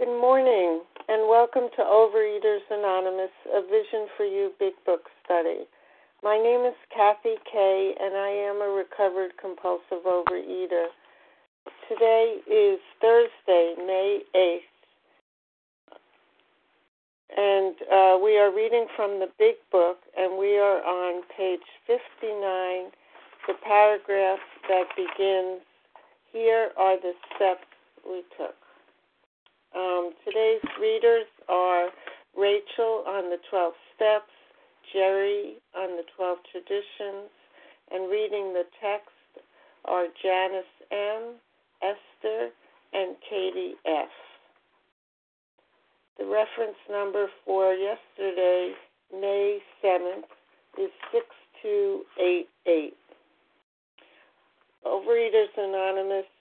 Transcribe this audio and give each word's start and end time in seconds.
Good 0.00 0.18
morning, 0.18 0.80
and 1.10 1.28
welcome 1.28 1.68
to 1.76 1.82
Overeaters 1.82 2.64
Anonymous, 2.70 3.36
a 3.54 3.60
Vision 3.60 4.08
for 4.16 4.24
You 4.24 4.50
Big 4.58 4.72
Book 4.86 5.02
study. 5.22 5.68
My 6.22 6.38
name 6.38 6.64
is 6.64 6.72
Kathy 6.88 7.36
Kay, 7.44 7.92
and 8.00 8.16
I 8.16 8.30
am 8.30 8.62
a 8.62 8.72
recovered 8.72 9.32
compulsive 9.38 10.06
overeater. 10.06 10.86
Today 11.86 12.36
is 12.50 12.80
Thursday, 13.02 13.74
May 13.76 14.22
8th, 14.34 14.72
and 17.36 17.74
uh, 17.92 18.18
we 18.24 18.38
are 18.38 18.56
reading 18.56 18.86
from 18.96 19.20
the 19.20 19.28
Big 19.38 19.56
Book, 19.70 19.98
and 20.16 20.38
we 20.38 20.56
are 20.56 20.82
on 20.82 21.24
page 21.36 21.60
59, 21.86 22.88
the 23.48 23.54
paragraph 23.62 24.40
that 24.66 24.84
begins 24.96 25.60
Here 26.32 26.70
are 26.78 26.98
the 26.98 27.12
steps 27.36 27.66
we 28.08 28.22
took. 28.38 28.54
Um, 29.74 30.10
today's 30.24 30.62
readers 30.80 31.26
are 31.48 31.88
Rachel 32.36 33.04
on 33.06 33.30
the 33.30 33.38
12 33.50 33.72
steps, 33.94 34.32
Jerry 34.92 35.56
on 35.76 35.96
the 35.96 36.02
12 36.16 36.38
traditions, 36.50 37.30
and 37.92 38.10
reading 38.10 38.52
the 38.52 38.64
text 38.82 39.14
are 39.84 40.06
Janice 40.22 40.64
M., 40.90 41.34
Esther, 41.82 42.50
and 42.92 43.14
Katie 43.28 43.74
F. 43.86 44.08
The 46.18 46.26
reference 46.26 46.76
number 46.90 47.28
for 47.46 47.72
yesterday, 47.72 48.74
May 49.12 49.60
7th, 49.84 50.26
is 50.78 50.90
6288. 51.12 52.94
Overeaters 54.84 55.54
Anonymous 55.56 56.26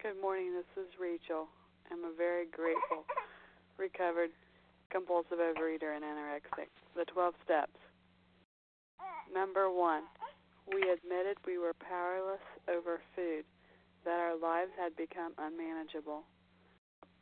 Good 0.00 0.16
morning. 0.16 0.56
This 0.56 0.80
is 0.80 0.88
Rachel. 0.96 1.44
I'm 1.92 2.08
a 2.08 2.16
very 2.16 2.48
grateful, 2.48 3.04
recovered, 3.76 4.32
compulsive 4.88 5.36
overeater 5.36 5.92
and 5.92 6.00
anorexic. 6.00 6.72
The 6.96 7.04
12 7.04 7.34
steps. 7.44 7.76
Number 9.28 9.68
one, 9.68 10.08
we 10.72 10.88
admitted 10.88 11.36
we 11.44 11.60
were 11.60 11.76
powerless 11.76 12.40
over 12.64 13.04
food, 13.12 13.44
that 14.08 14.16
our 14.16 14.40
lives 14.40 14.72
had 14.80 14.96
become 14.96 15.36
unmanageable. 15.36 16.24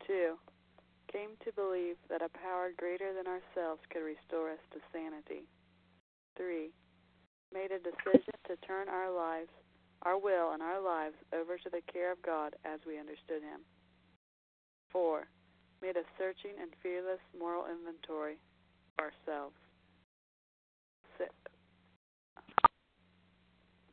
Two, 0.06 0.38
came 1.10 1.34
to 1.42 1.50
believe 1.58 1.98
that 2.06 2.22
a 2.22 2.30
power 2.30 2.70
greater 2.78 3.10
than 3.10 3.26
ourselves 3.26 3.82
could 3.90 4.06
restore 4.06 4.54
us 4.54 4.62
to 4.70 4.78
sanity. 4.94 5.50
Three, 6.36 6.70
made 7.52 7.74
a 7.74 7.82
decision 7.82 8.38
to 8.46 8.54
turn 8.62 8.86
our 8.86 9.10
lives 9.10 9.50
our 10.02 10.18
will 10.18 10.52
and 10.52 10.62
our 10.62 10.80
lives 10.80 11.16
over 11.32 11.58
to 11.58 11.70
the 11.70 11.82
care 11.92 12.12
of 12.12 12.22
God 12.22 12.54
as 12.64 12.80
we 12.86 12.98
understood 12.98 13.42
Him. 13.42 13.60
4. 14.92 15.26
Made 15.82 15.96
a 15.96 16.06
searching 16.16 16.54
and 16.60 16.70
fearless 16.82 17.22
moral 17.38 17.66
inventory 17.66 18.38
of 18.98 19.10
ourselves. 19.10 19.56
Six. 21.18 21.34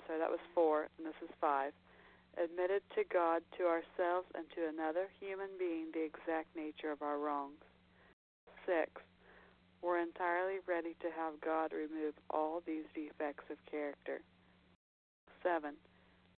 So 0.07 0.17
that 0.19 0.29
was 0.29 0.39
4, 0.53 0.87
and 0.97 1.05
this 1.05 1.17
is 1.23 1.33
5. 1.41 1.73
Admitted 2.37 2.81
to 2.95 3.03
God, 3.11 3.41
to 3.57 3.65
ourselves, 3.65 4.27
and 4.35 4.45
to 4.53 4.69
another 4.69 5.07
human 5.19 5.49
being 5.57 5.87
the 5.93 6.05
exact 6.05 6.53
nature 6.55 6.91
of 6.91 7.01
our 7.01 7.17
wrongs. 7.17 7.63
6. 8.65 8.89
We're 9.81 9.99
entirely 9.99 10.59
ready 10.67 10.95
to 11.01 11.09
have 11.17 11.41
God 11.41 11.71
remove 11.71 12.13
all 12.29 12.61
these 12.65 12.85
defects 12.93 13.45
of 13.49 13.57
character. 13.69 14.21
7 15.43 15.73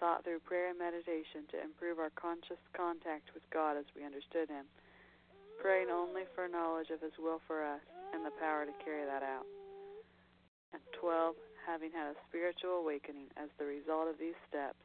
sought 0.00 0.24
through 0.24 0.40
prayer 0.40 0.72
and 0.72 0.80
meditation 0.80 1.44
to 1.52 1.60
improve 1.60 2.00
our 2.00 2.10
conscious 2.16 2.58
contact 2.72 3.30
with 3.36 3.44
God 3.52 3.76
as 3.76 3.84
we 3.92 4.02
understood 4.02 4.48
Him, 4.48 4.64
praying 5.60 5.92
only 5.92 6.24
for 6.34 6.48
knowledge 6.48 6.88
of 6.88 7.04
His 7.04 7.14
will 7.20 7.44
for 7.46 7.60
us 7.60 7.84
and 8.16 8.24
the 8.24 8.34
power 8.40 8.64
to 8.64 8.74
carry 8.80 9.04
that 9.04 9.22
out. 9.22 9.44
And 10.72 10.80
12. 10.98 11.36
Having 11.68 11.92
had 11.92 12.16
a 12.16 12.22
spiritual 12.26 12.80
awakening 12.80 13.28
as 13.36 13.52
the 13.60 13.68
result 13.68 14.08
of 14.08 14.16
these 14.18 14.38
steps, 14.48 14.80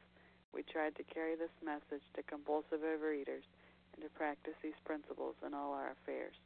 we 0.52 0.62
tried 0.62 0.94
to 1.00 1.08
carry 1.08 1.34
this 1.34 1.50
message 1.64 2.04
to 2.14 2.22
compulsive 2.28 2.84
overeaters 2.84 3.48
and 3.96 4.04
to 4.04 4.10
practice 4.12 4.54
these 4.62 4.76
principles 4.84 5.34
in 5.40 5.54
all 5.54 5.72
our 5.72 5.96
affairs. 5.96 6.36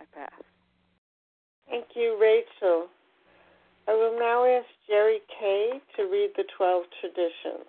I 0.00 0.08
pass. 0.16 0.42
Thank 1.68 1.92
you, 1.94 2.16
Rachel. 2.16 2.88
I 3.86 3.92
will 3.92 4.18
now 4.18 4.44
ask 4.44 4.66
Jerry 4.88 5.20
Kay 5.28 5.80
to 5.96 6.02
read 6.08 6.32
the 6.36 6.44
12 6.56 6.84
traditions. 7.00 7.68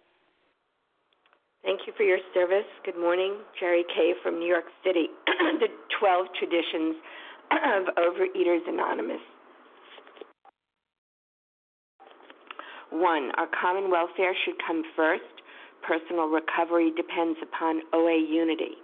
Thank 1.66 1.88
you 1.88 1.94
for 1.98 2.04
your 2.04 2.20
service. 2.32 2.70
Good 2.86 2.96
morning. 2.96 3.42
Jerry 3.60 3.84
Kay 3.90 4.14
from 4.22 4.38
New 4.38 4.46
York 4.46 4.66
City. 4.86 5.08
the 5.60 5.66
12 6.00 6.28
traditions 6.38 6.94
of 7.74 7.90
Overeaters 7.98 8.62
Anonymous. 8.70 9.26
One, 12.92 13.32
our 13.42 13.50
common 13.60 13.90
welfare 13.90 14.36
should 14.46 14.62
come 14.62 14.84
first. 14.96 15.26
Personal 15.82 16.28
recovery 16.30 16.94
depends 16.96 17.40
upon 17.42 17.82
OA 17.94 18.14
unity. 18.14 18.78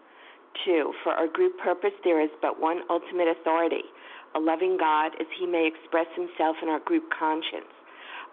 Two, 0.65 0.91
for 1.03 1.13
our 1.13 1.27
group 1.27 1.53
purpose, 1.63 1.93
there 2.03 2.19
is 2.19 2.31
but 2.41 2.59
one 2.59 2.81
ultimate 2.89 3.27
authority 3.29 3.85
a 4.33 4.39
loving 4.39 4.77
God 4.79 5.11
as 5.19 5.27
he 5.37 5.45
may 5.45 5.67
express 5.67 6.07
himself 6.15 6.55
in 6.63 6.69
our 6.69 6.79
group 6.79 7.03
conscience. 7.11 7.69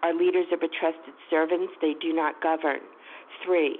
Our 0.01 0.15
leaders 0.15 0.47
are 0.51 0.57
betrusted 0.57 1.13
servants, 1.29 1.73
they 1.81 1.93
do 2.01 2.13
not 2.13 2.41
govern. 2.41 2.79
Three, 3.45 3.79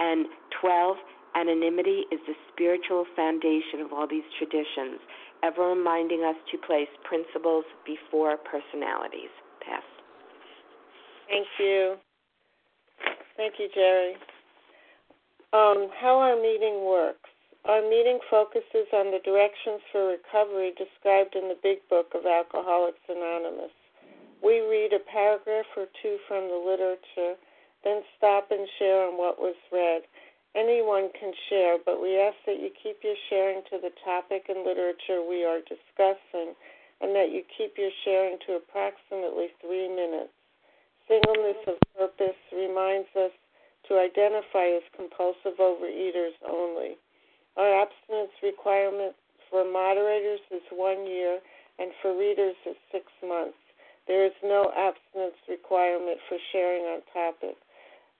And 0.00 0.26
12, 0.60 0.96
anonymity 1.36 2.08
is 2.10 2.18
the 2.26 2.34
spiritual 2.52 3.04
foundation 3.14 3.84
of 3.84 3.92
all 3.92 4.08
these 4.08 4.24
traditions, 4.38 4.98
ever 5.44 5.68
reminding 5.68 6.24
us 6.24 6.36
to 6.50 6.58
place 6.58 6.88
principles 7.04 7.64
before 7.84 8.36
personalities. 8.38 9.30
Pass. 9.60 9.84
Thank 11.28 11.46
you. 11.58 11.96
Thank 13.36 13.54
you, 13.58 13.68
Jerry. 13.74 14.14
Um, 15.52 15.88
how 16.00 16.18
our 16.18 16.36
meeting 16.36 16.84
works. 16.88 17.28
Our 17.66 17.82
meeting 17.82 18.18
focuses 18.30 18.88
on 18.94 19.12
the 19.12 19.20
directions 19.22 19.84
for 19.92 20.16
recovery 20.16 20.72
described 20.80 21.36
in 21.36 21.48
the 21.48 21.60
Big 21.62 21.86
Book 21.90 22.08
of 22.14 22.24
Alcoholics 22.24 23.04
Anonymous. 23.08 23.74
We 24.42 24.60
read 24.64 24.92
a 24.94 25.04
paragraph 25.12 25.68
or 25.76 25.84
two 26.00 26.16
from 26.26 26.48
the 26.48 26.56
literature 26.56 27.36
then 27.84 28.02
stop 28.16 28.50
and 28.50 28.68
share 28.78 29.08
on 29.08 29.16
what 29.16 29.40
was 29.40 29.56
read. 29.72 30.02
Anyone 30.54 31.10
can 31.18 31.32
share, 31.48 31.78
but 31.78 32.02
we 32.02 32.18
ask 32.18 32.36
that 32.46 32.58
you 32.58 32.70
keep 32.74 33.04
your 33.04 33.16
sharing 33.30 33.62
to 33.70 33.78
the 33.78 33.94
topic 34.04 34.46
and 34.48 34.66
literature 34.66 35.22
we 35.22 35.44
are 35.44 35.60
discussing, 35.62 36.58
and 37.00 37.14
that 37.14 37.30
you 37.30 37.42
keep 37.56 37.78
your 37.78 37.94
sharing 38.04 38.36
to 38.46 38.58
approximately 38.58 39.48
three 39.62 39.88
minutes. 39.88 40.34
Singleness 41.06 41.62
of 41.66 41.78
purpose 41.96 42.38
reminds 42.52 43.08
us 43.16 43.32
to 43.88 43.98
identify 43.98 44.74
as 44.74 44.82
compulsive 44.94 45.58
overeaters 45.58 46.36
only. 46.46 46.98
Our 47.56 47.82
abstinence 47.82 48.34
requirement 48.42 49.14
for 49.50 49.64
moderators 49.64 50.40
is 50.50 50.62
one 50.70 51.06
year, 51.06 51.40
and 51.78 51.90
for 52.02 52.16
readers 52.16 52.54
is 52.66 52.76
six 52.92 53.06
months. 53.26 53.58
There 54.06 54.26
is 54.26 54.36
no 54.42 54.70
abstinence 54.76 55.38
requirement 55.48 56.18
for 56.28 56.38
sharing 56.52 56.84
on 56.84 57.02
topic. 57.12 57.56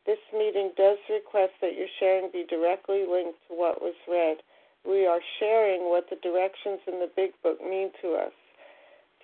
This 0.07 0.19
meeting 0.33 0.73
does 0.77 0.99
request 1.09 1.53
that 1.61 1.77
your 1.77 1.89
sharing 1.99 2.31
be 2.33 2.45
directly 2.49 3.05
linked 3.05 3.39
to 3.49 3.55
what 3.55 3.83
was 3.83 3.95
read. 4.09 4.39
We 4.85 5.07
are 5.07 5.21
sharing 5.39 5.91
what 5.91 6.09
the 6.09 6.17
directions 6.17 6.81
in 6.87 7.01
the 7.01 7.11
Big 7.15 7.33
Book 7.43 7.61
mean 7.61 7.91
to 8.01 8.15
us. 8.15 8.33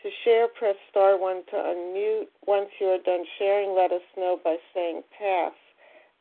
To 0.03 0.11
share, 0.23 0.49
press 0.49 0.77
star 0.91 1.17
1 1.17 1.45
to 1.51 1.57
unmute. 1.57 2.29
Once 2.47 2.69
you 2.79 2.89
are 2.89 3.03
done 3.03 3.25
sharing, 3.39 3.75
let 3.75 3.91
us 3.91 4.05
know 4.17 4.39
by 4.43 4.57
saying 4.75 5.03
pass. 5.19 5.53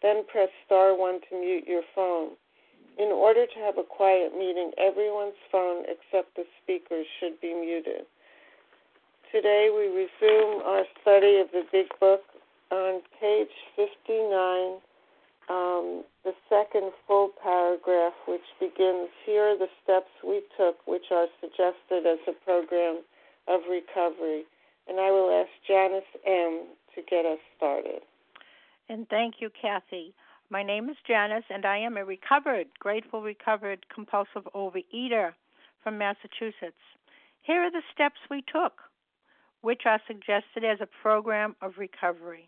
Then 0.01 0.23
press 0.25 0.49
star 0.65 0.95
1 0.95 1.19
to 1.29 1.39
mute 1.39 1.67
your 1.67 1.83
phone. 1.93 2.31
In 2.97 3.11
order 3.11 3.45
to 3.45 3.59
have 3.59 3.77
a 3.77 3.83
quiet 3.83 4.31
meeting, 4.33 4.71
everyone's 4.77 5.35
phone 5.51 5.83
except 5.83 6.35
the 6.35 6.45
speaker's 6.63 7.05
should 7.19 7.39
be 7.41 7.53
muted. 7.53 8.07
Today 9.31 9.67
we 9.69 9.91
resume 9.91 10.63
our 10.63 10.85
study 11.01 11.43
of 11.43 11.51
the 11.51 11.63
Big 11.71 11.87
Book 11.99 12.23
on 12.71 13.01
page 13.19 13.53
59, 13.75 14.79
um, 15.47 16.03
the 16.23 16.33
second 16.49 16.91
full 17.07 17.29
paragraph, 17.41 18.13
which 18.27 18.45
begins 18.59 19.09
Here 19.25 19.43
are 19.43 19.57
the 19.57 19.69
steps 19.83 20.09
we 20.25 20.41
took, 20.57 20.75
which 20.87 21.11
are 21.11 21.27
suggested 21.39 22.05
as 22.07 22.19
a 22.27 22.33
program 22.43 23.01
of 23.47 23.61
recovery. 23.69 24.43
And 24.87 24.99
I 24.99 25.11
will 25.11 25.31
ask 25.31 25.49
Janice 25.67 26.03
M. 26.25 26.65
to 26.95 27.01
get 27.09 27.25
us 27.25 27.39
started. 27.57 28.01
And 28.89 29.07
thank 29.09 29.35
you, 29.39 29.49
Kathy. 29.49 30.13
My 30.49 30.61
name 30.61 30.89
is 30.89 30.97
Janice, 31.07 31.45
and 31.49 31.65
I 31.65 31.77
am 31.77 31.97
a 31.97 32.05
recovered, 32.05 32.67
grateful 32.77 33.21
recovered 33.21 33.85
compulsive 33.93 34.47
overeater 34.53 35.33
from 35.83 35.97
Massachusetts. 35.97 36.81
Here 37.41 37.61
are 37.61 37.71
the 37.71 37.81
steps 37.93 38.19
we 38.29 38.43
took, 38.51 38.73
which 39.61 39.83
are 39.85 39.99
suggested 40.07 40.63
as 40.63 40.79
a 40.81 40.89
program 41.01 41.55
of 41.61 41.73
recovery. 41.77 42.47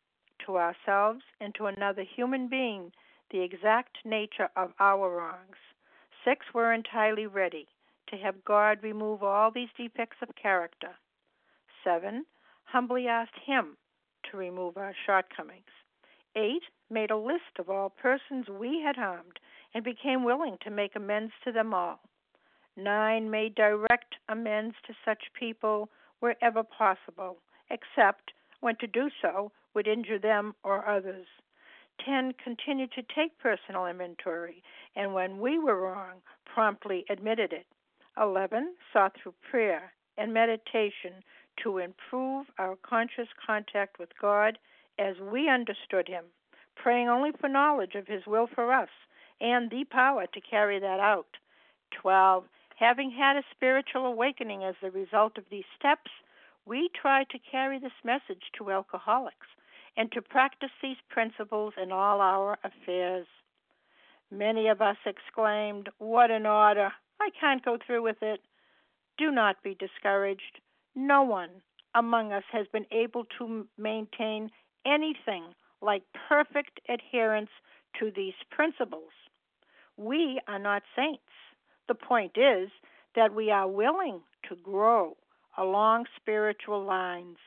to 0.45 0.57
ourselves 0.57 1.21
and 1.39 1.53
to 1.55 1.65
another 1.65 2.03
human 2.03 2.47
being 2.47 2.91
the 3.31 3.41
exact 3.41 3.97
nature 4.03 4.49
of 4.55 4.71
our 4.79 5.17
wrongs. 5.17 5.57
Six, 6.25 6.45
we're 6.53 6.73
entirely 6.73 7.25
ready 7.25 7.67
to 8.09 8.17
have 8.17 8.43
God 8.45 8.79
remove 8.83 9.23
all 9.23 9.51
these 9.51 9.69
defects 9.77 10.17
of 10.21 10.35
character. 10.35 10.95
Seven, 11.83 12.25
humbly 12.65 13.07
asked 13.07 13.39
Him 13.45 13.77
to 14.29 14.37
remove 14.37 14.77
our 14.77 14.93
shortcomings. 15.05 15.71
Eight, 16.35 16.63
made 16.89 17.11
a 17.11 17.17
list 17.17 17.57
of 17.57 17.69
all 17.69 17.89
persons 17.89 18.47
we 18.49 18.81
had 18.85 18.95
harmed 18.95 19.39
and 19.73 19.83
became 19.83 20.23
willing 20.23 20.57
to 20.61 20.69
make 20.69 20.95
amends 20.95 21.33
to 21.43 21.51
them 21.51 21.73
all. 21.73 21.99
Nine, 22.75 23.29
made 23.29 23.55
direct 23.55 24.15
amends 24.29 24.75
to 24.87 24.93
such 25.05 25.33
people 25.37 25.89
wherever 26.19 26.63
possible, 26.63 27.37
except 27.69 28.31
when 28.59 28.75
to 28.77 28.87
do 28.87 29.09
so 29.21 29.51
would 29.73 29.87
injure 29.87 30.19
them 30.19 30.53
or 30.63 30.87
others. 30.87 31.27
10. 32.05 32.33
Continued 32.43 32.91
to 32.93 33.03
take 33.15 33.37
personal 33.39 33.85
inventory, 33.85 34.63
and 34.95 35.13
when 35.13 35.39
we 35.39 35.59
were 35.59 35.79
wrong, 35.81 36.21
promptly 36.45 37.05
admitted 37.09 37.53
it. 37.53 37.65
11. 38.19 38.75
Sought 38.91 39.15
through 39.21 39.33
prayer 39.49 39.93
and 40.17 40.33
meditation 40.33 41.23
to 41.63 41.77
improve 41.77 42.47
our 42.57 42.75
conscious 42.77 43.27
contact 43.45 43.99
with 43.99 44.09
God 44.19 44.57
as 44.99 45.15
we 45.19 45.49
understood 45.49 46.07
Him, 46.07 46.25
praying 46.75 47.07
only 47.07 47.31
for 47.39 47.47
knowledge 47.47 47.95
of 47.95 48.07
His 48.07 48.25
will 48.25 48.47
for 48.47 48.73
us 48.73 48.89
and 49.39 49.69
the 49.69 49.85
power 49.85 50.25
to 50.33 50.41
carry 50.41 50.79
that 50.79 50.99
out. 50.99 51.37
12. 52.01 52.45
Having 52.75 53.11
had 53.11 53.35
a 53.37 53.43
spiritual 53.51 54.05
awakening 54.05 54.63
as 54.63 54.75
the 54.81 54.91
result 54.91 55.37
of 55.37 55.45
these 55.49 55.65
steps, 55.77 56.11
we 56.65 56.89
try 56.99 57.23
to 57.25 57.39
carry 57.39 57.79
this 57.79 57.91
message 58.03 58.43
to 58.57 58.71
alcoholics 58.71 59.47
and 59.97 60.11
to 60.13 60.21
practice 60.21 60.71
these 60.81 60.97
principles 61.09 61.73
in 61.81 61.91
all 61.91 62.21
our 62.21 62.57
affairs. 62.63 63.27
Many 64.31 64.67
of 64.67 64.81
us 64.81 64.97
exclaimed, 65.05 65.89
What 65.97 66.31
an 66.31 66.45
order! 66.45 66.91
I 67.19 67.29
can't 67.39 67.63
go 67.63 67.77
through 67.85 68.03
with 68.03 68.21
it. 68.21 68.41
Do 69.17 69.31
not 69.31 69.61
be 69.63 69.75
discouraged. 69.75 70.59
No 70.95 71.23
one 71.23 71.61
among 71.95 72.31
us 72.31 72.43
has 72.51 72.67
been 72.71 72.85
able 72.91 73.25
to 73.37 73.67
maintain 73.77 74.49
anything 74.85 75.53
like 75.81 76.03
perfect 76.29 76.79
adherence 76.89 77.49
to 77.99 78.11
these 78.15 78.33
principles. 78.49 79.11
We 79.97 80.39
are 80.47 80.59
not 80.59 80.83
saints. 80.95 81.21
The 81.87 81.95
point 81.95 82.37
is 82.37 82.69
that 83.15 83.33
we 83.35 83.51
are 83.51 83.67
willing 83.67 84.21
to 84.47 84.55
grow 84.55 85.17
along 85.57 86.05
spiritual 86.15 86.83
lines. 86.83 87.37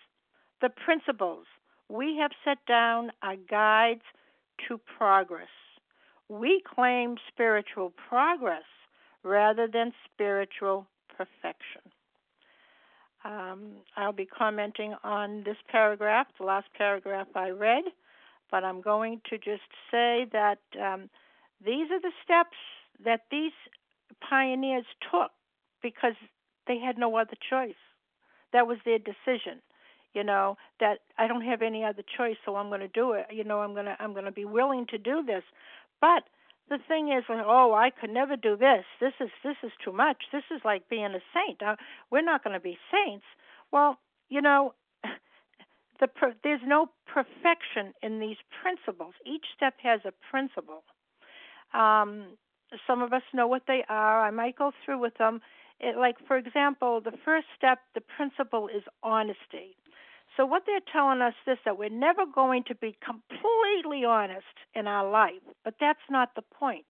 the 0.60 0.68
principles 0.70 1.46
we 1.88 2.16
have 2.20 2.30
set 2.44 2.58
down 2.66 3.10
our 3.22 3.36
guides 3.36 4.02
to 4.68 4.80
progress. 4.98 5.48
We 6.28 6.62
claim 6.74 7.16
spiritual 7.28 7.92
progress 8.08 8.64
rather 9.22 9.66
than 9.66 9.92
spiritual 10.12 10.86
perfection. 11.08 11.82
Um, 13.24 13.76
I'll 13.96 14.12
be 14.12 14.26
commenting 14.26 14.94
on 15.02 15.44
this 15.44 15.56
paragraph, 15.70 16.26
the 16.38 16.44
last 16.44 16.66
paragraph 16.76 17.28
I 17.34 17.50
read, 17.50 17.84
but 18.50 18.64
I'm 18.64 18.82
going 18.82 19.22
to 19.30 19.38
just 19.38 19.62
say 19.90 20.26
that 20.32 20.58
um, 20.80 21.08
these 21.64 21.90
are 21.90 22.00
the 22.00 22.12
steps 22.22 22.56
that 23.02 23.22
these 23.30 23.52
pioneers 24.28 24.84
took 25.10 25.30
because 25.82 26.14
they 26.66 26.78
had 26.78 26.98
no 26.98 27.16
other 27.16 27.36
choice. 27.50 27.74
That 28.52 28.66
was 28.66 28.78
their 28.84 28.98
decision. 28.98 29.60
You 30.14 30.24
know 30.24 30.56
that 30.80 31.00
I 31.18 31.26
don't 31.26 31.42
have 31.42 31.60
any 31.60 31.84
other 31.84 32.02
choice, 32.16 32.36
so 32.44 32.56
I'm 32.56 32.68
going 32.68 32.80
to 32.80 32.88
do 32.88 33.12
it. 33.12 33.26
You 33.32 33.44
know 33.44 33.60
I'm 33.60 33.74
going 33.74 33.86
to 33.86 33.96
I'm 33.98 34.12
going 34.12 34.24
to 34.24 34.32
be 34.32 34.44
willing 34.44 34.86
to 34.90 34.98
do 34.98 35.22
this. 35.26 35.42
But 36.00 36.24
the 36.68 36.78
thing 36.88 37.08
is, 37.08 37.24
oh, 37.28 37.74
I 37.74 37.90
could 37.90 38.10
never 38.10 38.36
do 38.36 38.56
this. 38.56 38.84
This 39.00 39.12
is 39.20 39.30
this 39.42 39.56
is 39.62 39.72
too 39.84 39.92
much. 39.92 40.16
This 40.32 40.44
is 40.54 40.60
like 40.64 40.88
being 40.88 41.04
a 41.04 41.20
saint. 41.34 41.62
Uh, 41.62 41.76
we're 42.10 42.22
not 42.22 42.42
going 42.42 42.54
to 42.54 42.60
be 42.60 42.78
saints. 42.90 43.24
Well, 43.72 43.98
you 44.28 44.40
know, 44.40 44.74
the 46.00 46.08
there's 46.42 46.62
no 46.64 46.86
perfection 47.06 47.92
in 48.02 48.20
these 48.20 48.38
principles. 48.62 49.14
Each 49.26 49.44
step 49.56 49.74
has 49.82 50.00
a 50.04 50.12
principle. 50.30 50.84
Um, 51.74 52.36
some 52.86 53.02
of 53.02 53.12
us 53.12 53.22
know 53.32 53.46
what 53.46 53.62
they 53.66 53.84
are. 53.88 54.24
I 54.24 54.30
might 54.30 54.56
go 54.56 54.72
through 54.84 55.00
with 55.00 55.14
them. 55.18 55.40
It, 55.80 55.96
like, 55.96 56.16
for 56.26 56.36
example, 56.36 57.00
the 57.00 57.12
first 57.24 57.46
step, 57.56 57.80
the 57.94 58.00
principle 58.00 58.68
is 58.68 58.82
honesty. 59.02 59.76
So, 60.36 60.44
what 60.44 60.62
they're 60.66 60.80
telling 60.92 61.22
us 61.22 61.34
is 61.46 61.58
that 61.64 61.78
we're 61.78 61.88
never 61.88 62.22
going 62.26 62.64
to 62.64 62.74
be 62.74 62.96
completely 63.04 64.04
honest 64.04 64.44
in 64.74 64.86
our 64.86 65.08
life, 65.08 65.42
but 65.64 65.74
that's 65.80 66.00
not 66.10 66.34
the 66.34 66.42
point. 66.42 66.86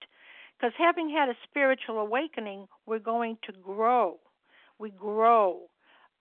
Because 0.56 0.72
having 0.78 1.10
had 1.10 1.28
a 1.28 1.36
spiritual 1.48 1.98
awakening, 1.98 2.68
we're 2.86 2.98
going 2.98 3.36
to 3.44 3.52
grow. 3.52 4.18
We 4.78 4.90
grow. 4.90 5.68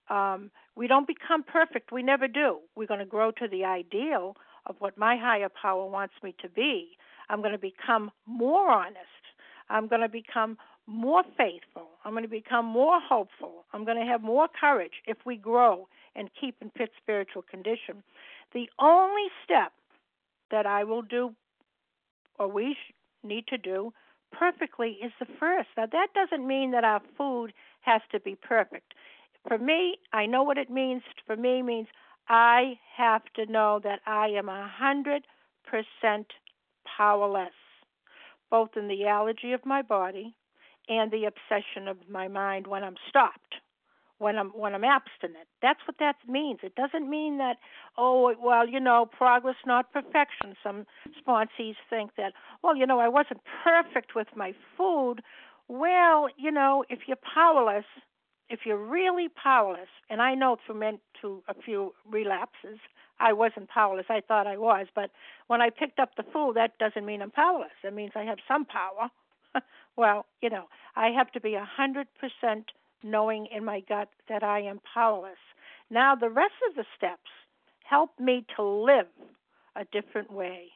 Um, 0.10 0.52
we 0.76 0.88
don't 0.88 1.08
become 1.08 1.44
perfect. 1.44 1.92
We 1.92 2.04
never 2.04 2.28
do. 2.28 2.60
We're 2.76 2.88
going 2.88 3.00
to 3.00 3.06
grow 3.06 3.32
to 3.32 3.48
the 3.48 3.64
ideal 3.64 4.36
of 4.66 4.76
what 4.80 4.98
my 4.98 5.16
higher 5.18 5.50
power 5.50 5.86
wants 5.88 6.16
me 6.24 6.36
to 6.42 6.50
be. 6.50 6.98
I'm 7.30 7.40
going 7.40 7.54
to 7.54 7.58
become 7.58 8.12
more 8.26 8.70
honest. 8.70 8.98
I'm 9.70 9.88
going 9.88 10.02
to 10.02 10.10
become 10.10 10.58
more 10.88 11.24
faithful. 11.38 11.88
I'm 12.04 12.12
going 12.12 12.24
to 12.24 12.30
become 12.30 12.66
more 12.66 13.00
hopeful. 13.00 13.66
I'm 13.72 13.86
going 13.86 13.98
to 13.98 14.06
have 14.06 14.22
more 14.22 14.48
courage 14.60 15.02
if 15.08 15.18
we 15.26 15.38
grow 15.38 15.88
and 16.16 16.30
keep 16.40 16.56
in 16.62 16.72
fit 16.78 16.92
spiritual 16.98 17.42
condition. 17.42 18.04
The 18.54 18.70
only 18.80 19.28
step 19.44 19.72
that 20.52 20.66
I 20.66 20.84
will 20.84 21.02
do, 21.02 21.34
or 22.38 22.48
we 22.48 22.76
need 23.24 23.48
to 23.48 23.58
do 23.58 23.94
perfectly, 24.32 24.98
is 25.04 25.12
the 25.20 25.28
first. 25.40 25.70
Now, 25.78 25.86
that 25.88 26.08
doesn't 26.14 26.46
mean 26.46 26.72
that 26.72 26.84
our 26.84 27.02
food 27.18 27.54
has 27.82 28.02
to 28.12 28.20
be 28.20 28.36
perfect. 28.36 28.94
For 29.48 29.58
me, 29.58 29.98
I 30.14 30.26
know 30.26 30.44
what 30.44 30.58
it 30.58 30.70
means. 30.70 31.02
For 31.26 31.36
me, 31.36 31.62
means 31.62 31.88
I 32.30 32.80
have 32.96 33.24
to 33.36 33.52
know 33.52 33.80
that 33.84 34.00
I 34.06 34.28
am 34.28 34.50
a 34.50 34.68
hundred 34.68 35.26
percent 35.66 36.28
powerless, 36.98 37.54
both 38.50 38.70
in 38.78 38.88
the 38.88 39.08
allergy 39.08 39.54
of 39.54 39.66
my 39.66 39.82
body 39.82 40.36
and 40.88 41.12
the 41.12 41.26
obsession 41.26 41.88
of 41.88 41.98
my 42.10 42.28
mind 42.28 42.68
when 42.68 42.84
I'm 42.84 42.98
stopped, 43.10 43.56
when 44.24 44.38
I'm 44.38 44.50
when 44.50 44.74
I'm 44.74 44.86
abstinent. 44.86 45.48
That's 45.62 45.82
what 45.86 45.98
that 46.00 46.16
means. 46.28 46.60
It 46.64 46.76
doesn't 46.76 47.10
mean 47.10 47.38
that 47.40 47.58
oh 47.98 48.34
well 48.42 48.68
you 48.68 48.80
know 48.80 49.06
progress 49.06 49.58
not 49.66 49.92
perfection. 49.92 50.56
Some 50.64 50.86
sponsees 51.22 51.76
think 51.90 52.12
that 52.18 52.32
well 52.64 52.76
you 52.76 52.88
know 52.88 53.00
I 53.00 53.10
wasn't 53.10 53.42
perfect 53.64 54.16
with 54.16 54.28
my 54.36 54.54
food. 54.78 55.18
Well 55.68 56.30
you 56.38 56.52
know 56.52 56.86
if 56.90 57.00
you're 57.08 57.26
powerless, 57.36 57.86
if 58.50 58.62
you're 58.66 58.84
really 58.84 59.28
powerless, 59.28 59.90
and 60.10 60.22
I 60.22 60.36
know 60.36 60.58
through 60.66 60.80
men, 60.80 61.00
to 61.22 61.44
a 61.50 61.54
few 61.54 61.94
relapses 62.10 62.80
I 63.20 63.34
wasn't 63.34 63.70
powerless. 63.70 64.08
I 64.10 64.22
thought 64.28 64.48
I 64.48 64.58
was, 64.58 64.88
but 64.96 65.12
when 65.48 65.62
I 65.62 65.70
picked 65.70 66.00
up 66.00 66.16
the 66.16 66.24
food, 66.34 66.56
that 66.56 66.78
doesn't 66.80 67.06
mean 67.06 67.22
I'm 67.22 67.32
powerless. 67.32 67.78
It 67.84 67.94
means 67.94 68.12
I 68.16 68.24
have 68.24 68.40
some 68.48 68.66
power. 68.66 69.10
well, 69.98 70.26
you 70.42 70.50
know, 70.50 70.66
I 70.96 71.10
have 71.10 71.32
to 71.34 71.42
be 71.42 71.54
a 71.56 71.66
hundred 71.66 72.08
percent 72.20 72.72
knowing 73.04 73.48
in 73.56 73.64
my 73.64 73.82
gut 73.88 74.10
that 74.30 74.44
I 74.44 74.62
am 74.62 74.80
powerless. 74.94 75.38
Now, 75.90 76.16
the 76.16 76.30
rest 76.30 76.54
of 76.70 76.76
the 76.76 76.86
steps 76.96 77.30
help 77.84 78.12
me 78.20 78.46
to 78.56 78.64
live 78.64 79.08
a 79.76 79.86
different 79.92 80.32
way. 80.32 80.70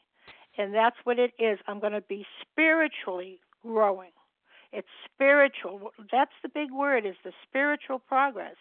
And 0.57 0.74
that's 0.74 0.98
what 1.03 1.19
it 1.19 1.31
is. 1.39 1.60
I'm 1.67 1.79
going 1.79 1.93
to 1.93 2.01
be 2.01 2.25
spiritually 2.41 3.39
growing. 3.62 4.12
It's 4.74 4.88
spiritual. 5.05 5.91
That's 6.12 6.31
the 6.43 6.50
big 6.50 6.72
word 6.72 7.05
is 7.05 7.15
the 7.24 7.31
spiritual 7.48 8.00
progress. 8.00 8.55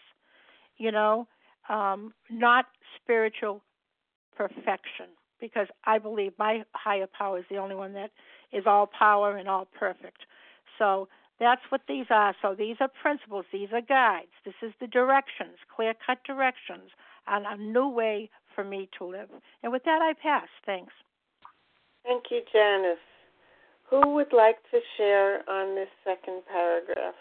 You 0.77 0.93
know, 0.93 1.27
um, 1.69 2.13
not 2.31 2.67
spiritual 3.03 3.63
perfection 4.37 5.07
because 5.41 5.67
I 5.85 5.99
believe 5.99 6.33
my 6.39 6.65
higher 6.73 7.07
power 7.07 7.39
is 7.39 7.45
the 7.51 7.57
only 7.57 7.75
one 7.75 7.95
that 7.95 8.11
is 8.53 8.65
all 8.67 8.87
power 8.87 9.37
and 9.37 9.49
all 9.49 9.67
perfect. 9.79 10.19
So 10.79 11.09
that's 11.39 11.63
what 11.69 11.83
these 11.89 12.07
are. 12.11 12.35
So 12.41 12.55
these 12.57 12.77
are 12.81 12.89
principles, 13.03 13.45
these 13.53 13.69
are 13.73 13.81
guides. 13.81 14.33
This 14.45 14.55
is 14.63 14.73
the 14.81 14.87
directions, 14.87 15.59
clear 15.75 15.95
cut 16.07 16.19
directions 16.25 16.91
on 17.27 17.45
a 17.47 17.57
new 17.57 17.89
way 17.89 18.31
for 18.55 18.65
me 18.65 18.89
to 18.99 19.05
live. 19.05 19.29
And 19.63 19.73
with 19.73 19.85
that, 19.85 20.01
I 20.01 20.13
pass. 20.21 20.49
Thanks. 20.65 20.93
Thank 22.05 22.25
you, 22.31 22.41
Janice. 22.53 22.99
Who 23.91 24.15
would 24.15 24.33
like 24.33 24.57
to 24.71 24.81
share 24.97 25.49
on 25.49 25.75
this 25.75 25.89
second 26.05 26.43
paragraph? 26.51 27.15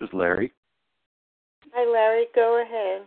This 0.00 0.08
is 0.08 0.14
Larry. 0.14 0.52
Hi, 1.72 1.90
Larry. 1.90 2.26
Go 2.34 2.62
ahead. 2.62 3.06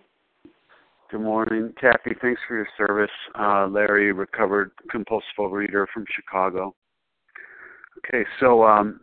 Good 1.12 1.22
morning, 1.22 1.74
Kathy. 1.80 2.16
Thanks 2.22 2.42
for 2.48 2.56
your 2.56 2.68
service. 2.78 3.12
Uh, 3.38 3.68
Larry, 3.68 4.12
recovered 4.12 4.72
compulsive 4.90 5.28
overeater 5.38 5.86
from 5.94 6.06
Chicago. 6.16 6.74
Okay, 8.00 8.26
so 8.40 8.64
um, 8.64 9.02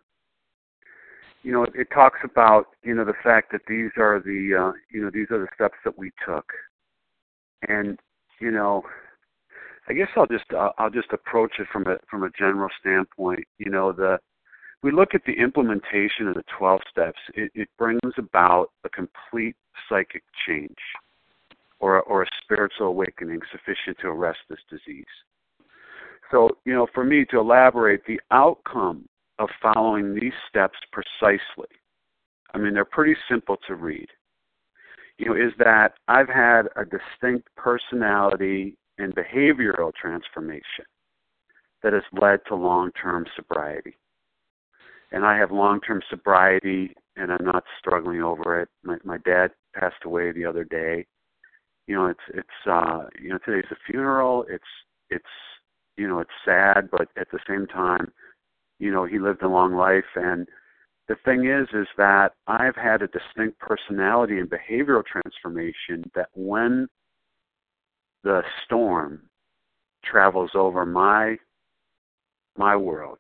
you 1.43 1.53
know, 1.53 1.65
it, 1.65 1.73
it 1.75 1.89
talks 1.93 2.19
about 2.25 2.69
you 2.83 2.95
know 2.95 3.05
the 3.05 3.15
fact 3.23 3.53
that 3.53 3.63
these 3.69 3.91
are 3.97 4.21
the 4.21 4.55
uh, 4.55 4.73
you 4.91 5.03
know 5.03 5.11
these 5.13 5.31
are 5.31 5.39
the 5.39 5.49
steps 5.55 5.77
that 5.85 5.99
we 5.99 6.11
took, 6.27 6.53
and 7.69 7.99
you 8.41 8.51
know, 8.51 8.83
I 9.89 9.93
guess 9.93 10.09
I'll 10.17 10.27
just 10.27 10.53
uh, 10.57 10.71
I'll 10.79 10.91
just 10.91 11.13
approach 11.13 11.53
it 11.59 11.69
from 11.73 11.87
a 11.87 11.97
from 12.11 12.23
a 12.23 12.31
general 12.39 12.69
standpoint. 12.81 13.45
You 13.59 13.71
know, 13.71 13.93
the 13.93 14.19
we 14.83 14.93
look 14.93 15.15
at 15.15 15.25
the 15.27 15.35
implementation 15.35 16.27
of 16.29 16.35
the 16.35 16.45
12 16.59 16.81
steps, 16.91 17.19
it, 17.35 17.51
it 17.55 17.69
brings 17.79 18.01
about 18.17 18.71
a 18.85 18.89
complete 18.89 19.55
psychic 19.89 20.23
change 20.47 20.79
or, 21.81 22.01
or 22.03 22.23
a 22.23 22.27
spiritual 22.43 22.87
awakening 22.87 23.41
sufficient 23.53 23.99
to 24.01 24.09
arrest 24.09 24.39
this 24.49 24.61
disease. 24.71 25.05
So, 26.31 26.49
you 26.65 26.73
know, 26.73 26.87
for 26.95 27.05
me 27.05 27.25
to 27.27 27.39
elaborate, 27.39 28.07
the 28.07 28.21
outcome 28.31 29.07
of 29.41 29.49
following 29.61 30.15
these 30.15 30.33
steps 30.49 30.79
precisely, 30.93 31.75
I 32.55 32.59
mean, 32.59 32.75
they're 32.75 32.85
pretty 32.85 33.17
simple 33.29 33.57
to 33.67 33.75
read, 33.75 34.09
you 35.19 35.27
know, 35.27 35.35
is 35.35 35.53
that 35.59 35.95
I've 36.07 36.29
had 36.29 36.63
a 36.77 36.85
distinct 36.85 37.49
personality 37.57 38.77
and 38.99 39.15
behavioral 39.15 39.93
transformation 39.95 40.85
that 41.83 41.93
has 41.93 42.03
led 42.13 42.41
to 42.47 42.55
long 42.55 42.93
term 42.93 43.27
sobriety. 43.35 43.97
And 45.11 45.25
I 45.25 45.37
have 45.39 45.51
long 45.51 45.81
term 45.81 46.03
sobriety 46.09 46.95
and 47.17 47.33
I'm 47.33 47.45
not 47.45 47.65
struggling 47.79 48.23
over 48.23 48.61
it. 48.61 48.69
My, 48.85 48.99
my 49.05 49.19
dad 49.19 49.51
passed 49.75 50.05
away 50.05 50.31
the 50.31 50.45
other 50.45 50.65
day 50.65 51.07
you 51.91 51.97
know 51.97 52.07
it's 52.07 52.21
it's 52.35 52.69
uh 52.71 53.03
you 53.21 53.31
know 53.31 53.39
today's 53.45 53.71
a 53.73 53.77
funeral 53.91 54.45
it's 54.49 54.63
it's 55.11 55.25
you 55.97 56.07
know 56.07 56.21
it's 56.21 56.31
sad 56.45 56.89
but 56.89 57.09
at 57.19 57.27
the 57.33 57.41
same 57.49 57.67
time 57.67 58.13
you 58.81 58.91
know 58.91 59.05
he 59.05 59.19
lived 59.19 59.43
a 59.43 59.49
long 59.49 59.75
life 59.75 60.17
and 60.17 60.49
the 61.09 61.15
thing 61.25 61.47
is 61.47 61.69
is 61.73 61.87
that 61.97 62.31
i've 62.49 62.75
had 62.75 63.03
a 63.03 63.09
distinct 63.09 63.59
personality 63.61 64.39
and 64.39 64.51
behavioral 64.51 65.05
transformation 65.05 66.11
that 66.15 66.29
when 66.35 66.89
the 68.25 68.43
storm 68.65 69.23
travels 70.05 70.51
over 70.55 70.85
my 70.85 71.37
my 72.57 72.77
world 72.77 73.19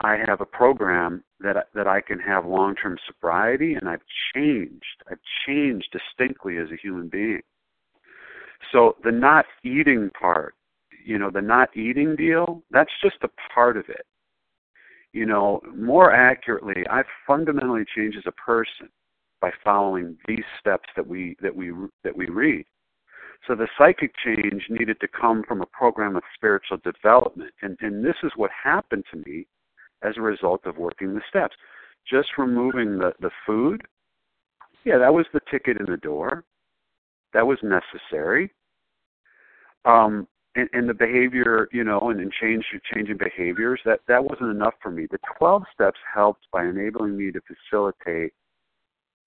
I 0.00 0.16
have 0.26 0.40
a 0.40 0.46
program 0.46 1.24
that 1.40 1.68
that 1.74 1.86
I 1.86 2.00
can 2.00 2.18
have 2.18 2.44
long-term 2.44 2.98
sobriety, 3.06 3.74
and 3.74 3.88
I've 3.88 4.02
changed. 4.34 5.02
I've 5.10 5.20
changed 5.46 5.88
distinctly 5.92 6.58
as 6.58 6.68
a 6.70 6.76
human 6.76 7.08
being. 7.08 7.42
So 8.70 8.96
the 9.02 9.12
not 9.12 9.46
eating 9.64 10.10
part, 10.10 10.54
you 11.04 11.18
know, 11.18 11.30
the 11.30 11.40
not 11.42 11.76
eating 11.76 12.16
deal, 12.16 12.62
that's 12.70 12.90
just 13.02 13.16
a 13.22 13.28
part 13.54 13.76
of 13.76 13.88
it. 13.88 14.06
You 15.12 15.26
know, 15.26 15.60
more 15.76 16.12
accurately, 16.12 16.86
I've 16.90 17.06
fundamentally 17.26 17.84
changed 17.94 18.16
as 18.18 18.24
a 18.26 18.32
person. 18.32 18.88
by 19.42 19.50
following 19.62 20.16
these 20.26 20.44
steps 20.58 20.88
that 20.96 21.06
we 21.06 21.36
that 21.42 21.54
we 21.54 21.72
that 22.04 22.16
we 22.16 22.26
read. 22.30 22.64
So 23.46 23.56
the 23.56 23.66
psychic 23.76 24.12
change 24.24 24.62
needed 24.70 25.00
to 25.00 25.08
come 25.08 25.42
from 25.46 25.60
a 25.60 25.66
program 25.66 26.14
of 26.16 26.22
spiritual 26.34 26.78
development, 26.84 27.50
and 27.60 27.76
and 27.80 28.02
this 28.02 28.14
is 28.22 28.30
what 28.36 28.50
happened 28.64 29.04
to 29.10 29.18
me 29.28 29.46
as 30.02 30.14
a 30.16 30.22
result 30.22 30.64
of 30.64 30.78
working 30.78 31.12
the 31.12 31.20
steps. 31.28 31.56
Just 32.08 32.28
removing 32.38 32.98
the 32.98 33.12
the 33.20 33.30
food, 33.44 33.82
yeah, 34.84 34.96
that 34.96 35.12
was 35.12 35.26
the 35.34 35.40
ticket 35.50 35.76
in 35.78 35.86
the 35.86 35.98
door. 35.98 36.44
That 37.34 37.46
was 37.46 37.58
necessary. 37.62 38.52
Um, 39.84 40.28
and, 40.54 40.68
and 40.72 40.88
the 40.88 40.94
behavior, 40.94 41.68
you 41.72 41.84
know, 41.84 42.10
and, 42.10 42.32
change 42.32 42.64
changing 42.92 43.16
behaviors, 43.16 43.80
that 43.84 44.00
that 44.08 44.22
wasn't 44.22 44.50
enough 44.50 44.74
for 44.82 44.90
me. 44.90 45.06
The 45.10 45.18
12 45.38 45.64
steps 45.72 45.98
helped 46.12 46.46
by 46.52 46.64
enabling 46.64 47.16
me 47.16 47.32
to 47.32 47.40
facilitate 47.40 48.32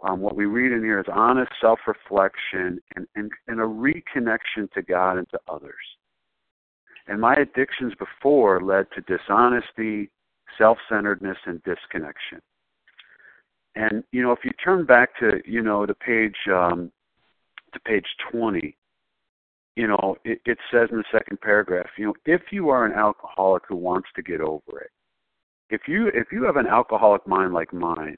um, 0.03 0.19
what 0.19 0.35
we 0.35 0.45
read 0.45 0.71
in 0.71 0.83
here 0.83 0.99
is 0.99 1.05
honest 1.11 1.51
self-reflection 1.61 2.79
and, 2.95 3.07
and, 3.15 3.31
and 3.47 3.59
a 3.59 3.63
reconnection 3.63 4.71
to 4.73 4.81
God 4.81 5.17
and 5.17 5.29
to 5.29 5.39
others. 5.47 5.73
And 7.07 7.19
my 7.21 7.33
addictions 7.35 7.93
before 7.97 8.61
led 8.61 8.87
to 8.95 9.01
dishonesty, 9.01 10.11
self-centeredness, 10.57 11.37
and 11.45 11.61
disconnection. 11.63 12.41
And 13.75 14.03
you 14.11 14.21
know, 14.21 14.31
if 14.31 14.39
you 14.43 14.51
turn 14.63 14.85
back 14.85 15.17
to 15.19 15.41
you 15.45 15.61
know 15.61 15.85
the 15.85 15.93
page 15.93 16.35
um, 16.51 16.91
to 17.73 17.79
page 17.81 18.05
20, 18.31 18.75
you 19.75 19.87
know, 19.87 20.15
it, 20.23 20.39
it 20.45 20.57
says 20.71 20.89
in 20.91 20.97
the 20.97 21.03
second 21.11 21.41
paragraph, 21.41 21.89
you 21.97 22.05
know, 22.05 22.13
if 22.25 22.41
you 22.51 22.69
are 22.69 22.85
an 22.85 22.93
alcoholic 22.93 23.63
who 23.67 23.75
wants 23.75 24.07
to 24.15 24.21
get 24.21 24.41
over 24.41 24.79
it, 24.79 24.91
if 25.69 25.81
you 25.87 26.07
if 26.07 26.27
you 26.31 26.43
have 26.43 26.55
an 26.55 26.67
alcoholic 26.67 27.27
mind 27.27 27.53
like 27.53 27.73
mine, 27.73 28.17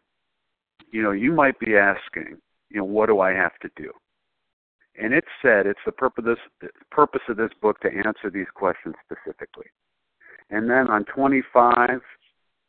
you 0.92 1.02
know, 1.02 1.12
you 1.12 1.32
might 1.32 1.60
be 1.60 1.76
asking, 1.76 2.38
you 2.70 2.78
know, 2.78 2.86
what 2.86 3.08
do 3.08 3.20
I 3.20 3.32
have 3.32 3.58
to 3.62 3.70
do? 3.76 3.92
And 5.00 5.14
it 5.14 5.26
said 5.42 5.66
it's 5.66 5.80
the 5.86 5.92
purpose 5.92 6.26
of 6.28 6.38
this 6.62 6.72
purpose 6.92 7.22
of 7.30 7.38
this 7.38 7.52
book 7.62 7.80
to 7.82 7.88
answer 7.88 8.30
these 8.32 8.48
questions 8.54 8.96
specifically. 9.06 9.68
And 10.50 10.70
then 10.70 10.88
on 10.90 11.06
25, 11.06 12.02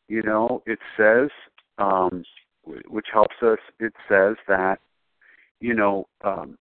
you 0.09 0.23
know, 0.23 0.63
it 0.67 0.79
says, 0.97 1.29
um, 1.79 2.25
which 2.89 3.07
helps 3.13 3.37
us. 3.43 3.59
It 3.79 3.93
says 4.09 4.37
that, 4.49 4.79
you 5.61 5.75
know, 5.75 6.09
um, 6.23 6.59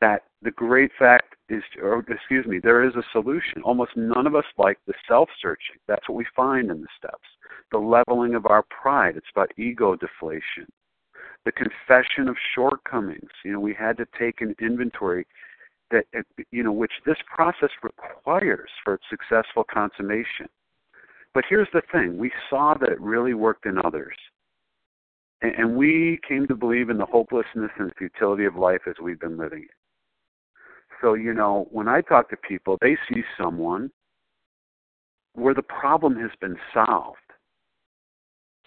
that 0.00 0.22
the 0.42 0.50
great 0.50 0.90
fact 0.98 1.34
is, 1.48 1.62
or 1.80 2.04
excuse 2.08 2.46
me, 2.46 2.58
there 2.62 2.82
is 2.82 2.94
a 2.96 3.02
solution. 3.12 3.62
Almost 3.62 3.92
none 3.96 4.26
of 4.26 4.34
us 4.34 4.44
like 4.58 4.78
the 4.86 4.94
self 5.06 5.28
searching. 5.40 5.76
That's 5.86 6.08
what 6.08 6.16
we 6.16 6.26
find 6.34 6.70
in 6.70 6.80
the 6.80 6.88
steps. 6.96 7.28
The 7.70 7.78
leveling 7.78 8.34
of 8.34 8.46
our 8.46 8.64
pride. 8.64 9.16
It's 9.16 9.26
about 9.34 9.52
ego 9.58 9.96
deflation. 9.96 10.66
The 11.44 11.52
confession 11.52 12.28
of 12.28 12.36
shortcomings. 12.54 13.30
You 13.44 13.52
know, 13.52 13.60
we 13.60 13.74
had 13.74 13.96
to 13.98 14.06
take 14.18 14.40
an 14.40 14.54
inventory 14.60 15.26
that, 15.90 16.04
uh, 16.16 16.22
you 16.50 16.62
know, 16.62 16.72
which 16.72 16.92
this 17.04 17.18
process 17.26 17.70
requires 17.82 18.70
for 18.82 18.94
its 18.94 19.04
successful 19.10 19.64
consummation. 19.64 20.48
But 21.34 21.44
here's 21.48 21.68
the 21.72 21.82
thing 21.92 22.18
we 22.18 22.30
saw 22.50 22.74
that 22.74 22.90
it 22.90 23.00
really 23.00 23.34
worked 23.34 23.66
in 23.66 23.78
others. 23.84 24.16
And 25.42 25.76
we 25.76 26.20
came 26.26 26.46
to 26.46 26.54
believe 26.54 26.88
in 26.88 26.98
the 26.98 27.06
hopelessness 27.06 27.70
and 27.78 27.90
futility 27.98 28.44
of 28.44 28.54
life 28.54 28.82
as 28.86 28.94
we've 29.02 29.18
been 29.18 29.36
living 29.36 29.64
it. 29.64 29.81
So, 31.02 31.14
you 31.14 31.34
know, 31.34 31.66
when 31.70 31.88
I 31.88 32.00
talk 32.00 32.30
to 32.30 32.36
people, 32.36 32.78
they 32.80 32.96
see 33.08 33.22
someone 33.36 33.90
where 35.34 35.52
the 35.54 35.62
problem 35.62 36.16
has 36.16 36.30
been 36.40 36.56
solved. 36.72 37.18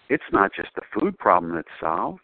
It's 0.08 0.24
not 0.32 0.52
just 0.54 0.68
the 0.76 0.82
food 0.94 1.18
problem 1.18 1.54
that's 1.54 1.66
solved. 1.80 2.20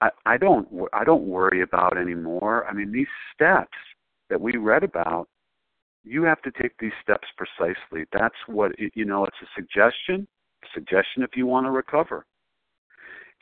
I, 0.00 0.10
I 0.26 0.36
don't 0.36 0.68
I 0.92 1.04
don't 1.04 1.26
worry 1.26 1.62
about 1.62 1.96
anymore. 1.96 2.66
I 2.66 2.72
mean, 2.72 2.90
these 2.90 3.06
steps 3.34 3.76
that 4.28 4.40
we 4.40 4.56
read 4.56 4.82
about, 4.82 5.28
you 6.04 6.22
have 6.24 6.42
to 6.42 6.50
take 6.50 6.72
these 6.78 6.92
steps 7.02 7.28
precisely. 7.36 8.06
That's 8.12 8.34
what 8.46 8.72
you 8.94 9.04
know. 9.04 9.24
It's 9.24 9.36
a 9.42 9.46
suggestion. 9.54 10.26
A 10.64 10.66
suggestion 10.74 11.22
if 11.22 11.30
you 11.36 11.46
want 11.46 11.66
to 11.66 11.70
recover. 11.70 12.26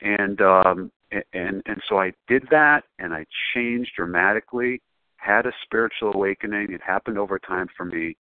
And 0.01 0.39
um, 0.41 0.91
and 1.33 1.61
and 1.65 1.81
so 1.87 1.99
I 1.99 2.13
did 2.27 2.43
that, 2.51 2.83
and 2.99 3.13
I 3.13 3.25
changed 3.53 3.91
dramatically 3.95 4.81
had 5.19 5.45
a 5.45 5.51
spiritual 5.63 6.13
awakening. 6.13 6.71
It 6.71 6.81
happened 6.81 7.17
over 7.17 7.39
time 7.39 7.67
for 7.75 7.85
me. 7.85 8.15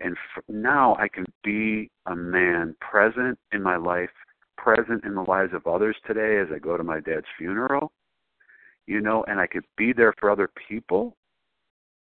And 0.00 0.16
now 0.48 0.96
I 0.98 1.08
can 1.08 1.24
be 1.44 1.90
a 2.06 2.16
man 2.16 2.74
present 2.80 3.38
in 3.52 3.62
my 3.62 3.76
life, 3.76 4.10
present 4.56 5.04
in 5.04 5.14
the 5.14 5.22
lives 5.22 5.54
of 5.54 5.66
others 5.66 5.96
today 6.06 6.38
as 6.38 6.48
I 6.52 6.58
go 6.58 6.76
to 6.76 6.82
my 6.82 7.00
dad's 7.00 7.26
funeral, 7.38 7.92
you 8.86 9.00
know, 9.00 9.24
and 9.28 9.38
I 9.38 9.46
could 9.46 9.64
be 9.76 9.92
there 9.92 10.12
for 10.18 10.30
other 10.30 10.50
people. 10.68 11.16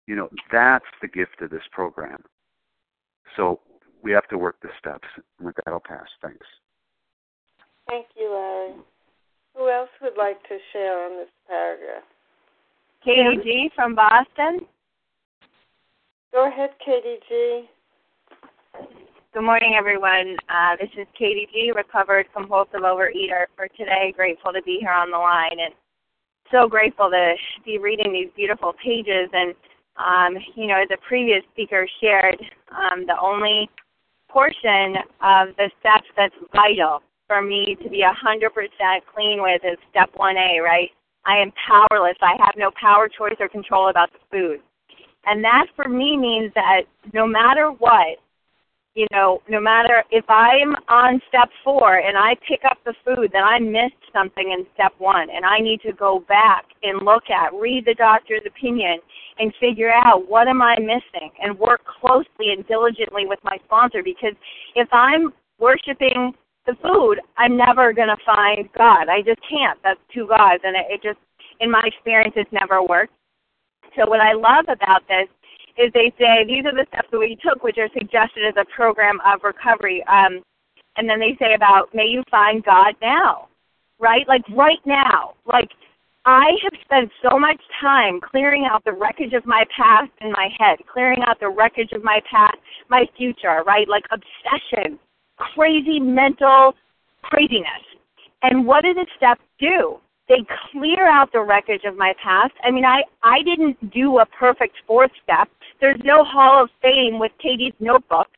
You 0.07 0.15
know, 0.15 0.29
that's 0.51 0.85
the 1.01 1.07
gift 1.07 1.41
of 1.41 1.51
this 1.51 1.67
program. 1.71 2.23
So 3.35 3.59
we 4.01 4.11
have 4.13 4.27
to 4.29 4.37
work 4.37 4.55
the 4.61 4.69
steps. 4.79 5.07
And 5.37 5.45
with 5.45 5.55
that, 5.57 5.67
I'll 5.67 5.79
pass. 5.79 6.07
Thanks. 6.21 6.47
Thank 7.87 8.07
you, 8.17 8.31
Larry. 8.31 8.73
Who 9.55 9.69
else 9.69 9.89
would 10.01 10.17
like 10.17 10.41
to 10.43 10.57
share 10.73 11.05
on 11.05 11.17
this 11.17 11.29
paragraph? 11.47 12.03
Katie 13.07 13.39
G 13.41 13.71
from 13.73 13.95
Boston. 13.95 14.67
Go 16.33 16.45
ahead, 16.45 16.71
Katie 16.83 17.19
G. 17.29 17.63
Good 19.33 19.43
morning, 19.43 19.75
everyone. 19.77 20.35
Uh, 20.49 20.75
this 20.77 20.89
is 20.97 21.07
Katie 21.17 21.47
G, 21.53 21.71
recovered 21.73 22.25
compulsive 22.35 22.81
overeater 22.81 23.45
for 23.55 23.69
today. 23.77 24.13
Grateful 24.13 24.51
to 24.51 24.61
be 24.63 24.79
here 24.81 24.91
on 24.91 25.09
the 25.09 25.17
line 25.17 25.55
and 25.57 25.73
so 26.51 26.67
grateful 26.67 27.09
to 27.09 27.35
be 27.63 27.77
reading 27.77 28.11
these 28.11 28.27
beautiful 28.35 28.73
pages. 28.83 29.29
And, 29.31 29.55
um, 29.95 30.43
you 30.55 30.67
know, 30.67 30.75
as 30.75 30.89
a 30.93 30.97
previous 31.07 31.43
speaker 31.53 31.87
shared, 32.01 32.43
um, 32.71 33.05
the 33.05 33.17
only 33.21 33.69
portion 34.27 34.97
of 35.21 35.55
the 35.55 35.71
steps 35.79 36.09
that's 36.17 36.35
vital 36.53 37.01
for 37.27 37.41
me 37.41 37.77
to 37.81 37.89
be 37.89 38.03
100% 38.03 38.51
clean 39.15 39.41
with 39.41 39.61
is 39.63 39.77
step 39.91 40.09
1A, 40.19 40.61
right? 40.61 40.91
I 41.27 41.37
am 41.37 41.51
powerless. 41.67 42.17
I 42.21 42.35
have 42.39 42.55
no 42.57 42.71
power, 42.79 43.09
choice, 43.09 43.35
or 43.39 43.49
control 43.49 43.89
about 43.89 44.09
the 44.13 44.19
food. 44.31 44.61
And 45.25 45.43
that 45.43 45.65
for 45.75 45.89
me 45.89 46.15
means 46.15 46.53
that 46.55 46.83
no 47.13 47.27
matter 47.27 47.69
what, 47.69 48.17
you 48.95 49.05
know, 49.11 49.41
no 49.47 49.59
matter 49.59 50.03
if 50.09 50.25
I'm 50.29 50.73
on 50.87 51.21
step 51.27 51.49
four 51.63 51.97
and 51.97 52.17
I 52.17 52.33
pick 52.47 52.61
up 52.65 52.79
the 52.83 52.95
food, 53.05 53.29
then 53.31 53.43
I 53.43 53.59
missed 53.59 54.01
something 54.11 54.55
in 54.57 54.65
step 54.73 54.93
one, 54.97 55.27
and 55.29 55.45
I 55.45 55.59
need 55.59 55.81
to 55.81 55.93
go 55.93 56.23
back 56.27 56.65
and 56.81 57.05
look 57.05 57.29
at, 57.29 57.53
read 57.53 57.83
the 57.85 57.93
doctor's 57.93 58.41
opinion, 58.47 58.97
and 59.37 59.53
figure 59.59 59.91
out 59.93 60.27
what 60.27 60.47
am 60.47 60.63
I 60.63 60.77
missing, 60.79 61.29
and 61.43 61.59
work 61.59 61.81
closely 62.01 62.53
and 62.55 62.65
diligently 62.67 63.27
with 63.27 63.39
my 63.43 63.57
sponsor. 63.65 64.01
Because 64.01 64.33
if 64.75 64.87
I'm 64.91 65.31
worshiping 65.59 66.33
the 66.67 66.75
food, 66.83 67.19
I'm 67.37 67.57
never 67.57 67.93
going 67.93 68.09
to 68.09 68.17
find 68.25 68.69
God. 68.77 69.09
I 69.09 69.23
just 69.25 69.39
can't. 69.49 69.79
That's 69.83 69.99
two 70.13 70.27
gods, 70.27 70.61
and 70.63 70.75
it, 70.75 70.85
it 70.89 71.01
just, 71.01 71.19
in 71.59 71.71
my 71.71 71.81
experience, 71.85 72.33
it's 72.35 72.51
never 72.51 72.83
worked. 72.83 73.13
So 73.97 74.07
what 74.07 74.19
I 74.19 74.33
love 74.33 74.65
about 74.69 75.07
this 75.07 75.27
is 75.77 75.91
they 75.93 76.11
say 76.19 76.43
these 76.45 76.65
are 76.65 76.75
the 76.75 76.85
steps 76.89 77.07
that 77.11 77.19
we 77.19 77.37
took, 77.41 77.63
which 77.63 77.77
are 77.77 77.89
suggested 77.93 78.43
as 78.47 78.55
a 78.59 78.65
program 78.75 79.19
of 79.25 79.41
recovery. 79.43 80.03
Um, 80.05 80.43
and 80.97 81.09
then 81.09 81.19
they 81.19 81.37
say 81.39 81.53
about 81.55 81.93
may 81.93 82.05
you 82.05 82.23
find 82.29 82.63
God 82.63 82.95
now, 83.01 83.47
right? 83.99 84.27
Like 84.27 84.41
right 84.49 84.81
now, 84.85 85.33
like 85.45 85.69
I 86.25 86.49
have 86.63 86.73
spent 86.83 87.11
so 87.21 87.39
much 87.39 87.61
time 87.79 88.19
clearing 88.19 88.67
out 88.69 88.83
the 88.83 88.91
wreckage 88.91 89.33
of 89.33 89.45
my 89.45 89.63
past 89.75 90.11
in 90.21 90.31
my 90.31 90.49
head, 90.57 90.79
clearing 90.91 91.21
out 91.25 91.39
the 91.39 91.49
wreckage 91.49 91.91
of 91.93 92.03
my 92.03 92.19
past, 92.29 92.57
my 92.89 93.05
future, 93.15 93.63
right? 93.65 93.87
Like 93.87 94.03
obsession 94.11 94.99
crazy 95.37 95.99
mental 95.99 96.73
craziness. 97.23 97.83
And 98.43 98.65
what 98.65 98.83
do 98.83 98.93
the 98.93 99.05
steps 99.17 99.41
do? 99.59 99.97
They 100.29 100.45
clear 100.71 101.09
out 101.09 101.31
the 101.31 101.41
wreckage 101.41 101.83
of 101.85 101.95
my 101.95 102.13
past. 102.21 102.53
I 102.63 102.71
mean, 102.71 102.85
I, 102.85 103.03
I 103.23 103.41
didn't 103.43 103.93
do 103.93 104.19
a 104.19 104.25
perfect 104.25 104.75
fourth 104.85 105.11
step. 105.23 105.47
There's 105.79 105.99
no 106.03 106.23
Hall 106.23 106.63
of 106.63 106.69
Fame 106.81 107.19
with 107.19 107.31
Katie's 107.41 107.73
notebooks 107.79 108.31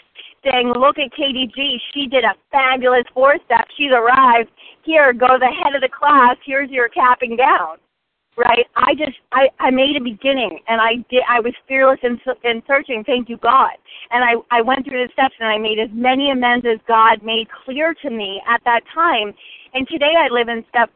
saying, 0.43 0.71
look 0.75 0.97
at 0.99 1.11
Katie 1.11 1.51
G. 1.53 1.79
She 1.93 2.07
did 2.07 2.23
a 2.23 2.35
fabulous 2.51 3.05
fourth 3.13 3.41
step. 3.45 3.65
She's 3.75 3.91
arrived. 3.91 4.49
Here, 4.83 5.11
go 5.13 5.27
the 5.39 5.51
head 5.63 5.75
of 5.75 5.81
the 5.81 5.89
class. 5.89 6.37
Here's 6.45 6.69
your 6.69 6.89
capping 6.89 7.35
down 7.35 7.77
right? 8.39 8.65
I 8.75 8.95
just 8.95 9.19
I 9.33 9.49
I 9.59 9.69
made 9.69 9.95
a 9.97 10.03
beginning, 10.03 10.59
and 10.67 10.79
I 10.79 11.03
did. 11.11 11.23
I 11.27 11.41
was 11.41 11.53
fearless 11.67 11.99
in 12.03 12.19
in 12.43 12.63
searching. 12.65 13.03
Thank 13.03 13.27
you, 13.29 13.37
God. 13.37 13.75
And 14.11 14.23
I 14.23 14.35
I 14.57 14.61
went 14.61 14.85
through 14.85 15.03
the 15.05 15.11
steps, 15.13 15.35
and 15.39 15.49
I 15.49 15.57
made 15.57 15.79
as 15.79 15.89
many 15.91 16.31
amends 16.31 16.65
as 16.65 16.79
God 16.87 17.21
made 17.23 17.47
clear 17.65 17.93
to 18.01 18.09
me 18.09 18.41
at 18.47 18.61
that 18.63 18.81
time. 18.95 19.33
And 19.73 19.87
today 19.87 20.13
I 20.17 20.33
live 20.33 20.47
in 20.47 20.63
step 20.69 20.89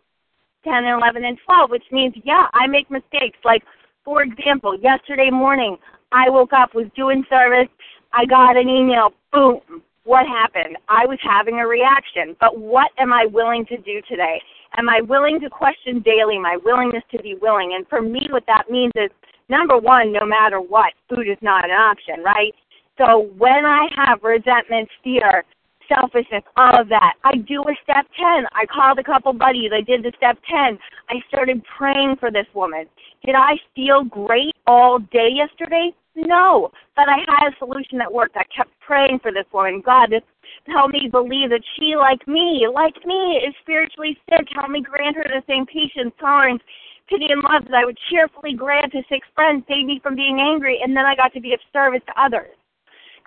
ten 0.63 0.86
and 0.86 0.97
eleven 0.99 1.25
and 1.25 1.38
twelve, 1.45 1.69
which 1.69 1.86
means 1.91 2.15
yeah, 2.23 2.47
I 2.53 2.67
make 2.67 2.89
mistakes. 2.89 3.38
Like 3.43 3.63
for 4.06 4.23
example, 4.23 4.79
yesterday 4.79 5.29
morning 5.29 5.77
I 6.12 6.29
woke 6.29 6.53
up, 6.53 6.73
was 6.73 6.88
doing 6.95 7.25
service, 7.29 7.69
I 8.13 8.25
got 8.25 8.56
an 8.58 8.69
email, 8.69 9.12
boom. 9.32 9.60
What 10.06 10.27
happened? 10.27 10.77
I 10.89 11.06
was 11.06 11.17
having 11.23 11.56
a 11.60 11.67
reaction, 11.67 12.36
but 12.39 12.60
what 12.60 12.91
am 12.99 13.13
I 13.13 13.25
willing 13.32 13.65
to 13.67 13.77
do 13.77 14.01
today? 14.08 14.41
Am 14.77 14.89
I 14.89 15.01
willing 15.01 15.39
to 15.41 15.49
question 15.49 16.01
daily 16.01 16.39
my 16.39 16.57
willingness 16.63 17.03
to 17.12 17.21
be 17.21 17.36
willing? 17.41 17.73
And 17.75 17.88
for 17.88 18.01
me, 18.01 18.27
what 18.31 18.45
that 18.47 18.69
means 18.69 18.91
is 18.95 19.09
number 19.49 19.77
one, 19.77 20.12
no 20.12 20.25
matter 20.25 20.59
what, 20.59 20.93
food 21.09 21.27
is 21.27 21.38
not 21.41 21.63
an 21.63 21.71
option, 21.71 22.23
right? 22.23 22.53
So 22.97 23.29
when 23.38 23.65
I 23.65 23.88
have 23.95 24.23
resentment, 24.23 24.89
fear, 25.03 25.43
selfishness, 25.88 26.43
all 26.57 26.79
of 26.79 26.89
that, 26.89 27.13
I 27.23 27.36
do 27.38 27.62
a 27.62 27.75
step 27.83 28.05
10. 28.17 28.45
I 28.53 28.65
called 28.65 28.99
a 28.99 29.03
couple 29.03 29.33
buddies. 29.33 29.71
I 29.73 29.81
did 29.81 30.03
the 30.03 30.13
step 30.17 30.38
10. 30.49 30.77
I 31.09 31.15
started 31.27 31.62
praying 31.77 32.17
for 32.19 32.31
this 32.31 32.47
woman. 32.53 32.86
Did 33.25 33.36
I 33.36 33.57
feel 33.75 34.03
great 34.03 34.55
all 34.67 34.99
day 34.99 35.29
yesterday? 35.33 35.91
No, 36.15 36.71
but 36.95 37.09
I 37.09 37.17
had 37.27 37.51
a 37.51 37.57
solution 37.57 37.97
that 37.97 38.12
worked. 38.12 38.38
I 38.38 38.43
kept 38.55 38.69
praying 38.86 39.19
for 39.21 39.31
this 39.31 39.45
woman. 39.51 39.81
God, 39.83 40.12
this 40.12 40.21
help 40.67 40.91
me 40.91 41.10
believe 41.12 41.49
that 41.49 41.63
she, 41.76 41.95
like 41.95 42.26
me, 42.28 42.67
like 42.71 42.95
me, 43.06 43.41
is 43.45 43.54
spiritually 43.62 44.17
sick. 44.30 44.47
Help 44.56 44.69
me 44.69 44.82
grant 44.82 45.15
her 45.15 45.23
the 45.23 45.43
same 45.47 45.65
patience, 45.65 46.13
tolerance, 46.19 46.62
pity, 47.10 47.28
and 47.30 47.43
love 47.43 47.65
that 47.65 47.76
I 47.76 47.86
would 47.86 47.97
cheerfully 48.10 48.54
grant 48.54 48.91
to 48.93 49.02
sick 49.10 49.23
friends. 49.36 49.63
Save 49.67 49.86
me 49.86 49.99
from 50.02 50.15
being 50.15 50.39
angry, 50.39 50.80
and 50.84 50.95
then 50.95 51.06
I 51.06 51.15
got 51.15 51.34
to 51.34 51.41
be 51.41 51.54
of 51.54 51.60
service 51.71 52.02
to 52.08 52.21
others. 52.21 52.56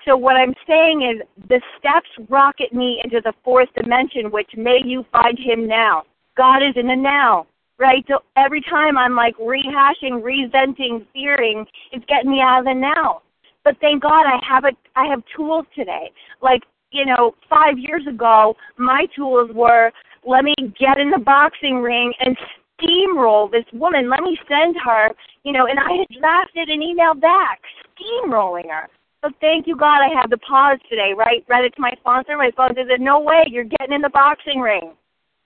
So 0.06 0.16
what 0.16 0.36
I'm 0.36 0.54
saying 0.68 1.02
is 1.02 1.26
the 1.48 1.60
steps 1.78 2.08
rocket 2.28 2.72
me 2.72 3.00
into 3.02 3.20
the 3.20 3.34
fourth 3.42 3.68
dimension, 3.74 4.30
which 4.30 4.50
may 4.56 4.78
you 4.84 5.04
find 5.10 5.38
him 5.38 5.66
now. 5.66 6.04
God 6.36 6.62
is 6.62 6.76
in 6.76 6.86
the 6.86 6.96
now 6.96 7.46
right? 7.78 8.04
So 8.08 8.18
every 8.36 8.62
time 8.62 8.96
I'm 8.96 9.14
like 9.14 9.36
rehashing, 9.36 10.22
resenting, 10.22 11.06
fearing, 11.12 11.64
it's 11.92 12.04
getting 12.06 12.30
me 12.30 12.40
out 12.40 12.60
of 12.60 12.64
the 12.64 12.74
now. 12.74 13.22
But 13.64 13.76
thank 13.80 14.02
God 14.02 14.24
I 14.26 14.38
have 14.48 14.64
a 14.64 14.72
I 14.94 15.06
have 15.06 15.22
tools 15.36 15.66
today. 15.74 16.10
Like, 16.40 16.62
you 16.96 17.04
know, 17.04 17.34
five 17.48 17.78
years 17.78 18.06
ago 18.08 18.56
my 18.78 19.06
tools 19.14 19.50
were 19.54 19.92
let 20.26 20.44
me 20.44 20.54
get 20.78 20.98
in 20.98 21.10
the 21.10 21.18
boxing 21.18 21.78
ring 21.78 22.12
and 22.20 22.36
steamroll 22.80 23.50
this 23.50 23.64
woman. 23.72 24.10
Let 24.10 24.22
me 24.22 24.38
send 24.48 24.76
her, 24.84 25.10
you 25.44 25.52
know, 25.52 25.66
and 25.66 25.78
I 25.78 25.92
had 26.00 26.18
drafted 26.18 26.68
an 26.68 26.82
email 26.82 27.14
back, 27.14 27.60
steamrolling 27.94 28.68
her. 28.70 28.88
So 29.22 29.30
thank 29.40 29.66
you 29.66 29.76
God 29.76 30.00
I 30.02 30.08
had 30.08 30.30
the 30.30 30.38
pause 30.38 30.78
today, 30.90 31.12
right? 31.16 31.44
Read 31.48 31.64
it 31.64 31.74
to 31.76 31.80
my 31.80 31.92
sponsor. 32.00 32.36
My 32.36 32.50
sponsor 32.50 32.82
said, 32.88 33.00
No 33.00 33.20
way, 33.20 33.44
you're 33.48 33.64
getting 33.64 33.94
in 33.94 34.02
the 34.02 34.10
boxing 34.10 34.60
ring. 34.60 34.92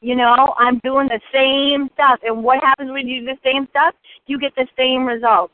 You 0.01 0.17
know, 0.17 0.55
I'm 0.59 0.81
doing 0.83 1.09
the 1.09 1.21
same 1.33 1.89
stuff. 1.95 2.21
And 2.23 2.43
what 2.43 2.63
happens 2.63 2.91
when 2.91 3.07
you 3.07 3.21
do 3.21 3.27
the 3.27 3.39
same 3.45 3.67
stuff? 3.71 3.95
You 4.27 4.39
get 4.39 4.55
the 4.57 4.67
same 4.77 5.05
results. 5.05 5.53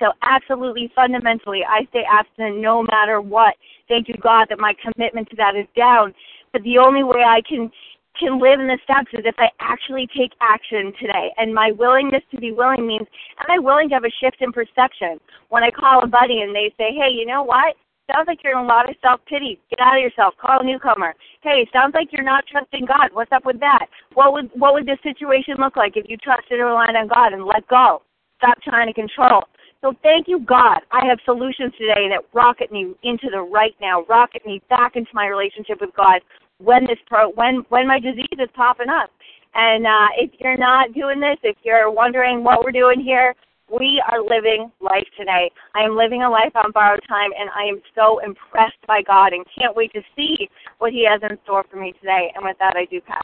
So 0.00 0.12
absolutely 0.22 0.90
fundamentally, 0.96 1.60
I 1.68 1.86
stay 1.90 2.02
abstinent 2.10 2.58
no 2.58 2.82
matter 2.82 3.20
what. 3.20 3.54
Thank 3.86 4.08
you, 4.08 4.14
God, 4.20 4.46
that 4.48 4.58
my 4.58 4.74
commitment 4.82 5.28
to 5.30 5.36
that 5.36 5.54
is 5.54 5.66
down. 5.76 6.14
But 6.52 6.62
the 6.62 6.78
only 6.78 7.04
way 7.04 7.22
I 7.22 7.42
can 7.46 7.70
can 8.18 8.40
live 8.40 8.58
in 8.58 8.66
the 8.66 8.78
steps 8.82 9.08
is 9.12 9.24
if 9.24 9.36
I 9.38 9.48
actually 9.60 10.08
take 10.16 10.32
action 10.40 10.92
today. 10.98 11.30
And 11.38 11.54
my 11.54 11.70
willingness 11.72 12.22
to 12.32 12.38
be 12.38 12.50
willing 12.50 12.86
means 12.86 13.06
am 13.38 13.46
I 13.48 13.58
willing 13.58 13.88
to 13.90 13.94
have 13.94 14.04
a 14.04 14.10
shift 14.20 14.38
in 14.40 14.52
perception? 14.52 15.20
When 15.48 15.62
I 15.62 15.70
call 15.70 16.02
a 16.02 16.08
buddy 16.08 16.40
and 16.40 16.54
they 16.54 16.74
say, 16.76 16.90
Hey, 16.92 17.12
you 17.12 17.24
know 17.24 17.44
what? 17.44 17.76
Sounds 18.10 18.26
like 18.26 18.42
you're 18.42 18.58
in 18.58 18.64
a 18.64 18.68
lot 18.68 18.90
of 18.90 18.96
self 19.00 19.20
pity. 19.26 19.60
Get 19.70 19.78
out 19.78 19.96
of 19.96 20.02
yourself. 20.02 20.34
Call 20.40 20.60
a 20.60 20.64
newcomer. 20.64 21.14
Hey, 21.42 21.68
sounds 21.72 21.94
like 21.94 22.08
you're 22.10 22.24
not 22.24 22.44
trusting 22.50 22.86
God. 22.86 23.10
What's 23.12 23.30
up 23.30 23.44
with 23.44 23.60
that? 23.60 23.86
What 24.14 24.32
would 24.32 24.50
what 24.54 24.74
would 24.74 24.86
this 24.86 24.98
situation 25.02 25.54
look 25.58 25.76
like 25.76 25.96
if 25.96 26.06
you 26.08 26.16
trusted 26.16 26.58
and 26.58 26.66
relied 26.66 26.96
on 26.96 27.06
God 27.06 27.32
and 27.32 27.44
let 27.44 27.66
go? 27.68 28.02
Stop 28.38 28.60
trying 28.62 28.88
to 28.88 28.94
control. 28.94 29.44
So 29.82 29.94
thank 30.02 30.28
you, 30.28 30.40
God. 30.40 30.80
I 30.92 31.06
have 31.06 31.18
solutions 31.24 31.72
today 31.78 32.08
that 32.10 32.24
rocket 32.34 32.70
me 32.70 32.94
into 33.02 33.28
the 33.30 33.40
right 33.40 33.74
now, 33.80 34.04
rocket 34.08 34.44
me 34.44 34.60
back 34.68 34.94
into 34.94 35.10
my 35.14 35.26
relationship 35.26 35.80
with 35.80 35.90
God 35.96 36.20
when 36.58 36.84
this 36.86 36.98
pro 37.06 37.30
when 37.30 37.64
when 37.70 37.88
my 37.88 37.98
disease 37.98 38.38
is 38.38 38.48
popping 38.54 38.90
up. 38.90 39.10
And 39.54 39.86
uh, 39.86 40.08
if 40.16 40.30
you're 40.38 40.58
not 40.58 40.92
doing 40.92 41.18
this, 41.18 41.38
if 41.42 41.56
you're 41.64 41.90
wondering 41.90 42.44
what 42.44 42.62
we're 42.62 42.72
doing 42.72 43.00
here, 43.00 43.34
we 43.70 44.02
are 44.10 44.22
living 44.22 44.70
life 44.80 45.06
today. 45.18 45.50
I 45.74 45.82
am 45.82 45.96
living 45.96 46.22
a 46.22 46.30
life 46.30 46.52
on 46.54 46.72
borrowed 46.72 47.00
time, 47.08 47.30
and 47.38 47.48
I 47.50 47.64
am 47.64 47.80
so 47.94 48.18
impressed 48.18 48.84
by 48.86 49.00
God 49.02 49.32
and 49.32 49.44
can't 49.58 49.74
wait 49.74 49.92
to 49.94 50.02
see 50.14 50.48
what 50.78 50.92
He 50.92 51.06
has 51.08 51.20
in 51.28 51.38
store 51.44 51.64
for 51.70 51.76
me 51.76 51.92
today. 52.00 52.32
And 52.34 52.44
with 52.44 52.58
that, 52.58 52.74
I 52.76 52.84
do 52.84 53.00
pass. 53.00 53.22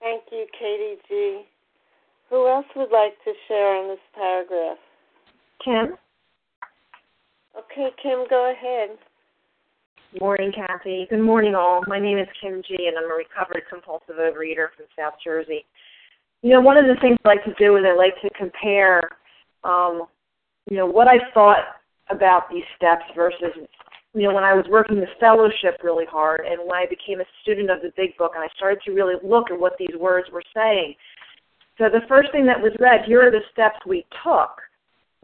Thank 0.00 0.24
you, 0.32 0.46
Katie 0.58 1.00
G. 1.08 1.42
Who 2.30 2.48
else 2.48 2.66
would 2.74 2.90
like 2.90 3.14
to 3.24 3.32
share 3.48 3.76
on 3.76 3.88
this 3.88 4.04
paragraph? 4.14 4.78
Kim. 5.62 5.96
Okay, 7.56 7.90
Kim, 8.02 8.24
go 8.30 8.52
ahead. 8.52 8.96
Morning, 10.20 10.52
Kathy. 10.52 11.06
Good 11.10 11.20
morning, 11.20 11.54
all. 11.54 11.82
My 11.86 11.98
name 11.98 12.18
is 12.18 12.28
Kim 12.40 12.62
G, 12.66 12.76
and 12.86 12.96
I'm 12.96 13.10
a 13.10 13.14
recovered 13.14 13.62
compulsive 13.68 14.16
overeater 14.16 14.68
from 14.76 14.86
South 14.96 15.14
Jersey 15.22 15.64
you 16.44 16.50
know, 16.50 16.60
one 16.60 16.76
of 16.76 16.84
the 16.84 17.00
things 17.00 17.16
I 17.24 17.28
like 17.28 17.44
to 17.44 17.54
do 17.58 17.76
is 17.76 17.84
I 17.88 17.96
like 17.96 18.20
to 18.20 18.28
compare, 18.36 19.00
um, 19.64 20.02
you 20.70 20.76
know, 20.76 20.84
what 20.84 21.08
I 21.08 21.16
thought 21.32 21.80
about 22.10 22.50
these 22.50 22.68
steps 22.76 23.04
versus, 23.16 23.56
you 24.12 24.28
know, 24.28 24.34
when 24.34 24.44
I 24.44 24.52
was 24.52 24.66
working 24.68 25.00
the 25.00 25.06
fellowship 25.18 25.80
really 25.82 26.04
hard 26.04 26.42
and 26.44 26.60
when 26.60 26.76
I 26.76 26.84
became 26.84 27.22
a 27.22 27.24
student 27.40 27.70
of 27.70 27.80
the 27.80 27.92
Big 27.96 28.14
Book 28.18 28.32
and 28.34 28.44
I 28.44 28.48
started 28.58 28.80
to 28.84 28.92
really 28.92 29.14
look 29.24 29.50
at 29.50 29.58
what 29.58 29.72
these 29.78 29.96
words 29.98 30.28
were 30.30 30.42
saying. 30.54 30.94
So 31.78 31.84
the 31.88 32.04
first 32.06 32.30
thing 32.30 32.44
that 32.44 32.60
was 32.60 32.76
read, 32.78 33.06
here 33.06 33.26
are 33.26 33.30
the 33.30 33.40
steps 33.50 33.78
we 33.86 34.04
took, 34.22 34.60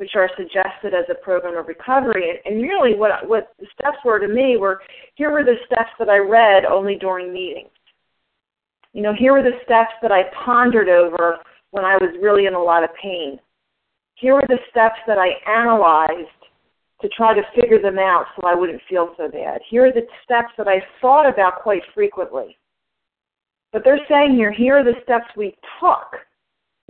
which 0.01 0.13
are 0.17 0.31
suggested 0.35 0.95
as 0.95 1.05
a 1.11 1.23
program 1.23 1.59
of 1.59 1.69
recovery. 1.69 2.41
And 2.47 2.63
really 2.63 2.95
what 2.95 3.29
what 3.29 3.53
the 3.61 3.67
steps 3.75 3.99
were 4.03 4.19
to 4.19 4.29
me 4.29 4.57
were 4.57 4.81
here 5.15 5.31
were 5.31 5.45
the 5.45 5.61
steps 5.67 5.91
that 5.99 6.09
I 6.09 6.17
read 6.17 6.65
only 6.65 6.97
during 6.97 7.35
meetings. 7.35 7.69
You 8.95 9.03
know, 9.03 9.13
here 9.13 9.35
were 9.35 9.43
the 9.43 9.61
steps 9.63 9.93
that 10.01 10.11
I 10.11 10.23
pondered 10.43 10.89
over 10.89 11.37
when 11.73 11.85
I 11.85 11.97
was 11.99 12.17
really 12.23 12.47
in 12.47 12.55
a 12.55 12.63
lot 12.63 12.83
of 12.83 12.89
pain. 13.01 13.39
Here 14.15 14.33
were 14.33 14.49
the 14.49 14.59
steps 14.71 14.99
that 15.07 15.19
I 15.19 15.37
analyzed 15.47 16.41
to 17.03 17.09
try 17.11 17.35
to 17.35 17.43
figure 17.55 17.81
them 17.81 17.99
out 17.99 18.25
so 18.37 18.49
I 18.49 18.55
wouldn't 18.55 18.81
feel 18.89 19.13
so 19.19 19.29
bad. 19.29 19.61
Here 19.69 19.85
are 19.85 19.93
the 19.93 20.07
steps 20.25 20.55
that 20.57 20.67
I 20.67 20.83
thought 21.03 21.29
about 21.29 21.63
quite 21.63 21.83
frequently. 21.95 22.57
But 23.71 23.85
they're 23.85 24.01
saying 24.09 24.35
here, 24.35 24.51
here 24.51 24.79
are 24.79 24.85
the 24.85 25.01
steps 25.03 25.27
we 25.37 25.55
took. 25.79 26.25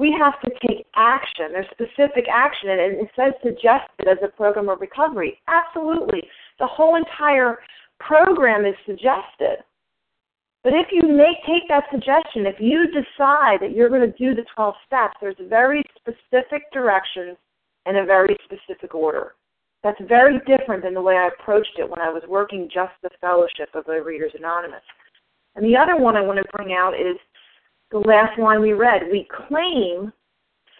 We 0.00 0.16
have 0.18 0.40
to 0.40 0.50
take 0.66 0.86
action. 0.96 1.52
There's 1.52 1.66
specific 1.72 2.24
action, 2.32 2.70
and 2.70 2.80
it 2.80 3.10
says 3.14 3.34
suggested 3.42 4.08
as 4.10 4.16
a 4.24 4.28
program 4.28 4.70
of 4.70 4.80
recovery. 4.80 5.38
Absolutely. 5.46 6.22
The 6.58 6.66
whole 6.66 6.96
entire 6.96 7.58
program 7.98 8.64
is 8.64 8.74
suggested. 8.86 9.58
But 10.64 10.72
if 10.72 10.86
you 10.90 11.02
take 11.46 11.68
that 11.68 11.84
suggestion, 11.92 12.46
if 12.46 12.56
you 12.58 12.86
decide 12.86 13.60
that 13.60 13.72
you're 13.74 13.90
going 13.90 14.10
to 14.10 14.16
do 14.16 14.34
the 14.34 14.46
12 14.54 14.74
steps, 14.86 15.16
there's 15.20 15.36
very 15.50 15.84
specific 15.96 16.62
directions 16.72 17.36
and 17.84 17.98
a 17.98 18.06
very 18.06 18.34
specific 18.44 18.94
order. 18.94 19.34
That's 19.84 20.00
very 20.08 20.38
different 20.46 20.82
than 20.82 20.94
the 20.94 21.02
way 21.02 21.16
I 21.16 21.28
approached 21.28 21.76
it 21.76 21.90
when 21.90 22.00
I 22.00 22.08
was 22.08 22.22
working 22.26 22.70
just 22.72 22.92
the 23.02 23.10
fellowship 23.20 23.68
of 23.74 23.84
Overeaters 23.84 24.34
Anonymous. 24.34 24.80
And 25.56 25.64
the 25.64 25.76
other 25.76 25.96
one 25.96 26.16
I 26.16 26.22
want 26.22 26.38
to 26.38 26.56
bring 26.56 26.72
out 26.72 26.94
is 26.94 27.16
the 27.90 27.98
last 27.98 28.38
line 28.38 28.60
we 28.60 28.72
read. 28.72 29.02
We 29.10 29.28
claim 29.48 30.12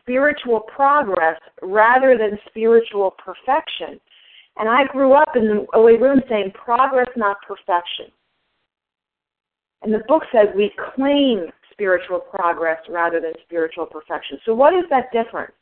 spiritual 0.01 0.61
progress 0.61 1.38
rather 1.62 2.16
than 2.16 2.38
spiritual 2.49 3.14
perfection. 3.25 4.01
And 4.57 4.68
I 4.68 4.85
grew 4.85 5.12
up 5.12 5.37
in 5.37 5.44
the 5.44 5.66
OA 5.75 5.99
room 5.99 6.20
saying 6.29 6.53
progress, 6.55 7.09
not 7.16 7.37
perfection. 7.46 8.07
And 9.83 9.94
the 9.94 10.03
book 10.07 10.23
says 10.33 10.49
we 10.55 10.73
claim 10.94 11.46
spiritual 11.73 12.20
progress 12.20 12.79
rather 12.88 13.20
than 13.20 13.33
spiritual 13.44 13.87
perfection. 13.87 14.38
So, 14.44 14.55
what 14.55 14.75
is 14.75 14.85
that 14.90 15.12
difference? 15.12 15.53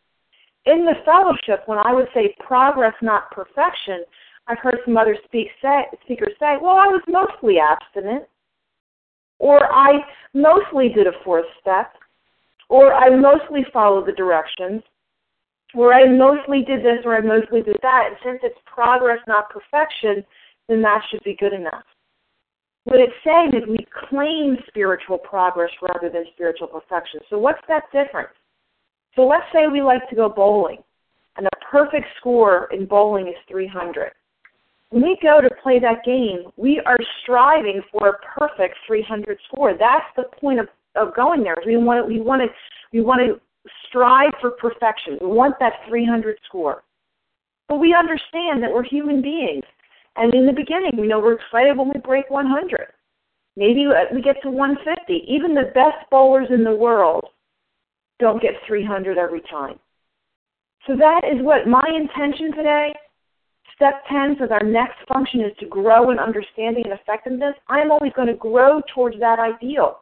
In 0.67 0.85
the 0.85 0.95
fellowship, 1.05 1.63
when 1.67 1.79
I 1.79 1.93
would 1.93 2.09
say 2.13 2.35
progress, 2.45 2.95
not 3.01 3.31
perfection, 3.31 4.03
I've 4.49 4.59
heard 4.59 4.79
some 4.85 4.97
other 4.97 5.17
speak 5.25 5.49
say, 5.63 5.85
speakers 6.05 6.35
say, 6.41 6.57
well, 6.61 6.77
I 6.77 6.89
was 6.89 7.03
mostly 7.07 7.59
abstinent, 7.59 8.25
or 9.39 9.73
I 9.73 10.01
mostly 10.35 10.89
did 10.89 11.07
a 11.07 11.13
fourth 11.25 11.47
step, 11.61 11.93
or 12.69 12.93
I 12.93 13.15
mostly 13.15 13.65
followed 13.73 14.07
the 14.07 14.13
directions, 14.13 14.83
or 15.75 15.93
I 15.95 16.09
mostly 16.09 16.63
did 16.63 16.81
this, 16.81 17.05
or 17.05 17.17
I 17.17 17.21
mostly 17.21 17.63
did 17.63 17.79
that. 17.83 18.05
And 18.09 18.17
since 18.25 18.41
it's 18.43 18.59
progress, 18.67 19.19
not 19.27 19.51
perfection, 19.51 20.25
then 20.69 20.83
that 20.83 21.03
should 21.11 21.23
be 21.25 21.37
good 21.39 21.53
enough. 21.53 21.85
What 22.85 23.01
it's 23.01 23.13
saying 23.25 23.53
is 23.55 23.69
we 23.69 23.87
claim 24.09 24.57
spiritual 24.67 25.19
progress 25.19 25.71
rather 25.83 26.09
than 26.09 26.25
spiritual 26.33 26.69
perfection. 26.69 27.21
So 27.29 27.39
what's 27.39 27.61
that 27.69 27.85
difference? 27.93 28.33
So 29.15 29.27
let's 29.27 29.45
say 29.53 29.67
we 29.71 29.83
like 29.83 30.09
to 30.09 30.17
go 30.17 30.29
bowling, 30.29 30.79
and 31.37 31.47
a 31.47 31.51
perfect 31.71 32.07
score 32.19 32.69
in 32.73 32.87
bowling 32.87 33.29
is 33.29 33.35
300. 33.49 34.13
When 34.91 35.03
we 35.03 35.19
go 35.23 35.41
to 35.41 35.51
play 35.63 35.79
that 35.81 36.05
game, 36.05 36.45
we 36.57 36.81
are 36.87 36.97
striving 37.23 37.83
for 37.93 38.09
a 38.09 38.39
perfect 38.39 38.77
300 38.87 39.39
score. 39.47 39.75
That's 39.79 40.07
the 40.17 40.25
point 40.41 40.61
of, 40.61 40.69
of 40.97 41.15
going 41.15 41.43
there. 41.43 41.57
We 41.67 41.77
want 41.77 42.05
to, 42.05 42.09
we 42.09 42.21
want 42.21 42.43
to 42.43 42.49
we 42.93 43.03
want 43.03 43.21
to 43.21 43.41
strive 43.89 44.31
for 44.41 44.53
perfection. 44.53 45.19
We 45.21 45.27
want 45.27 45.57
that 45.61 45.75
300 45.89 46.39
score. 46.47 46.85
But 47.69 47.81
we 47.81 47.95
understand 47.95 48.63
that 48.63 48.73
we're 48.73 48.83
human 48.83 49.21
beings. 49.21 49.65
And 50.17 50.35
in 50.35 50.47
the 50.47 50.53
beginning, 50.53 50.93
we 50.99 51.07
know, 51.07 51.21
we're 51.21 51.35
excited 51.35 51.77
when 51.77 51.89
we 51.89 52.01
break 52.01 52.31
100. 52.31 52.87
Maybe 53.57 53.87
uh, 53.87 54.13
we 54.15 54.23
get 54.23 54.37
to 54.43 54.51
150. 54.51 55.25
Even 55.29 55.55
the 55.55 55.71
best 55.75 56.09
bowlers 56.11 56.49
in 56.51 56.65
the 56.65 56.75
world 56.75 57.25
don't 58.19 58.41
get 58.41 58.53
300 58.67 59.19
every 59.19 59.43
time. 59.51 59.79
So 60.87 60.97
that 60.97 61.23
is 61.25 61.43
what 61.43 61.69
my 61.69 61.85
intention 61.95 62.53
today. 62.57 62.95
Step 63.79 64.03
10 64.11 64.39
says 64.41 64.49
our 64.51 64.65
next 64.65 64.97
function 65.07 65.41
is 65.41 65.53
to 65.61 65.67
grow 65.67 66.11
in 66.11 66.19
understanding 66.19 66.83
and 66.85 66.99
effectiveness. 66.99 67.55
I'm 67.69 67.93
always 67.93 68.13
going 68.17 68.27
to 68.27 68.35
grow 68.35 68.83
towards 68.93 69.21
that 69.21 69.39
ideal. 69.39 70.01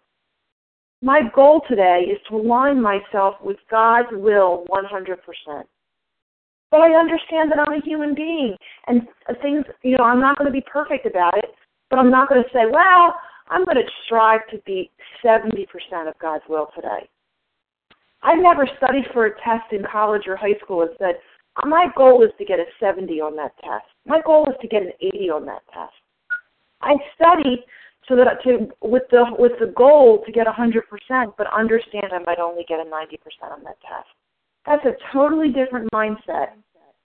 My 1.02 1.20
goal 1.34 1.60
today 1.68 2.06
is 2.10 2.18
to 2.30 2.36
align 2.36 2.80
myself 2.80 3.34
with 3.42 3.58
God's 3.70 4.08
will 4.12 4.64
100%. 4.70 5.18
But 6.70 6.80
I 6.80 6.98
understand 6.98 7.52
that 7.52 7.58
I'm 7.58 7.74
a 7.74 7.84
human 7.84 8.14
being 8.14 8.56
and 8.86 9.02
things, 9.42 9.66
you 9.82 9.98
know, 9.98 10.04
I'm 10.04 10.20
not 10.20 10.38
going 10.38 10.50
to 10.50 10.52
be 10.52 10.64
perfect 10.72 11.04
about 11.04 11.36
it, 11.36 11.50
but 11.90 11.98
I'm 11.98 12.10
not 12.10 12.30
going 12.30 12.42
to 12.42 12.48
say, 12.54 12.64
well, 12.70 13.14
I'm 13.48 13.66
going 13.66 13.76
to 13.76 13.90
strive 14.06 14.40
to 14.52 14.58
be 14.64 14.90
70% 15.22 15.66
of 16.08 16.18
God's 16.18 16.44
will 16.48 16.68
today. 16.74 17.08
I 18.22 18.34
never 18.34 18.66
studied 18.78 19.04
for 19.12 19.26
a 19.26 19.34
test 19.34 19.70
in 19.70 19.84
college 19.84 20.22
or 20.26 20.34
high 20.34 20.58
school 20.64 20.80
and 20.80 20.90
said, 20.98 21.16
my 21.64 21.86
goal 21.96 22.22
is 22.22 22.30
to 22.38 22.44
get 22.44 22.58
a 22.58 22.66
70 22.78 23.20
on 23.20 23.36
that 23.36 23.52
test. 23.62 23.86
My 24.04 24.20
goal 24.20 24.46
is 24.48 24.56
to 24.60 24.68
get 24.68 24.82
an 24.82 24.92
80 25.00 25.30
on 25.30 25.46
that 25.46 25.62
test. 25.72 25.94
I 26.82 26.94
studied 27.14 27.64
so 28.08 28.14
that 28.16 28.42
to 28.44 28.68
with 28.82 29.02
the 29.10 29.24
with 29.38 29.52
the 29.58 29.72
goal 29.76 30.22
to 30.24 30.32
get 30.32 30.46
100%, 30.46 30.80
but 31.36 31.46
understand 31.52 32.12
I 32.12 32.18
might 32.20 32.38
only 32.38 32.64
get 32.68 32.80
a 32.80 32.84
90% 32.84 33.50
on 33.50 33.64
that 33.64 33.80
test. 33.80 34.08
That's 34.64 34.84
a 34.84 35.12
totally 35.12 35.50
different 35.50 35.90
mindset 35.92 36.50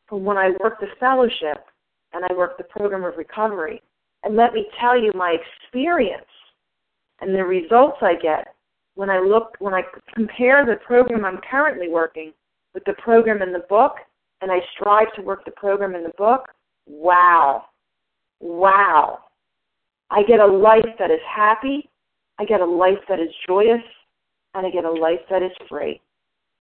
from 0.07 0.25
when 0.25 0.37
I 0.37 0.51
work 0.59 0.79
the 0.79 0.87
fellowship 0.99 1.65
and 2.13 2.25
I 2.29 2.33
work 2.33 2.57
the 2.57 2.65
program 2.65 3.03
of 3.03 3.17
recovery. 3.17 3.81
And 4.23 4.35
let 4.35 4.53
me 4.53 4.67
tell 4.79 5.01
you, 5.01 5.11
my 5.15 5.37
experience 5.63 6.25
and 7.21 7.33
the 7.33 7.43
results 7.43 7.97
I 8.01 8.15
get 8.15 8.53
when 8.95 9.09
I 9.09 9.19
look 9.19 9.55
when 9.59 9.73
I 9.73 9.81
compare 10.13 10.65
the 10.65 10.75
program 10.85 11.25
I'm 11.25 11.39
currently 11.49 11.89
working 11.89 12.33
with 12.73 12.83
the 12.85 12.93
program 12.93 13.41
in 13.41 13.51
the 13.51 13.65
book, 13.69 13.95
and 14.41 14.51
I 14.51 14.60
strive 14.75 15.13
to 15.15 15.21
work 15.21 15.45
the 15.45 15.51
program 15.51 15.95
in 15.95 16.04
the 16.04 16.13
book. 16.17 16.45
Wow, 16.88 17.65
wow! 18.39 19.19
I 20.10 20.23
get 20.23 20.39
a 20.39 20.45
life 20.45 20.86
that 20.99 21.12
is 21.12 21.19
happy. 21.34 21.89
I 22.39 22.45
get 22.45 22.62
a 22.62 22.65
life 22.65 22.99
that 23.08 23.19
is 23.19 23.30
joyous, 23.47 23.84
and 24.54 24.65
I 24.65 24.71
get 24.71 24.86
a 24.86 24.91
life 24.91 25.21
that 25.30 25.43
is 25.43 25.51
free. 25.69 26.01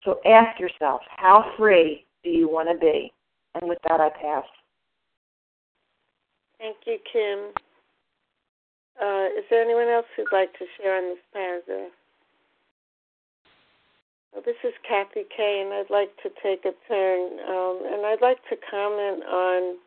So 0.04 0.20
ask 0.26 0.60
yourself, 0.60 1.02
how 1.18 1.54
free 1.58 2.06
do 2.24 2.30
you 2.30 2.50
want 2.50 2.70
to 2.70 2.78
be? 2.78 3.12
And 3.56 3.70
with 3.70 3.80
that, 3.88 4.02
I 4.02 4.10
pass. 4.10 4.44
Thank 6.60 6.78
you, 6.86 6.98
Kim. 7.12 7.54
Uh, 9.02 9.26
is 9.38 9.46
there 9.50 9.62
anyone 9.62 9.88
else 9.88 10.06
who'd 10.16 10.28
like 10.32 10.54
to 10.54 10.66
share 10.78 10.98
on 10.98 11.04
this 11.10 11.24
paragraph? 11.34 11.92
This 14.42 14.56
is 14.64 14.74
Kathy 14.88 15.26
Kay, 15.36 15.62
and 15.64 15.74
I'd 15.74 15.94
like 15.94 16.10
to 16.24 16.30
take 16.42 16.66
a 16.66 16.74
turn, 16.88 17.40
um, 17.48 17.82
and 17.86 18.06
I'd 18.06 18.22
like 18.22 18.40
to 18.50 18.58
comment 18.70 19.24
on 19.24 19.78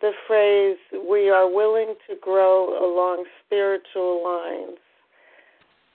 the 0.00 0.12
phrase, 0.26 0.76
we 1.08 1.30
are 1.30 1.50
willing 1.50 1.94
to 2.08 2.16
grow 2.20 2.68
along 2.78 3.24
spiritual 3.44 4.22
lines. 4.22 4.78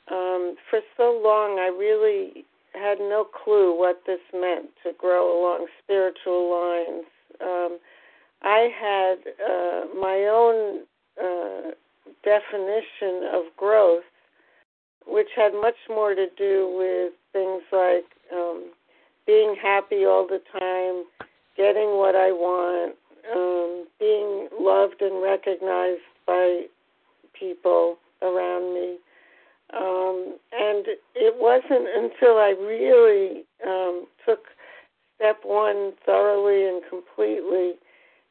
Um, 0.09 0.55
for 0.69 0.79
so 0.97 1.21
long, 1.23 1.59
I 1.59 1.67
really 1.67 2.45
had 2.73 2.99
no 2.99 3.23
clue 3.25 3.77
what 3.77 4.01
this 4.07 4.19
meant 4.33 4.69
to 4.83 4.91
grow 4.97 5.39
along 5.39 5.67
spiritual 5.83 6.49
lines. 6.49 7.05
Um, 7.41 7.79
I 8.41 8.69
had 8.73 9.17
uh, 9.39 9.99
my 9.99 10.27
own 10.31 10.81
uh, 11.21 11.71
definition 12.23 13.29
of 13.31 13.55
growth, 13.55 14.03
which 15.11 15.27
had 15.35 15.51
much 15.53 15.75
more 15.89 16.15
to 16.15 16.27
do 16.37 16.73
with 16.77 17.13
things 17.33 17.61
like 17.71 18.05
um, 18.33 18.71
being 19.27 19.55
happy 19.61 20.05
all 20.05 20.25
the 20.25 20.41
time, 20.57 21.03
getting 21.57 21.97
what 21.97 22.15
I 22.15 22.31
want, 22.31 22.95
um, 23.35 23.87
being 23.99 24.47
loved 24.59 25.01
and 25.01 25.21
recognized 25.21 26.01
by 26.25 26.63
people 27.37 27.97
around 28.21 28.73
me. 28.73 28.97
Um, 29.73 30.37
and 30.51 30.85
it 31.15 31.35
wasn't 31.37 31.87
until 31.87 32.37
I 32.37 32.55
really 32.59 33.43
um, 33.65 34.05
took 34.25 34.45
step 35.15 35.39
one 35.43 35.93
thoroughly 36.05 36.67
and 36.67 36.81
completely 36.89 37.73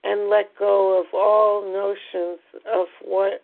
and 0.02 0.30
let 0.30 0.56
go 0.58 0.98
of 0.98 1.06
all 1.12 1.62
notions 1.62 2.40
of 2.72 2.86
what 3.04 3.42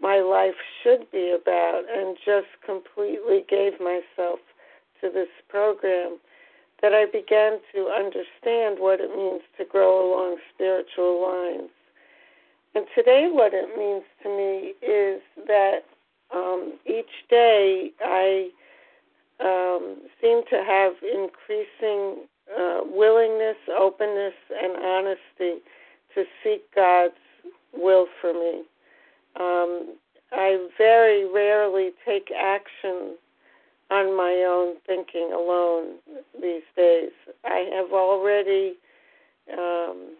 my 0.00 0.20
life 0.20 0.54
should 0.82 1.10
be 1.10 1.30
about 1.30 1.82
and 1.90 2.16
just 2.24 2.48
completely 2.64 3.44
gave 3.48 3.80
myself 3.80 4.40
to 5.00 5.10
this 5.12 5.28
program 5.48 6.18
that 6.82 6.92
I 6.92 7.06
began 7.06 7.58
to 7.74 7.88
understand 7.88 8.78
what 8.78 9.00
it 9.00 9.14
means 9.14 9.42
to 9.58 9.64
grow 9.64 10.12
along 10.12 10.38
spiritual 10.54 11.22
lines. 11.22 11.70
And 12.74 12.86
today, 12.94 13.28
what 13.30 13.52
it 13.52 13.76
means 13.76 14.04
to 14.22 14.28
me 14.28 14.74
is 14.80 15.20
that 15.46 15.80
um, 16.32 16.74
each 16.86 17.28
day 17.28 17.90
I 18.00 18.50
um, 19.40 19.96
seem 20.20 20.42
to 20.50 20.62
have 20.64 20.92
increasing 21.02 22.26
uh, 22.56 22.80
willingness, 22.84 23.56
openness, 23.76 24.34
and 24.50 24.76
honesty 24.76 25.62
to 26.14 26.24
seek 26.42 26.62
God's 26.74 27.14
will 27.72 28.06
for 28.20 28.32
me. 28.32 28.62
Um, 29.38 29.94
I 30.32 30.68
very 30.78 31.30
rarely 31.30 31.90
take 32.06 32.30
action 32.30 33.16
on 33.90 34.16
my 34.16 34.44
own 34.46 34.76
thinking 34.86 35.32
alone 35.32 35.96
these 36.40 36.62
days. 36.76 37.10
I 37.44 37.68
have 37.74 37.92
already 37.92 38.74
um, 39.52 40.16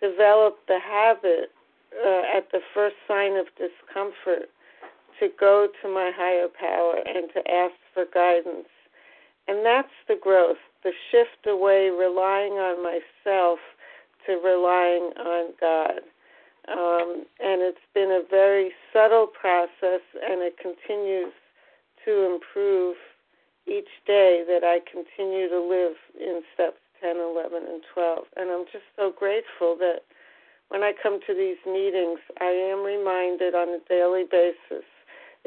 developed 0.00 0.66
the 0.68 0.78
habit 0.78 1.50
uh, 2.04 2.22
at 2.36 2.50
the 2.52 2.60
first 2.72 2.96
sign 3.08 3.36
of 3.36 3.46
discomfort 3.58 4.48
to 5.20 5.28
go 5.38 5.68
to 5.82 5.88
my 5.88 6.10
higher 6.14 6.48
power 6.48 6.96
and 7.06 7.28
to 7.34 7.50
ask 7.50 7.74
for 7.92 8.04
guidance. 8.12 8.68
And 9.46 9.64
that's 9.64 9.92
the 10.08 10.16
growth, 10.20 10.56
the 10.82 10.92
shift 11.10 11.46
away 11.46 11.90
relying 11.90 12.54
on 12.54 12.82
myself 12.82 13.58
to 14.26 14.32
relying 14.32 15.12
on 15.18 15.52
God. 15.60 16.00
Um, 16.68 17.26
and 17.40 17.60
it's 17.60 17.86
been 17.92 18.10
a 18.10 18.22
very 18.28 18.72
subtle 18.92 19.26
process, 19.26 20.00
and 20.14 20.40
it 20.40 20.56
continues 20.56 21.32
to 22.04 22.34
improve 22.34 22.96
each 23.66 23.88
day 24.06 24.44
that 24.46 24.64
I 24.64 24.80
continue 24.80 25.48
to 25.48 25.60
live 25.60 25.96
in 26.18 26.42
steps 26.54 26.78
10, 27.00 27.16
11, 27.16 27.62
and 27.68 27.82
12. 27.92 28.24
And 28.36 28.50
I'm 28.50 28.64
just 28.72 28.88
so 28.96 29.12
grateful 29.12 29.76
that 29.78 30.00
when 30.68 30.82
I 30.82 30.92
come 31.02 31.20
to 31.26 31.34
these 31.34 31.60
meetings, 31.66 32.18
I 32.40 32.48
am 32.72 32.80
reminded 32.80 33.54
on 33.54 33.68
a 33.68 33.80
daily 33.88 34.24
basis 34.24 34.88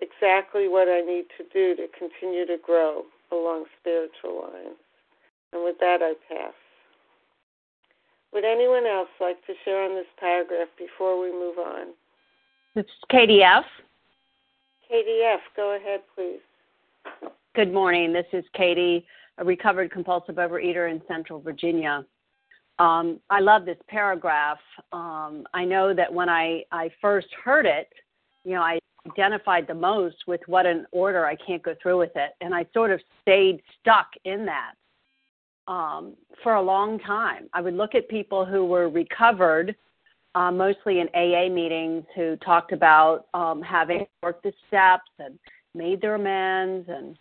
exactly 0.02 0.68
what 0.68 0.88
I 0.88 1.02
need 1.02 1.26
to 1.38 1.44
do 1.52 1.76
to 1.76 1.88
continue 1.98 2.46
to 2.46 2.58
grow 2.64 3.04
along 3.32 3.66
spiritual 3.82 4.46
lines. 4.54 4.78
And 5.52 5.64
with 5.64 5.80
that, 5.80 6.02
I 6.02 6.14
pass. 6.30 6.54
Would 8.34 8.44
anyone 8.46 8.86
else 8.86 9.10
like 9.20 9.46
to 9.48 9.54
share 9.64 9.84
on 9.84 9.96
this 9.96 10.06
paragraph 10.20 10.68
before 10.78 11.20
we 11.20 11.32
move 11.32 11.58
on? 11.58 11.88
It's 12.76 12.90
Katie 13.10 13.42
F. 13.44 13.64
KDF, 14.92 15.40
go 15.56 15.76
ahead, 15.76 16.02
please. 16.16 16.40
Good 17.56 17.74
morning. 17.74 18.14
This 18.14 18.26
is 18.34 18.46
Katie, 18.54 19.06
a 19.38 19.44
recovered 19.44 19.92
compulsive 19.92 20.36
overeater 20.36 20.92
in 20.92 21.02
Central 21.08 21.40
Virginia. 21.40 22.06
Um, 22.80 23.20
I 23.30 23.40
love 23.40 23.66
this 23.66 23.78
paragraph. 23.90 24.60
Um, 24.94 25.48
I 25.54 25.66
know 25.66 25.94
that 25.94 26.14
when 26.14 26.30
I, 26.30 26.64
I 26.72 26.92
first 27.02 27.28
heard 27.44 27.66
it, 27.66 27.90
you 28.44 28.54
know, 28.54 28.62
I 28.62 28.80
identified 29.08 29.66
the 29.68 29.74
most 29.74 30.18
with 30.28 30.42
what 30.48 30.66
an 30.66 30.86
order 30.92 31.26
I 31.26 31.36
can't 31.36 31.64
go 31.64 31.74
through 31.82 31.98
with 31.98 32.16
it. 32.16 32.32
And 32.42 32.54
I 32.54 32.66
sort 32.74 32.92
of 32.92 33.02
stayed 33.22 33.62
stuck 33.82 34.08
in 34.26 34.46
that 34.46 34.74
um, 35.68 36.14
for 36.44 36.56
a 36.56 36.62
long 36.62 37.00
time. 37.00 37.50
I 37.54 37.62
would 37.62 37.74
look 37.74 37.96
at 37.96 38.08
people 38.10 38.46
who 38.46 38.66
were 38.66 38.90
recovered, 38.90 39.76
uh, 40.36 40.52
mostly 40.52 41.00
in 41.00 41.08
AA 41.14 41.50
meetings, 41.54 42.04
who 42.16 42.36
talked 42.38 42.72
about 42.72 43.26
um, 43.34 43.62
having 43.62 44.06
worked 44.24 44.44
the 44.44 44.54
steps 44.68 45.12
and 45.20 45.38
made 45.74 46.02
their 46.02 46.16
amends 46.16 46.88
and 46.90 47.18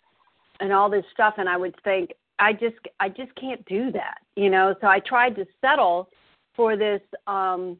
and 0.59 0.73
all 0.73 0.89
this 0.89 1.05
stuff. 1.13 1.35
And 1.37 1.47
I 1.47 1.55
would 1.55 1.75
think, 1.83 2.11
I 2.39 2.53
just 2.53 2.75
I 2.99 3.09
just 3.09 3.33
can't 3.35 3.63
do 3.65 3.91
that, 3.91 4.19
you 4.35 4.49
know. 4.49 4.75
So 4.81 4.87
I 4.87 4.99
tried 4.99 5.35
to 5.35 5.45
settle 5.61 6.09
for 6.55 6.77
this, 6.77 7.01
um, 7.25 7.77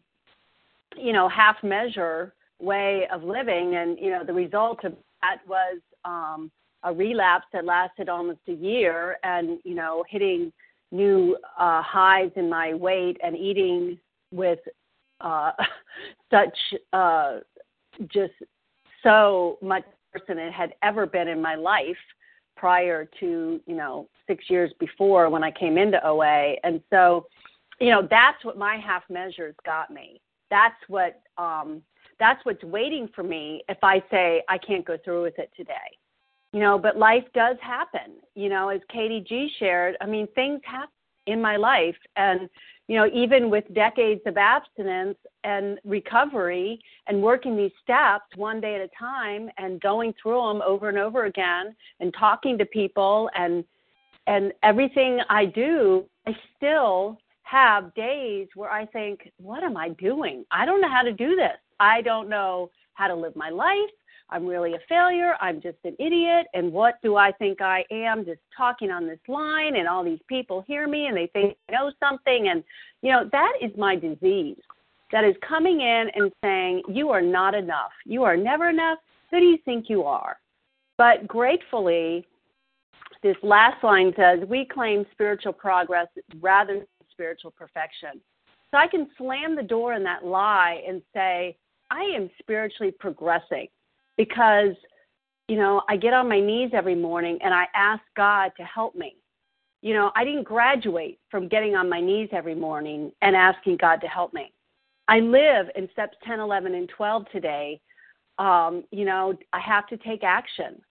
you 0.96 1.14
know, 1.14 1.30
half 1.30 1.58
measure 1.64 2.34
way 2.60 3.08
of 3.12 3.24
living, 3.24 3.76
and 3.76 3.98
you 4.00 4.10
know 4.10 4.24
the 4.24 4.34
result 4.34 4.84
of 4.84 4.96
that 5.22 5.38
was 5.48 5.80
um, 6.06 6.52
a 6.88 6.94
relapse 6.94 7.46
that 7.54 7.66
lasted 7.66 8.10
almost 8.10 8.40
a 8.48 8.54
year, 8.54 9.18
and 9.24 9.60
you 9.64 9.76
know 9.76 10.04
hitting 10.10 10.52
new 10.92 11.38
uh, 11.60 11.82
highs 11.82 12.32
in 12.36 12.50
my 12.50 12.74
weight 12.74 13.18
and 13.24 13.36
eating 13.36 14.00
with 14.32 14.60
uh, 15.22 15.52
such 16.32 16.58
uh, 16.94 17.38
just 18.08 18.34
so 19.04 19.58
much 19.62 19.84
worse 20.14 20.24
than 20.28 20.38
it 20.38 20.54
had 20.54 20.74
ever 20.84 21.06
been 21.06 21.28
in 21.28 21.42
my 21.42 21.56
life 21.56 21.98
prior 22.56 23.08
to, 23.20 23.60
you 23.66 23.76
know, 23.76 24.08
six 24.26 24.50
years 24.50 24.72
before 24.80 25.30
when 25.30 25.44
I 25.44 25.52
came 25.52 25.78
into 25.78 26.06
OA. 26.06 26.56
And 26.64 26.82
so, 26.90 27.28
you 27.80 27.92
know, 27.92 28.08
that's 28.10 28.44
what 28.44 28.58
my 28.58 28.78
half 28.78 29.04
measures 29.10 29.56
got 29.66 29.92
me. 29.92 30.22
That's 30.50 30.76
what 30.88 31.22
um 31.38 31.82
that's 32.20 32.44
what's 32.46 32.64
waiting 32.64 33.08
for 33.14 33.24
me 33.24 33.62
if 33.70 33.78
I 33.84 34.02
say 34.10 34.42
I 34.50 34.58
can't 34.58 34.86
go 34.86 34.98
through 35.04 35.24
with 35.24 35.38
it 35.38 35.52
today. 35.56 35.74
You 36.54 36.60
know, 36.62 36.78
but 36.80 36.98
life 36.98 37.26
does 37.34 37.58
happen. 37.62 38.16
You 38.36 38.50
know, 38.50 38.70
as 38.70 38.82
Katie 38.90 39.24
G 39.28 39.50
shared, 39.60 39.96
I 40.02 40.06
mean, 40.06 40.28
things 40.34 40.62
happen 40.66 40.90
in 41.26 41.42
my 41.42 41.58
life 41.58 41.98
and 42.16 42.50
you 42.88 42.96
know, 42.96 43.08
even 43.14 43.50
with 43.50 43.66
decades 43.74 44.22
of 44.26 44.38
abstinence 44.38 45.18
and 45.44 45.78
recovery 45.84 46.80
and 47.08 47.22
working 47.22 47.58
these 47.58 47.72
steps 47.84 48.26
one 48.36 48.62
day 48.62 48.76
at 48.76 48.82
a 48.82 48.90
time 48.98 49.50
and 49.58 49.82
going 49.82 50.14
through 50.22 50.42
them 50.48 50.62
over 50.66 50.88
and 50.88 50.98
over 50.98 51.26
again 51.26 51.76
and 52.00 52.14
talking 52.18 52.58
to 52.58 52.66
people 52.66 53.30
and 53.36 53.64
and 54.26 54.52
everything 54.62 55.20
I 55.30 55.46
do, 55.46 56.06
I 56.26 56.36
still 56.58 57.18
have 57.44 57.94
days 57.94 58.48
where 58.56 58.70
I 58.70 58.86
think, 58.86 59.32
what 59.38 59.64
am 59.64 59.78
I 59.78 59.90
doing? 59.90 60.44
I 60.52 60.66
don't 60.66 60.82
know 60.82 60.90
how 60.90 61.02
to 61.02 61.14
do 61.14 61.38
this. 61.38 61.56
I 61.80 62.02
don't 62.02 62.28
know 62.28 62.70
how 62.94 63.08
to 63.08 63.16
live 63.16 63.38
my 63.38 63.50
life. 63.50 63.90
I'm 64.30 64.46
really 64.46 64.74
a 64.74 64.80
failure. 64.90 65.34
I'm 65.40 65.62
just 65.62 65.78
an 65.86 65.96
idiot. 66.00 66.48
And 66.54 66.72
what 66.72 66.96
do 67.02 67.16
I 67.16 67.32
think 67.32 67.62
I 67.62 67.86
am 67.92 68.26
just 68.26 68.42
talking 68.56 68.92
on 68.92 69.08
this 69.08 69.20
line? 69.28 69.78
And 69.78 69.88
all 69.88 70.04
these 70.04 70.20
people 70.28 70.64
hear 70.68 70.88
me 70.88 71.08
and 71.08 71.16
they 71.16 71.28
think 71.28 71.56
I 71.70 71.74
know 71.74 71.92
something. 72.00 72.50
And, 72.50 72.64
you 73.02 73.12
know, 73.12 73.30
that 73.32 73.54
is 73.62 73.72
my 73.78 73.96
disease. 73.96 74.58
That 75.14 75.24
is 75.24 75.36
coming 75.48 75.80
in 75.80 76.08
and 76.16 76.32
saying, 76.44 76.84
You 76.90 77.10
are 77.10 77.22
not 77.22 77.56
enough. 77.56 77.92
You 78.06 78.24
are 78.24 78.36
never 78.36 78.70
enough. 78.70 79.00
Who 79.32 79.40
do 79.40 79.46
you 79.46 79.58
think 79.64 79.86
you 79.90 80.04
are? 80.04 80.38
But 80.98 81.28
gratefully, 81.28 82.26
this 83.24 83.38
last 83.44 83.82
line 83.84 84.12
says, 84.18 84.40
We 84.50 84.66
claim 84.66 85.06
spiritual 85.14 85.54
progress 85.54 86.08
rather 86.42 86.80
than 86.80 86.88
spiritual 87.12 87.52
perfection. 87.52 88.22
So 88.72 88.78
I 88.78 88.88
can 88.88 89.08
slam 89.18 89.56
the 89.56 89.64
door 89.64 89.94
in 89.94 90.04
that 90.04 90.26
lie 90.26 90.82
and 90.86 91.02
say, 91.14 91.56
I 91.90 92.02
am 92.02 92.30
spiritually 92.42 92.92
progressing 92.92 93.70
because 94.18 94.76
you 95.48 95.56
know 95.56 95.82
i 95.90 95.96
get 95.96 96.14
on 96.14 96.28
my 96.28 96.40
knees 96.40 96.72
every 96.74 96.96
morning 96.96 97.38
and 97.42 97.54
i 97.54 97.66
ask 97.76 98.02
god 98.16 98.52
to 98.58 98.64
help 98.64 98.96
me. 98.96 99.16
You 99.82 99.94
know 99.94 100.12
i 100.16 100.24
didn't 100.24 100.44
graduate 100.44 101.20
from 101.30 101.48
getting 101.48 101.76
on 101.76 101.90
my 101.90 102.02
knees 102.02 102.30
every 102.32 102.56
morning 102.56 103.12
and 103.22 103.36
asking 103.36 103.78
god 103.78 104.02
to 104.02 104.08
help 104.08 104.34
me. 104.34 104.52
I 105.08 105.20
live 105.20 105.68
in 105.76 105.88
steps 105.94 106.18
10 106.26 106.40
11 106.40 106.76
and 106.76 106.90
12 106.90 107.26
today. 107.32 107.80
Um, 108.40 108.84
you 108.92 109.06
know 109.06 109.34
i 109.54 109.60
have 109.60 109.88
to 109.88 109.98
take 109.98 110.24
action 110.24 110.82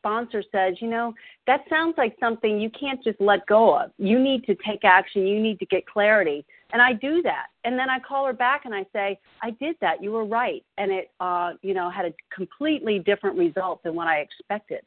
sponsor 0.00 0.42
says 0.50 0.74
you 0.80 0.88
know 0.88 1.14
that 1.46 1.60
sounds 1.68 1.94
like 1.96 2.16
something 2.18 2.60
you 2.60 2.70
can't 2.70 3.02
just 3.04 3.20
let 3.20 3.46
go 3.46 3.78
of 3.78 3.90
you 3.98 4.18
need 4.18 4.44
to 4.44 4.56
take 4.66 4.84
action 4.84 5.26
you 5.26 5.40
need 5.40 5.58
to 5.58 5.66
get 5.66 5.86
clarity 5.86 6.44
and 6.72 6.80
I 6.80 6.92
do 6.92 7.22
that. 7.22 7.46
And 7.64 7.78
then 7.78 7.90
I 7.90 7.98
call 7.98 8.26
her 8.26 8.32
back 8.32 8.64
and 8.64 8.74
I 8.74 8.84
say, 8.92 9.18
I 9.42 9.50
did 9.50 9.76
that. 9.80 10.02
You 10.02 10.12
were 10.12 10.24
right. 10.24 10.64
And 10.78 10.90
it, 10.90 11.10
uh, 11.20 11.52
you 11.62 11.74
know, 11.74 11.90
had 11.90 12.06
a 12.06 12.14
completely 12.34 12.98
different 12.98 13.36
result 13.36 13.82
than 13.82 13.94
what 13.94 14.06
I 14.06 14.18
expected. 14.18 14.82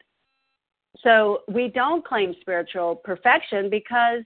So 1.02 1.42
we 1.48 1.68
don't 1.68 2.04
claim 2.04 2.34
spiritual 2.40 2.96
perfection 2.96 3.68
because 3.68 4.22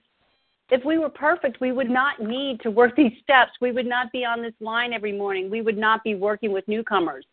if 0.69 0.85
we 0.85 0.97
were 0.97 1.09
perfect, 1.09 1.59
we 1.59 1.71
would 1.71 1.89
not 1.89 2.21
need 2.21 2.61
to 2.61 2.71
work 2.71 2.95
these 2.97 3.13
steps. 3.23 3.51
We 3.59 3.71
would 3.71 3.87
not 3.87 4.11
be 4.11 4.23
on 4.23 4.41
this 4.41 4.53
line 4.59 4.93
every 4.93 5.13
morning. 5.17 5.49
We 5.49 5.61
would 5.61 5.77
not 5.77 6.03
be 6.03 6.15
working 6.15 6.51
with 6.51 6.67
newcomers 6.67 7.25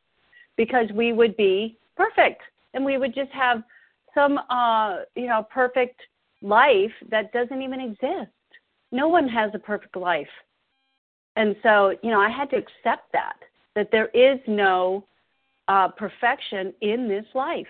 because 0.56 0.90
we 0.92 1.12
would 1.12 1.36
be 1.36 1.78
perfect 1.96 2.42
and 2.74 2.84
we 2.84 2.98
would 2.98 3.14
just 3.14 3.32
have 3.32 3.62
some, 4.14 4.38
uh, 4.50 4.98
you 5.14 5.26
know, 5.26 5.46
perfect 5.50 6.00
life 6.42 6.92
that 7.10 7.32
doesn't 7.32 7.62
even 7.62 7.80
exist 7.80 8.30
no 8.92 9.08
one 9.08 9.28
has 9.28 9.50
a 9.54 9.58
perfect 9.58 9.96
life. 9.96 10.28
And 11.36 11.56
so, 11.62 11.94
you 12.02 12.10
know, 12.10 12.20
I 12.20 12.30
had 12.30 12.50
to 12.50 12.56
accept 12.56 13.12
that, 13.12 13.36
that 13.74 13.90
there 13.92 14.08
is 14.08 14.40
no 14.46 15.04
uh, 15.68 15.88
perfection 15.88 16.72
in 16.80 17.08
this 17.08 17.26
life. 17.34 17.66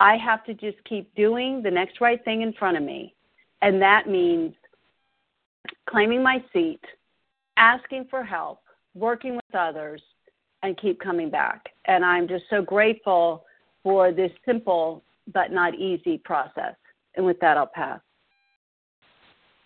I 0.00 0.16
have 0.16 0.44
to 0.44 0.54
just 0.54 0.82
keep 0.84 1.14
doing 1.14 1.62
the 1.62 1.70
next 1.70 2.00
right 2.00 2.22
thing 2.24 2.42
in 2.42 2.52
front 2.54 2.76
of 2.76 2.82
me. 2.82 3.14
And 3.62 3.80
that 3.82 4.08
means 4.08 4.54
claiming 5.88 6.22
my 6.22 6.42
seat, 6.52 6.80
asking 7.56 8.06
for 8.08 8.22
help, 8.22 8.60
working 8.94 9.34
with 9.36 9.54
others, 9.54 10.02
and 10.62 10.76
keep 10.78 11.00
coming 11.00 11.30
back. 11.30 11.68
And 11.86 12.04
I'm 12.04 12.28
just 12.28 12.44
so 12.48 12.62
grateful 12.62 13.44
for 13.86 14.10
this 14.10 14.32
simple 14.44 15.00
but 15.32 15.52
not 15.52 15.72
easy 15.76 16.18
process. 16.18 16.74
And 17.14 17.24
with 17.24 17.38
that, 17.38 17.56
I'll 17.56 17.70
pass. 17.72 18.00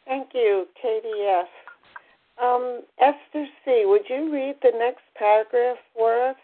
Thank 0.05 0.29
you, 0.35 0.67
Katie 0.81 1.25
F. 1.27 1.49
Um, 2.43 2.83
Esther 3.01 3.47
C., 3.65 3.85
would 3.87 4.03
you 4.11 4.31
read 4.31 4.57
the 4.61 4.73
next 4.79 5.01
paragraph 5.17 5.79
for 5.97 6.29
us? 6.29 6.37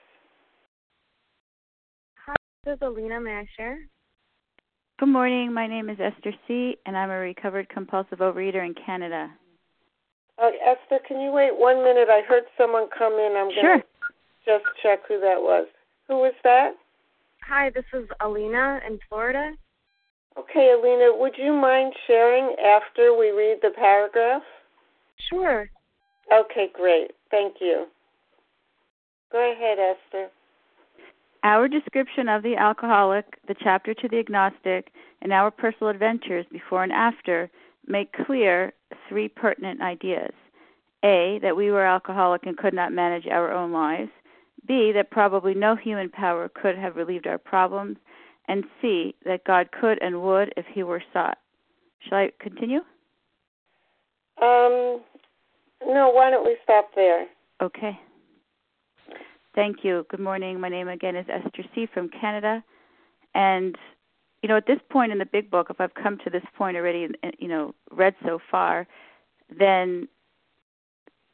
Hi, 2.26 2.34
this 2.64 2.76
is 2.76 2.78
Alina. 2.80 3.20
Masher. 3.20 3.76
Good 4.98 5.10
morning. 5.10 5.52
My 5.52 5.66
name 5.66 5.90
is 5.90 5.98
Esther 6.00 6.32
C., 6.48 6.78
and 6.86 6.96
I'm 6.96 7.10
a 7.10 7.18
recovered 7.18 7.68
compulsive 7.68 8.20
overeater 8.20 8.64
in 8.64 8.74
Canada. 8.86 9.30
Uh, 10.42 10.48
Esther, 10.64 10.98
can 11.06 11.20
you 11.20 11.30
wait 11.30 11.50
one 11.52 11.84
minute? 11.84 12.08
I 12.08 12.22
heard 12.26 12.44
someone 12.56 12.88
come 12.96 13.12
in. 13.14 13.34
I'm 13.36 13.52
sure. 13.52 13.62
going 13.62 13.80
to 13.80 13.86
just 14.46 14.64
check 14.82 15.00
who 15.06 15.20
that 15.20 15.42
was. 15.42 15.66
Who 16.08 16.14
was 16.14 16.32
that? 16.42 16.72
Hi, 17.48 17.70
this 17.70 17.84
is 17.94 18.08
Alina 18.20 18.80
in 18.86 18.98
Florida. 19.08 19.52
Okay, 20.36 20.74
Alina, 20.76 21.16
would 21.16 21.34
you 21.38 21.52
mind 21.52 21.92
sharing 22.06 22.56
after 22.58 23.16
we 23.16 23.30
read 23.30 23.58
the 23.62 23.70
paragraph? 23.70 24.42
Sure. 25.30 25.70
Okay, 26.32 26.68
great. 26.74 27.12
Thank 27.30 27.54
you. 27.60 27.86
Go 29.30 29.52
ahead, 29.52 29.78
Esther. 29.78 30.28
Our 31.44 31.68
description 31.68 32.28
of 32.28 32.42
the 32.42 32.56
alcoholic, 32.56 33.26
the 33.46 33.54
chapter 33.62 33.94
to 33.94 34.08
the 34.08 34.18
agnostic, 34.18 34.88
and 35.22 35.32
our 35.32 35.52
personal 35.52 35.90
adventures 35.90 36.46
before 36.50 36.82
and 36.82 36.92
after 36.92 37.48
make 37.86 38.12
clear 38.26 38.72
three 39.08 39.28
pertinent 39.28 39.80
ideas. 39.80 40.32
A, 41.04 41.38
that 41.42 41.56
we 41.56 41.70
were 41.70 41.86
alcoholic 41.86 42.44
and 42.46 42.56
could 42.56 42.74
not 42.74 42.92
manage 42.92 43.28
our 43.28 43.52
own 43.52 43.70
lives. 43.70 44.10
B, 44.66 44.92
that 44.92 45.10
probably 45.10 45.54
no 45.54 45.76
human 45.76 46.08
power 46.08 46.48
could 46.48 46.76
have 46.76 46.96
relieved 46.96 47.26
our 47.26 47.38
problems 47.38 47.96
and 48.48 48.64
see 48.80 49.14
that 49.24 49.44
God 49.44 49.70
could 49.72 50.00
and 50.02 50.22
would 50.22 50.52
if 50.56 50.66
he 50.72 50.82
were 50.82 51.02
sought. 51.12 51.38
Shall 52.00 52.18
I 52.18 52.30
continue? 52.40 52.80
Um, 54.40 55.00
no, 55.86 56.10
why 56.10 56.30
don't 56.30 56.44
we 56.44 56.56
stop 56.62 56.90
there? 56.94 57.26
Okay. 57.62 57.98
Thank 59.54 59.78
you. 59.82 60.04
Good 60.10 60.20
morning. 60.20 60.60
My 60.60 60.68
name 60.68 60.88
again 60.88 61.16
is 61.16 61.26
Esther 61.28 61.64
C. 61.74 61.86
from 61.92 62.10
Canada. 62.10 62.62
And, 63.34 63.76
you 64.42 64.48
know, 64.48 64.56
at 64.56 64.66
this 64.66 64.78
point 64.90 65.12
in 65.12 65.18
the 65.18 65.26
big 65.26 65.50
book, 65.50 65.68
if 65.70 65.80
I've 65.80 65.94
come 65.94 66.18
to 66.24 66.30
this 66.30 66.44
point 66.56 66.76
already, 66.76 67.08
you 67.38 67.48
know, 67.48 67.74
read 67.90 68.14
so 68.24 68.38
far, 68.50 68.86
then 69.58 70.08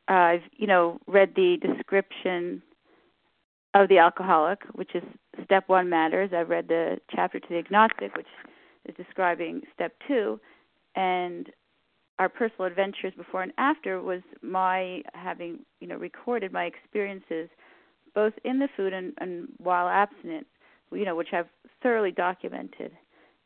I've, 0.09 0.42
you 0.57 0.66
know, 0.66 1.01
read 1.07 1.35
the 1.35 1.57
description 1.61 2.62
of 3.74 3.88
the 3.88 3.98
alcoholic, 3.98 4.61
which 4.72 4.94
is 4.94 5.02
step 5.44 5.64
one 5.68 5.88
matters. 5.88 6.30
I've 6.37 6.50
read 6.50 6.68
the 6.68 6.98
chapter 7.11 7.40
to 7.40 7.48
the 7.48 7.58
agnostic, 7.58 8.14
which 8.16 8.26
is 8.87 8.94
describing 8.96 9.62
step 9.74 9.94
two, 10.06 10.40
and 10.94 11.48
our 12.18 12.28
personal 12.28 12.66
adventures 12.66 13.14
before 13.16 13.42
and 13.42 13.52
after 13.56 14.00
was 14.00 14.20
my 14.42 15.02
having 15.14 15.61
you 15.80 15.88
know 15.88 15.96
recorded 15.96 16.52
my 16.52 16.64
experiences 16.64 17.48
both 18.14 18.35
in 18.44 18.58
the 18.58 18.68
food 18.76 18.92
and, 18.92 19.12
and 19.18 19.48
while 19.58 19.88
abstinent, 19.88 20.46
you 20.92 21.04
know, 21.04 21.16
which 21.16 21.32
I've 21.32 21.48
thoroughly 21.83 22.12
documented. 22.12 22.92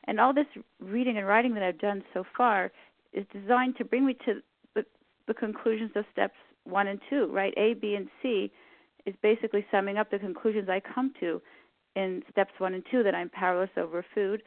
And 0.04 0.20
all 0.20 0.32
this 0.32 0.46
reading 0.80 1.18
and 1.18 1.26
writing 1.26 1.54
that 1.54 1.62
I've 1.62 1.78
done 1.78 2.02
so 2.14 2.24
far 2.36 2.72
is 3.12 3.24
designed 3.32 3.76
to 3.76 3.84
bring 3.84 4.06
me 4.06 4.16
to 4.24 4.40
the, 4.74 4.84
the 5.26 5.34
conclusions 5.34 5.92
of 5.94 6.04
steps 6.12 6.34
one 6.64 6.88
and 6.88 7.00
two, 7.08 7.26
right? 7.32 7.54
A, 7.56 7.74
B, 7.74 7.94
and 7.94 8.08
C 8.22 8.50
is 9.06 9.14
basically 9.22 9.64
summing 9.70 9.96
up 9.98 10.10
the 10.10 10.18
conclusions 10.18 10.68
I 10.68 10.80
come 10.80 11.12
to 11.20 11.40
in 11.94 12.22
steps 12.30 12.52
one 12.58 12.74
and 12.74 12.84
two 12.90 13.02
that 13.02 13.14
I'm 13.14 13.30
powerless 13.30 13.70
over 13.76 14.04
food 14.14 14.42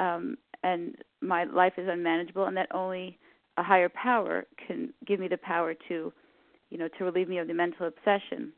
um, 0.00 0.36
and 0.62 0.96
my 1.20 1.44
life 1.44 1.74
is 1.76 1.88
unmanageable, 1.88 2.46
and 2.46 2.56
that 2.56 2.74
only 2.74 3.18
a 3.56 3.62
higher 3.62 3.90
power 3.90 4.46
can 4.66 4.92
give 5.06 5.20
me 5.20 5.28
the 5.28 5.36
power 5.36 5.74
to, 5.88 6.12
you 6.70 6.78
know, 6.78 6.88
to 6.98 7.04
relieve 7.04 7.28
me 7.28 7.38
of 7.38 7.46
the 7.46 7.54
mental 7.54 7.86
obsession. 7.86 8.52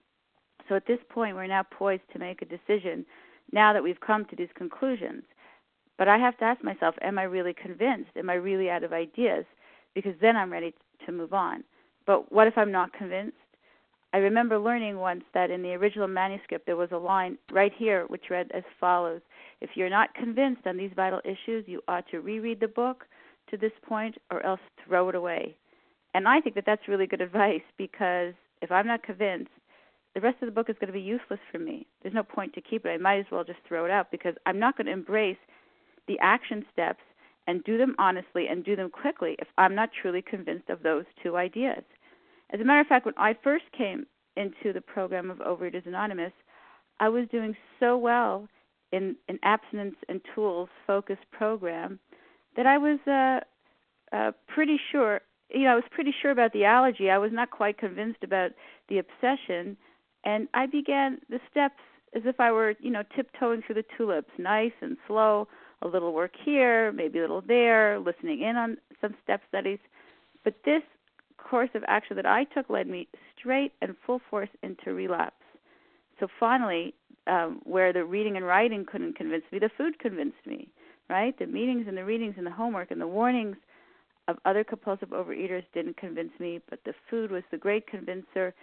So 0.68 0.76
at 0.76 0.86
this 0.86 0.98
point, 1.10 1.34
we're 1.34 1.46
now 1.48 1.64
poised 1.64 2.02
to 2.12 2.18
make 2.18 2.40
a 2.42 2.46
decision. 2.46 3.04
Now 3.52 3.72
that 3.72 3.82
we've 3.82 4.00
come 4.00 4.24
to 4.26 4.36
these 4.36 4.48
conclusions, 4.56 5.24
but 5.98 6.08
I 6.08 6.16
have 6.16 6.38
to 6.38 6.44
ask 6.44 6.62
myself: 6.62 6.94
Am 7.02 7.18
I 7.18 7.24
really 7.24 7.54
convinced? 7.54 8.10
Am 8.16 8.30
I 8.30 8.34
really 8.34 8.70
out 8.70 8.84
of 8.84 8.92
ideas? 8.92 9.44
Because 9.94 10.14
then 10.20 10.36
I'm 10.36 10.52
ready 10.52 10.74
to 11.06 11.12
move 11.12 11.34
on. 11.34 11.64
But 12.06 12.32
what 12.32 12.46
if 12.46 12.56
I'm 12.56 12.72
not 12.72 12.92
convinced? 12.92 13.36
I 14.14 14.18
remember 14.18 14.58
learning 14.58 14.98
once 14.98 15.24
that 15.32 15.50
in 15.50 15.62
the 15.62 15.72
original 15.72 16.08
manuscript 16.08 16.66
there 16.66 16.76
was 16.76 16.90
a 16.92 16.98
line 16.98 17.38
right 17.50 17.72
here 17.74 18.04
which 18.08 18.30
read 18.30 18.50
as 18.52 18.62
follows 18.78 19.22
If 19.60 19.70
you're 19.74 19.88
not 19.88 20.14
convinced 20.14 20.66
on 20.66 20.76
these 20.76 20.90
vital 20.94 21.20
issues, 21.24 21.64
you 21.66 21.80
ought 21.88 22.06
to 22.10 22.20
reread 22.20 22.60
the 22.60 22.68
book 22.68 23.06
to 23.50 23.56
this 23.56 23.72
point 23.82 24.16
or 24.30 24.44
else 24.44 24.60
throw 24.84 25.08
it 25.08 25.14
away. 25.14 25.56
And 26.14 26.28
I 26.28 26.40
think 26.40 26.54
that 26.56 26.66
that's 26.66 26.88
really 26.88 27.06
good 27.06 27.22
advice 27.22 27.62
because 27.78 28.34
if 28.60 28.70
I'm 28.70 28.86
not 28.86 29.02
convinced, 29.02 29.50
the 30.14 30.20
rest 30.20 30.42
of 30.42 30.46
the 30.46 30.52
book 30.52 30.68
is 30.68 30.76
going 30.78 30.92
to 30.92 30.98
be 30.98 31.00
useless 31.00 31.40
for 31.50 31.58
me. 31.58 31.86
There's 32.02 32.14
no 32.14 32.22
point 32.22 32.52
to 32.54 32.60
keep 32.60 32.84
it. 32.84 32.90
I 32.90 32.98
might 32.98 33.18
as 33.18 33.26
well 33.32 33.44
just 33.44 33.60
throw 33.66 33.86
it 33.86 33.90
out 33.90 34.10
because 34.10 34.34
I'm 34.44 34.58
not 34.58 34.76
going 34.76 34.86
to 34.86 34.92
embrace 34.92 35.38
the 36.06 36.18
action 36.20 36.66
steps 36.70 37.00
and 37.46 37.64
do 37.64 37.78
them 37.78 37.94
honestly 37.98 38.46
and 38.48 38.62
do 38.62 38.76
them 38.76 38.90
quickly 38.90 39.36
if 39.38 39.48
I'm 39.56 39.74
not 39.74 39.90
truly 40.00 40.20
convinced 40.20 40.68
of 40.68 40.82
those 40.82 41.04
two 41.22 41.36
ideas. 41.36 41.82
As 42.52 42.60
a 42.60 42.64
matter 42.64 42.80
of 42.80 42.86
fact, 42.86 43.06
when 43.06 43.14
I 43.16 43.34
first 43.42 43.64
came 43.76 44.06
into 44.36 44.72
the 44.72 44.80
program 44.80 45.30
of 45.30 45.38
Overeaters 45.38 45.86
Anonymous, 45.86 46.32
I 47.00 47.08
was 47.08 47.26
doing 47.30 47.56
so 47.80 47.96
well 47.96 48.48
in 48.92 49.16
an 49.28 49.38
abstinence 49.42 49.96
and 50.08 50.20
tools 50.34 50.68
focused 50.86 51.24
program 51.32 51.98
that 52.56 52.66
I 52.66 52.76
was 52.76 52.98
uh, 53.06 53.40
uh, 54.14 54.32
pretty 54.46 54.78
sure. 54.90 55.22
You 55.48 55.64
know, 55.64 55.72
I 55.72 55.74
was 55.74 55.84
pretty 55.90 56.14
sure 56.20 56.30
about 56.30 56.52
the 56.52 56.64
allergy. 56.64 57.10
I 57.10 57.18
was 57.18 57.32
not 57.32 57.50
quite 57.50 57.78
convinced 57.78 58.22
about 58.22 58.50
the 58.88 58.98
obsession, 58.98 59.76
and 60.24 60.46
I 60.52 60.66
began 60.66 61.18
the 61.30 61.40
steps 61.50 61.80
as 62.14 62.22
if 62.26 62.38
I 62.38 62.52
were, 62.52 62.74
you 62.80 62.90
know, 62.90 63.02
tiptoeing 63.16 63.62
through 63.62 63.76
the 63.76 63.84
tulips, 63.96 64.30
nice 64.38 64.72
and 64.82 64.98
slow. 65.06 65.48
A 65.80 65.88
little 65.88 66.12
work 66.12 66.32
here, 66.44 66.92
maybe 66.92 67.18
a 67.18 67.22
little 67.22 67.40
there, 67.40 67.98
listening 67.98 68.42
in 68.42 68.56
on 68.56 68.76
some 69.00 69.14
step 69.24 69.40
studies. 69.48 69.80
But 70.44 70.54
this 70.64 70.82
course 71.42 71.70
of 71.74 71.84
action 71.86 72.16
that 72.16 72.26
I 72.26 72.44
took 72.44 72.70
led 72.70 72.86
me 72.86 73.08
straight 73.38 73.72
and 73.82 73.94
full 74.06 74.20
force 74.30 74.48
into 74.62 74.94
relapse. 74.94 75.34
So 76.20 76.28
finally, 76.38 76.94
um, 77.26 77.60
where 77.64 77.92
the 77.92 78.04
reading 78.04 78.36
and 78.36 78.46
writing 78.46 78.84
couldn't 78.84 79.16
convince 79.16 79.44
me, 79.52 79.58
the 79.58 79.70
food 79.76 79.98
convinced 79.98 80.46
me, 80.46 80.68
right? 81.08 81.38
The 81.38 81.46
meetings 81.46 81.86
and 81.88 81.96
the 81.96 82.04
readings 82.04 82.34
and 82.36 82.46
the 82.46 82.50
homework 82.50 82.90
and 82.90 83.00
the 83.00 83.06
warnings 83.06 83.56
of 84.28 84.38
other 84.44 84.64
compulsive 84.64 85.10
overeaters 85.10 85.64
didn't 85.74 85.96
convince 85.96 86.32
me, 86.38 86.60
but 86.70 86.78
the 86.84 86.94
food 87.10 87.30
was 87.30 87.42
the 87.50 87.58
great 87.58 87.86
convincer 87.86 88.54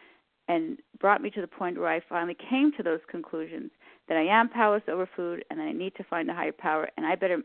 and 0.47 0.79
brought 0.99 1.21
me 1.21 1.29
to 1.29 1.41
the 1.41 1.47
point 1.47 1.77
where 1.77 1.91
I 1.91 2.01
finally 2.09 2.35
came 2.49 2.71
to 2.77 2.83
those 2.83 3.01
conclusions 3.09 3.71
that 4.07 4.17
I 4.17 4.23
am 4.23 4.49
powerless 4.49 4.83
over 4.87 5.07
food 5.15 5.45
and 5.51 5.61
I 5.61 5.71
need 5.71 5.95
to 5.95 6.03
find 6.03 6.29
a 6.29 6.33
higher 6.33 6.51
power 6.51 6.89
and 6.97 7.05
I 7.05 7.15
better 7.15 7.41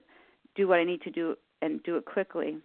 do 0.55 0.67
what 0.69 0.79
I 0.79 0.85
need 0.85 1.03
to 1.03 1.11
do 1.11 1.37
and 1.61 1.83
do 1.83 1.97
it 1.97 2.07
quickly. 2.07 2.59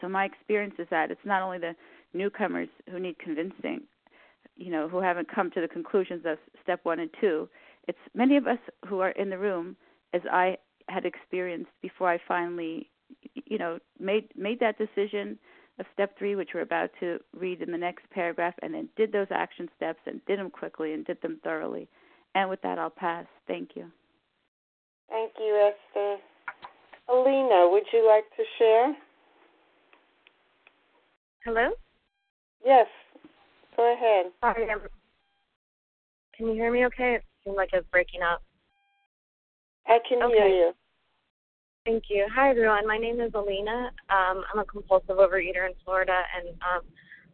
So 0.00 0.08
my 0.08 0.24
experience 0.24 0.74
is 0.78 0.86
that 0.90 1.10
it's 1.10 1.20
not 1.24 1.42
only 1.42 1.58
the 1.58 1.74
newcomers 2.14 2.68
who 2.90 2.98
need 2.98 3.18
convincing, 3.18 3.82
you 4.56 4.70
know, 4.70 4.88
who 4.88 5.00
haven't 5.00 5.32
come 5.32 5.50
to 5.52 5.60
the 5.60 5.68
conclusions 5.68 6.24
of 6.26 6.38
step 6.62 6.80
one 6.82 7.00
and 7.00 7.10
two. 7.20 7.48
It's 7.88 7.98
many 8.14 8.36
of 8.36 8.46
us 8.46 8.58
who 8.86 9.00
are 9.00 9.10
in 9.10 9.30
the 9.30 9.38
room, 9.38 9.76
as 10.12 10.22
I 10.30 10.58
had 10.88 11.06
experienced 11.06 11.70
before 11.82 12.10
I 12.10 12.18
finally, 12.26 12.90
you 13.34 13.58
know, 13.58 13.78
made 13.98 14.28
made 14.36 14.60
that 14.60 14.76
decision 14.78 15.38
of 15.78 15.86
step 15.94 16.18
three, 16.18 16.34
which 16.36 16.50
we're 16.54 16.60
about 16.60 16.90
to 17.00 17.18
read 17.34 17.62
in 17.62 17.72
the 17.72 17.78
next 17.78 18.08
paragraph, 18.10 18.54
and 18.62 18.74
then 18.74 18.88
did 18.96 19.12
those 19.12 19.28
action 19.30 19.68
steps 19.76 20.00
and 20.06 20.20
did 20.26 20.38
them 20.38 20.50
quickly 20.50 20.92
and 20.92 21.06
did 21.06 21.20
them 21.22 21.40
thoroughly. 21.42 21.88
And 22.34 22.50
with 22.50 22.60
that, 22.62 22.78
I'll 22.78 22.90
pass. 22.90 23.26
Thank 23.48 23.70
you. 23.74 23.90
Thank 25.08 25.32
you, 25.38 25.72
Esther. 25.72 26.16
Alina, 27.08 27.68
would 27.70 27.82
you 27.92 28.06
like 28.06 28.24
to 28.36 28.44
share? 28.58 28.94
Hello? 31.44 31.70
Yes. 32.64 32.86
Go 33.76 33.92
ahead. 33.94 34.32
Sorry. 34.40 34.66
Can 36.36 36.48
you 36.48 36.52
hear 36.52 36.70
me 36.70 36.84
okay? 36.86 37.14
It 37.14 37.24
seemed 37.44 37.56
like 37.56 37.70
it's 37.72 37.86
breaking 37.90 38.20
up. 38.22 38.42
I 39.86 39.98
can 40.06 40.22
okay. 40.22 40.34
hear 40.34 40.48
you. 40.48 40.72
Thank 41.86 42.04
you. 42.10 42.26
Hi, 42.34 42.50
everyone. 42.50 42.86
My 42.86 42.98
name 42.98 43.20
is 43.20 43.32
Alina. 43.34 43.90
Um, 44.10 44.44
I'm 44.52 44.60
a 44.60 44.64
compulsive 44.64 45.16
overeater 45.16 45.66
in 45.66 45.72
Florida, 45.82 46.22
and 46.36 46.48
um, 46.60 46.82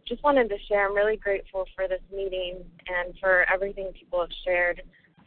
just 0.06 0.22
wanted 0.22 0.48
to 0.50 0.56
share. 0.68 0.88
I'm 0.88 0.94
really 0.94 1.16
grateful 1.16 1.66
for 1.74 1.88
this 1.88 2.00
meeting 2.14 2.64
and 2.86 3.12
for 3.18 3.44
everything 3.52 3.90
people 3.98 4.20
have 4.20 4.30
shared. 4.44 4.82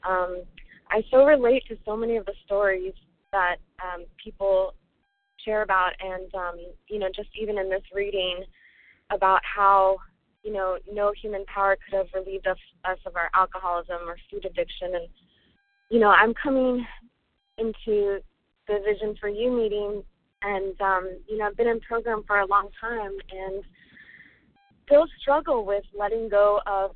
Um, 0.08 0.44
I 0.90 1.04
so 1.12 1.26
relate 1.26 1.64
to 1.68 1.78
so 1.86 1.98
many 1.98 2.16
of 2.16 2.26
the 2.26 2.34
stories 2.46 2.94
that 3.34 3.58
um, 3.84 4.06
people 4.24 4.74
share 5.44 5.64
about, 5.64 5.92
and 6.00 6.34
um, 6.34 6.56
you 6.88 7.00
know, 7.00 7.10
just 7.14 7.30
even 7.40 7.58
in 7.58 7.70
this 7.70 7.84
reading, 7.94 8.46
about 9.12 9.42
how 9.44 9.98
you 10.44 10.54
know 10.54 10.78
no 10.92 11.12
human 11.22 11.46
power 11.46 11.78
could 11.84 11.98
have 11.98 12.08
relieved 12.14 12.48
us, 12.48 12.58
us 12.86 13.00
of 13.06 13.16
our 13.16 13.30
alcoholism 13.34 14.08
or 14.08 14.18
food 14.30 14.46
addiction. 14.46 14.96
And 14.96 15.08
you 15.90 16.00
know 16.00 16.10
i'm 16.10 16.34
coming 16.42 16.86
into 17.58 18.20
the 18.68 18.80
vision 18.86 19.16
for 19.20 19.28
you 19.28 19.52
meeting 19.52 20.04
and 20.44 20.80
um 20.82 21.10
you 21.28 21.38
know 21.38 21.46
i've 21.46 21.58
been 21.58 21.68
in 21.68 21.80
program 21.82 22.24
for 22.26 22.40
a 22.40 22.46
long 22.46 22.70
time 22.80 23.12
and 23.32 23.64
still 24.86 25.06
struggle 25.20 25.66
with 25.66 25.84
letting 25.98 26.30
go 26.30 26.62
of 26.66 26.92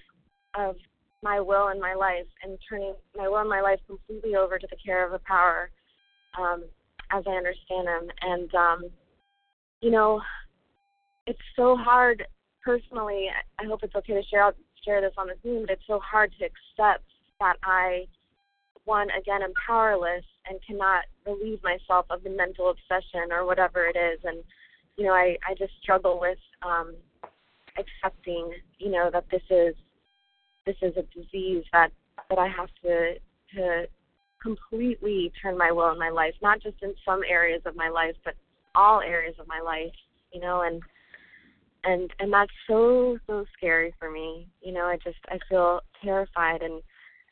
of 0.55 0.76
my 1.24 1.39
will 1.39 1.70
and 1.70 1.80
my 1.80 1.93
life 1.93 2.28
and 2.43 2.57
turning 2.70 2.93
my 3.16 3.28
will 3.28 3.38
and 3.38 3.49
my 3.49 3.61
life 3.61 3.80
completely 3.88 4.36
over 4.36 4.57
to 4.57 4.68
the 4.70 4.78
care 4.84 5.05
of 5.05 5.14
a 5.14 5.20
power 5.20 5.70
um 6.39 6.64
as 7.11 7.24
i 7.28 7.32
understand 7.32 7.88
them. 7.88 8.07
And 8.22 8.55
um 8.55 8.84
you 9.82 9.91
know 9.91 10.22
it's 11.26 11.39
so 11.55 11.76
hard 11.76 12.26
personally. 12.63 13.28
I 13.59 13.65
hope 13.65 13.82
it's 13.84 13.95
okay 13.95 14.13
to 14.13 14.24
share 14.24 14.53
share 14.84 15.01
this 15.01 15.13
on 15.17 15.28
the 15.28 15.36
Zoom, 15.43 15.61
but 15.61 15.71
it's 15.71 15.88
so 15.88 15.99
hard 15.99 16.34
to 16.39 16.45
accept 16.45 17.05
that 17.39 17.55
I, 17.63 18.05
one, 18.84 19.07
again, 19.11 19.41
am 19.41 19.53
powerless 19.65 20.26
and 20.49 20.59
cannot 20.65 21.05
relieve 21.26 21.63
myself 21.63 22.05
of 22.09 22.24
the 22.24 22.30
mental 22.30 22.69
obsession 22.69 23.32
or 23.32 23.45
whatever 23.45 23.86
it 23.86 23.95
is, 23.97 24.19
and 24.24 24.43
you 24.97 25.05
know, 25.05 25.13
I 25.13 25.38
I 25.47 25.53
just 25.57 25.74
struggle 25.82 26.19
with 26.19 26.39
um, 26.61 26.95
accepting, 27.78 28.53
you 28.80 28.91
know, 28.91 29.09
that 29.11 29.26
this 29.32 29.43
is 29.49 29.76
this 30.65 30.76
is 30.82 30.93
a 30.97 31.03
disease 31.17 31.63
that 31.71 31.91
that 32.30 32.39
I 32.39 32.47
have 32.47 32.69
to 32.84 33.15
to 33.55 33.88
completely 34.41 35.32
turn 35.41 35.57
my 35.57 35.71
will 35.71 35.91
in 35.91 35.97
my 35.99 36.09
life, 36.09 36.34
not 36.41 36.61
just 36.61 36.76
in 36.82 36.93
some 37.05 37.21
areas 37.28 37.61
of 37.65 37.76
my 37.76 37.89
life, 37.89 38.15
but 38.26 38.34
all 38.76 38.99
areas 38.99 39.36
of 39.39 39.47
my 39.47 39.61
life, 39.61 39.93
you 40.34 40.41
know, 40.41 40.61
and 40.61 40.82
and 41.84 42.12
and 42.20 42.32
that's 42.32 42.52
so 42.68 43.18
so 43.28 43.46
scary 43.58 43.94
for 44.00 44.10
me. 44.10 44.48
You 44.62 44.74
know 44.74 44.86
i 44.86 44.98
just 44.98 45.20
i 45.30 45.40
feel 45.50 45.82
terrified 46.04 46.62
and 46.62 46.82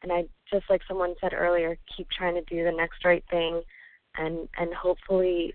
and 0.03 0.11
i 0.11 0.25
just 0.51 0.69
like 0.69 0.81
someone 0.87 1.15
said 1.21 1.33
earlier 1.33 1.77
keep 1.95 2.07
trying 2.09 2.35
to 2.35 2.41
do 2.43 2.63
the 2.63 2.71
next 2.71 3.05
right 3.05 3.23
thing 3.29 3.61
and 4.17 4.47
and 4.57 4.73
hopefully 4.73 5.53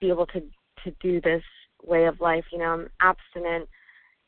be 0.00 0.08
able 0.08 0.26
to 0.26 0.40
to 0.84 0.90
do 1.00 1.20
this 1.20 1.42
way 1.84 2.06
of 2.06 2.20
life. 2.20 2.44
You 2.52 2.58
know 2.58 2.72
i'm 2.72 2.88
abstinent 3.00 3.68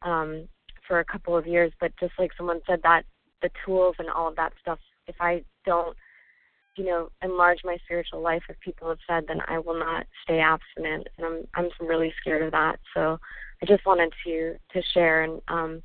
um 0.02 0.48
for 0.86 0.98
a 1.00 1.04
couple 1.04 1.36
of 1.36 1.46
years 1.46 1.72
but 1.80 1.92
just 2.00 2.12
like 2.18 2.32
someone 2.36 2.60
said 2.66 2.80
that 2.82 3.04
the 3.42 3.50
tools 3.64 3.94
and 3.98 4.10
all 4.10 4.28
of 4.28 4.36
that 4.36 4.52
stuff 4.60 4.78
if 5.06 5.14
i 5.20 5.44
don't 5.64 5.96
you 6.76 6.84
know, 6.84 7.10
enlarge 7.22 7.58
my 7.64 7.76
spiritual 7.84 8.22
life, 8.22 8.42
as 8.48 8.56
people 8.60 8.88
have 8.88 8.98
said, 9.08 9.24
then 9.26 9.40
I 9.48 9.58
will 9.58 9.78
not 9.78 10.06
stay 10.22 10.38
abstinent, 10.38 11.08
and 11.16 11.26
I'm 11.26 11.70
I'm 11.80 11.86
really 11.86 12.12
scared 12.20 12.42
of 12.42 12.52
that. 12.52 12.78
So 12.94 13.18
I 13.62 13.66
just 13.66 13.84
wanted 13.84 14.12
to 14.24 14.54
to 14.72 14.82
share 14.94 15.22
and 15.22 15.40
um, 15.48 15.82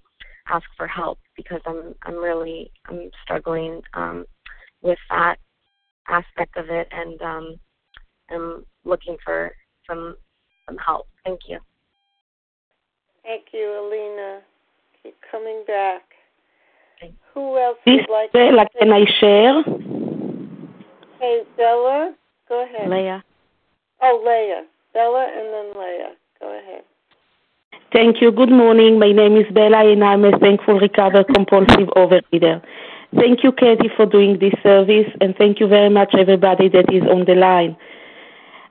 ask 0.48 0.66
for 0.78 0.88
help 0.88 1.20
because 1.36 1.62
I'm 1.66 1.96
I'm 2.04 2.16
really 2.16 2.72
I'm 2.88 3.10
struggling 3.24 3.82
um, 3.94 4.26
with 4.82 5.00
that 5.10 5.38
aspect 6.08 6.56
of 6.58 6.70
it, 6.70 6.88
and 6.92 7.22
um, 7.22 7.60
I'm 8.30 8.66
looking 8.84 9.18
for 9.24 9.52
some 9.88 10.16
some 10.68 10.78
help. 10.78 11.08
Thank 11.24 11.42
you. 11.48 11.60
Thank 13.24 13.46
you, 13.54 13.88
Alina. 13.88 14.42
Keep 15.02 15.16
coming 15.32 15.64
back. 15.66 16.04
Who 17.34 17.58
else 17.58 17.78
would 17.86 18.10
like 18.10 18.32
to? 18.32 18.70
Can 18.80 18.94
I 18.94 19.06
share? 19.20 19.64
Hey, 21.20 21.44
Bella, 21.56 22.14
go 22.50 22.64
ahead. 22.64 22.90
Leah. 22.90 23.24
Oh, 24.02 24.22
Leah. 24.26 24.66
Bella 24.94 25.28
and 25.36 25.54
then 25.54 25.82
Leah. 25.82 26.12
Go 26.40 26.58
ahead. 26.58 26.84
Thank 27.94 28.22
you. 28.22 28.32
Good 28.32 28.52
morning. 28.52 29.00
My 29.00 29.12
name 29.12 29.38
is 29.38 29.46
Bella 29.54 29.90
and 29.90 30.04
I'm 30.04 30.26
a 30.26 30.38
thankful 30.40 30.80
recovered 30.80 31.28
compulsive 31.34 31.88
overeater. 31.96 32.62
Thank 33.16 33.44
you, 33.44 33.54
Katie, 33.54 33.90
for 33.96 34.06
doing 34.06 34.40
this 34.40 34.54
service 34.62 35.08
and 35.22 35.34
thank 35.38 35.62
you 35.62 35.68
very 35.68 35.90
much 35.90 36.14
everybody 36.18 36.68
that 36.70 36.92
is 36.92 37.04
on 37.04 37.24
the 37.26 37.36
line. 37.36 37.78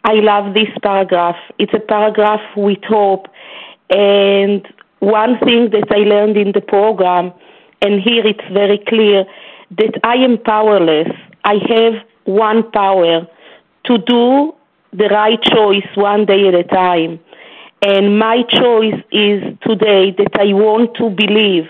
I 0.04 0.14
love 0.14 0.52
this 0.52 0.68
paragraph. 0.82 1.36
It's 1.58 1.72
a 1.72 1.80
paragraph 1.80 2.42
with 2.56 2.84
hope 2.86 3.26
and 3.88 4.66
one 4.98 5.38
thing 5.38 5.70
that 5.70 5.88
I 5.90 6.00
learned 6.00 6.36
in 6.36 6.52
the 6.52 6.60
program 6.60 7.32
and 7.80 8.00
here 8.00 8.26
it's 8.26 8.44
very 8.52 8.78
clear 8.86 9.24
that 9.78 9.98
I 10.04 10.16
am 10.16 10.36
powerless. 10.36 11.08
I 11.44 11.54
have 11.68 11.94
one 12.24 12.70
power 12.70 13.26
to 13.84 13.98
do 13.98 14.54
the 14.92 15.08
right 15.08 15.40
choice 15.42 15.86
one 15.94 16.24
day 16.24 16.48
at 16.48 16.54
a 16.54 16.64
time. 16.64 17.20
And 17.82 18.18
my 18.18 18.42
choice 18.48 19.00
is 19.12 19.42
today 19.66 20.14
that 20.16 20.30
I 20.38 20.52
want 20.54 20.94
to 20.96 21.10
believe 21.10 21.68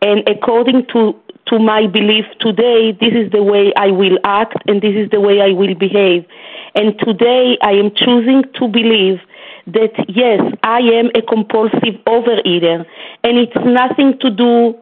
and 0.00 0.28
according 0.28 0.86
to 0.92 1.14
to 1.46 1.58
my 1.58 1.86
belief 1.86 2.26
today, 2.40 2.92
this 3.00 3.14
is 3.14 3.32
the 3.32 3.42
way 3.42 3.72
I 3.74 3.90
will 3.90 4.18
act 4.24 4.56
and 4.66 4.82
this 4.82 4.94
is 4.94 5.10
the 5.10 5.20
way 5.20 5.40
I 5.40 5.52
will 5.52 5.74
behave. 5.74 6.26
And 6.74 6.98
today 6.98 7.56
I 7.62 7.72
am 7.72 7.90
choosing 7.96 8.44
to 8.56 8.68
believe 8.68 9.18
that 9.66 9.92
yes, 10.08 10.40
I 10.62 10.80
am 10.80 11.10
a 11.14 11.22
compulsive 11.22 11.96
overeater 12.06 12.84
and 13.24 13.38
it's 13.38 13.56
nothing 13.64 14.18
to 14.20 14.30
do 14.30 14.76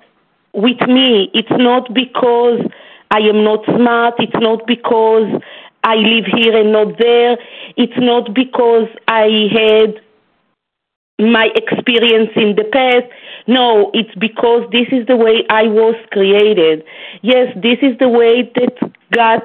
with 0.54 0.80
me. 0.88 1.30
It's 1.34 1.52
not 1.52 1.94
because 1.94 2.60
I 3.10 3.20
am 3.20 3.44
not 3.44 3.64
smart. 3.64 4.14
It's 4.18 4.40
not 4.40 4.66
because 4.66 5.40
I 5.84 5.94
live 5.94 6.24
here 6.26 6.56
and 6.56 6.72
not 6.72 6.98
there. 6.98 7.38
It's 7.76 7.96
not 7.96 8.34
because 8.34 8.88
I 9.06 9.48
had 9.52 10.00
my 11.18 11.48
experience 11.54 12.30
in 12.36 12.56
the 12.56 12.64
past. 12.64 13.06
No, 13.46 13.90
it's 13.94 14.14
because 14.16 14.68
this 14.72 14.88
is 14.90 15.06
the 15.06 15.16
way 15.16 15.44
I 15.48 15.64
was 15.64 15.94
created. 16.12 16.84
Yes, 17.22 17.54
this 17.62 17.78
is 17.80 17.96
the 17.98 18.08
way 18.08 18.50
that 18.56 18.74
God 19.12 19.42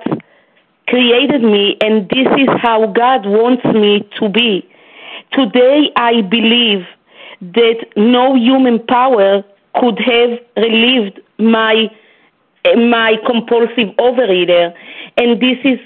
created 0.88 1.43
me, 1.43 1.78
and 1.82 2.09
this 2.09 2.28
is 2.38 2.49
how 2.62 2.88
God 2.88 3.26
wants 3.26 3.64
me 3.66 4.09
to 4.20 4.28
be. 4.28 4.68
Today, 5.32 5.91
I 5.95 6.22
believe 6.22 6.86
that 7.41 7.86
no 7.95 8.36
human 8.36 8.80
power 8.88 9.43
could 9.80 9.99
have 9.99 10.39
relieved 10.57 11.22
my 11.38 11.89
my 12.76 13.18
compulsive 13.26 13.89
overeater, 13.97 14.74
and 15.18 15.41
this 15.41 15.57
is 15.64 15.80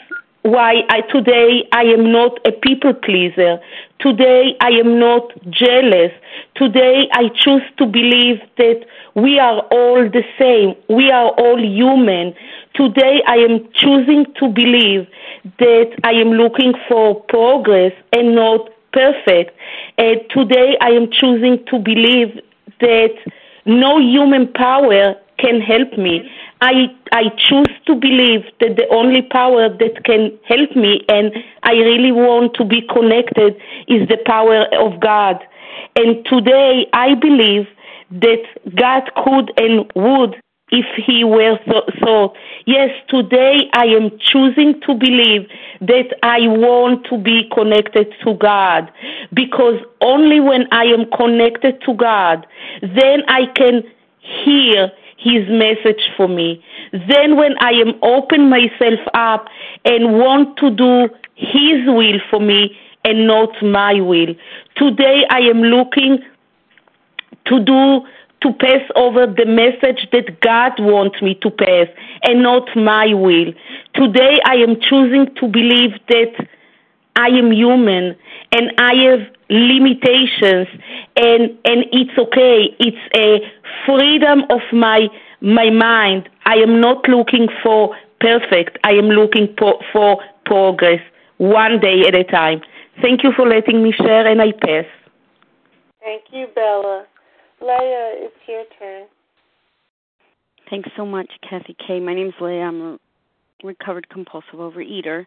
why 0.45 0.83
I 0.89 1.01
today 1.01 1.67
I 1.71 1.83
am 1.85 2.11
not 2.11 2.37
a 2.47 2.51
people 2.51 2.93
pleaser. 2.93 3.59
Today 3.99 4.55
I 4.61 4.69
am 4.69 4.99
not 4.99 5.31
jealous. 5.49 6.11
Today 6.55 7.09
I 7.13 7.29
choose 7.33 7.63
to 7.77 7.87
believe 7.87 8.39
that 8.57 8.85
we 9.15 9.39
are 9.39 9.61
all 9.71 10.07
the 10.07 10.23
same. 10.37 10.75
We 10.87 11.09
are 11.09 11.29
all 11.29 11.59
human. 11.59 12.35
Today 12.75 13.23
I 13.25 13.37
am 13.37 13.67
choosing 13.73 14.25
to 14.39 14.49
believe 14.49 15.07
that 15.57 15.97
I 16.03 16.11
am 16.11 16.33
looking 16.33 16.73
for 16.87 17.15
progress 17.23 17.93
and 18.13 18.35
not 18.35 18.69
perfect. 18.93 19.57
And 19.97 20.21
today 20.29 20.77
I 20.79 20.89
am 20.89 21.09
choosing 21.11 21.65
to 21.71 21.79
believe 21.79 22.39
that 22.81 23.15
no 23.65 23.99
human 23.99 24.53
power 24.53 25.15
can 25.37 25.59
help 25.59 25.97
me. 25.97 26.29
I 26.61 26.87
I 27.11 27.23
choose 27.37 27.73
to 27.85 27.95
believe 27.95 28.45
that 28.59 28.77
the 28.77 28.87
only 28.89 29.21
power 29.21 29.69
that 29.69 30.03
can 30.05 30.37
help 30.47 30.75
me 30.75 31.01
and 31.09 31.31
I 31.63 31.73
really 31.73 32.11
want 32.11 32.53
to 32.55 32.65
be 32.65 32.81
connected 32.91 33.55
is 33.87 34.07
the 34.07 34.17
power 34.25 34.65
of 34.73 34.99
God. 34.99 35.43
And 35.95 36.25
today 36.25 36.87
I 36.93 37.15
believe 37.15 37.67
that 38.11 38.43
God 38.75 39.11
could 39.23 39.51
and 39.57 39.91
would 39.95 40.35
if 40.71 40.85
he 41.05 41.23
were 41.23 41.59
so, 41.67 41.81
so. 42.03 42.33
Yes, 42.65 42.89
today 43.09 43.69
I 43.73 43.85
am 43.85 44.11
choosing 44.19 44.81
to 44.81 44.95
believe 44.95 45.47
that 45.81 46.15
I 46.23 46.47
want 46.47 47.05
to 47.09 47.17
be 47.17 47.49
connected 47.53 48.13
to 48.23 48.33
God 48.35 48.91
because 49.33 49.79
only 50.01 50.39
when 50.39 50.67
I 50.71 50.85
am 50.85 51.05
connected 51.15 51.81
to 51.81 51.93
God, 51.93 52.47
then 52.81 53.21
I 53.27 53.45
can 53.55 53.83
hear 54.19 54.91
his 55.25 55.49
message 55.49 56.01
for 56.15 56.27
me. 56.27 56.63
Then 56.91 57.35
when 57.35 57.55
I 57.59 57.71
am 57.71 57.95
open 58.03 58.47
myself 58.47 58.99
up 59.15 59.47
and 59.83 60.19
want 60.19 60.55
to 60.57 60.69
do 60.69 61.09
his 61.33 61.81
will 61.87 62.19
for 62.29 62.39
me 62.39 62.77
and 63.03 63.25
not 63.25 63.49
my 63.63 63.99
will. 63.99 64.35
Today 64.77 65.25
I 65.31 65.39
am 65.39 65.61
looking 65.63 66.19
to 67.47 67.59
do 67.59 68.01
to 68.41 68.53
pass 68.53 68.83
over 68.95 69.25
the 69.25 69.45
message 69.45 70.07
that 70.11 70.39
God 70.41 70.73
wants 70.77 71.19
me 71.23 71.33
to 71.41 71.49
pass 71.49 71.87
and 72.23 72.43
not 72.43 72.69
my 72.75 73.11
will. 73.13 73.51
Today 73.95 74.39
I 74.45 74.57
am 74.57 74.79
choosing 74.79 75.33
to 75.39 75.47
believe 75.47 75.93
that 76.09 76.47
I 77.15 77.29
am 77.29 77.51
human 77.51 78.15
and 78.51 78.71
I 78.77 78.93
have 79.09 79.34
limitations 79.49 80.67
and 81.15 81.51
and 81.65 81.85
it's 81.91 82.17
okay. 82.17 82.75
It's 82.79 83.15
a 83.15 83.39
freedom 83.85 84.43
of 84.49 84.61
my 84.73 85.07
my 85.41 85.69
mind. 85.69 86.29
I 86.45 86.55
am 86.55 86.81
not 86.81 87.07
looking 87.07 87.47
for 87.63 87.95
perfect. 88.19 88.77
I 88.83 88.91
am 88.91 89.09
looking 89.09 89.53
for, 89.57 89.79
for 89.91 90.21
progress 90.45 91.01
one 91.37 91.79
day 91.79 92.03
at 92.07 92.15
a 92.15 92.23
time. 92.23 92.61
Thank 93.01 93.23
you 93.23 93.31
for 93.35 93.47
letting 93.47 93.83
me 93.83 93.91
share 93.91 94.25
and 94.27 94.41
I 94.41 94.51
pass. 94.51 94.85
Thank 96.01 96.23
you, 96.31 96.47
Bella. 96.55 97.05
Leah, 97.61 98.13
it's 98.17 98.35
your 98.47 98.63
turn. 98.79 99.07
Thanks 100.69 100.89
so 100.95 101.05
much, 101.05 101.29
Kathy 101.47 101.75
K. 101.85 101.99
My 101.99 102.13
name's 102.13 102.33
Leah. 102.39 102.61
I'm 102.61 102.81
a 102.81 102.97
recovered 103.63 104.09
compulsive 104.09 104.55
overeater. 104.55 105.25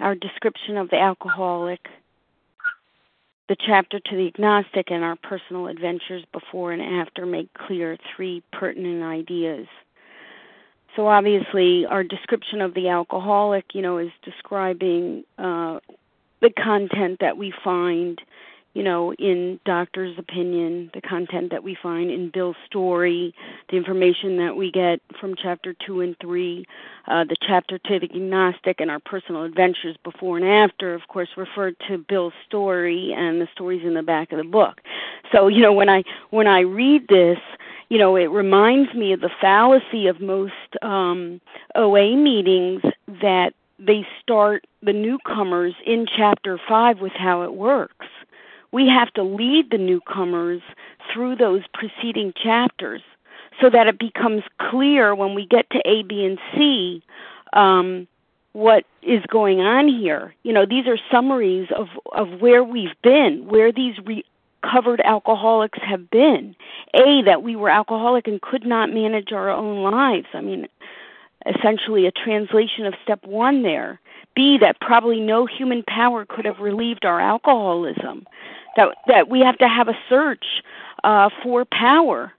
Our 0.00 0.14
description 0.14 0.76
of 0.76 0.90
the 0.90 0.96
alcoholic, 0.96 1.80
the 3.48 3.56
chapter 3.56 3.98
to 3.98 4.16
the 4.16 4.26
agnostic, 4.26 4.90
and 4.90 5.02
our 5.02 5.16
personal 5.16 5.68
adventures 5.68 6.24
before 6.32 6.72
and 6.72 6.82
after 6.82 7.24
make 7.24 7.52
clear 7.54 7.96
three 8.14 8.42
pertinent 8.52 9.02
ideas. 9.02 9.66
So 10.96 11.06
obviously, 11.06 11.86
our 11.86 12.02
description 12.02 12.60
of 12.60 12.74
the 12.74 12.88
alcoholic, 12.88 13.66
you 13.74 13.82
know, 13.82 13.98
is 13.98 14.10
describing 14.22 15.24
uh, 15.38 15.78
the 16.40 16.50
content 16.50 17.18
that 17.20 17.36
we 17.36 17.52
find 17.62 18.20
you 18.78 18.84
know, 18.84 19.12
in 19.14 19.58
doctor's 19.64 20.16
opinion, 20.18 20.88
the 20.94 21.00
content 21.00 21.50
that 21.50 21.64
we 21.64 21.76
find 21.82 22.12
in 22.12 22.30
Bill's 22.32 22.54
story, 22.64 23.34
the 23.70 23.76
information 23.76 24.36
that 24.36 24.54
we 24.54 24.70
get 24.70 25.00
from 25.20 25.34
chapter 25.34 25.74
two 25.84 26.00
and 26.00 26.14
three, 26.20 26.64
uh, 27.08 27.24
the 27.24 27.34
chapter 27.44 27.76
to 27.76 27.98
the 27.98 28.08
agnostic, 28.14 28.78
and 28.78 28.88
our 28.88 29.00
personal 29.00 29.42
adventures 29.42 29.96
before 30.04 30.36
and 30.36 30.46
after, 30.46 30.94
of 30.94 31.00
course, 31.08 31.28
refer 31.36 31.72
to 31.88 31.98
Bill's 32.08 32.34
story 32.46 33.12
and 33.18 33.40
the 33.40 33.48
stories 33.52 33.82
in 33.84 33.94
the 33.94 34.02
back 34.04 34.30
of 34.30 34.38
the 34.38 34.44
book. 34.44 34.80
So, 35.32 35.48
you 35.48 35.60
know, 35.60 35.72
when 35.72 35.88
I 35.88 36.04
when 36.30 36.46
I 36.46 36.60
read 36.60 37.08
this, 37.08 37.38
you 37.88 37.98
know, 37.98 38.14
it 38.14 38.30
reminds 38.30 38.94
me 38.94 39.12
of 39.12 39.20
the 39.20 39.30
fallacy 39.40 40.06
of 40.06 40.20
most 40.20 40.52
um, 40.82 41.40
OA 41.74 42.14
meetings 42.16 42.82
that 43.22 43.54
they 43.80 44.06
start 44.22 44.68
the 44.84 44.92
newcomers 44.92 45.74
in 45.84 46.06
chapter 46.06 46.60
five 46.68 47.00
with 47.00 47.12
how 47.18 47.42
it 47.42 47.54
works 47.54 48.06
we 48.72 48.88
have 48.88 49.12
to 49.14 49.22
lead 49.22 49.70
the 49.70 49.78
newcomers 49.78 50.62
through 51.12 51.36
those 51.36 51.62
preceding 51.72 52.32
chapters 52.42 53.02
so 53.60 53.70
that 53.70 53.86
it 53.86 53.98
becomes 53.98 54.42
clear 54.70 55.14
when 55.14 55.34
we 55.34 55.46
get 55.46 55.68
to 55.70 55.78
A, 55.84 56.02
B, 56.02 56.24
and 56.24 56.38
C 56.54 57.02
um, 57.52 58.06
what 58.52 58.84
is 59.02 59.22
going 59.28 59.60
on 59.60 59.88
here. 59.88 60.34
You 60.42 60.52
know, 60.52 60.66
these 60.66 60.86
are 60.86 60.98
summaries 61.10 61.68
of, 61.76 61.88
of 62.12 62.40
where 62.40 62.62
we've 62.64 63.00
been, 63.02 63.46
where 63.46 63.72
these 63.72 63.94
recovered 63.98 65.00
alcoholics 65.04 65.78
have 65.82 66.10
been. 66.10 66.54
A, 66.94 67.22
that 67.24 67.42
we 67.42 67.56
were 67.56 67.70
alcoholic 67.70 68.26
and 68.26 68.40
could 68.40 68.66
not 68.66 68.90
manage 68.90 69.32
our 69.32 69.50
own 69.50 69.82
lives. 69.82 70.26
I 70.34 70.40
mean, 70.40 70.66
essentially 71.46 72.06
a 72.06 72.12
translation 72.12 72.86
of 72.86 72.94
step 73.02 73.24
one 73.24 73.62
there. 73.62 74.00
B, 74.38 74.56
that 74.58 74.80
probably 74.80 75.18
no 75.18 75.46
human 75.46 75.82
power 75.82 76.24
could 76.24 76.44
have 76.44 76.60
relieved 76.60 77.04
our 77.04 77.20
alcoholism. 77.20 78.24
That 78.76 78.94
that 79.08 79.28
we 79.28 79.40
have 79.40 79.58
to 79.58 79.66
have 79.68 79.88
a 79.88 79.98
search 80.08 80.62
uh, 81.02 81.28
for 81.42 81.64
power. 81.64 82.32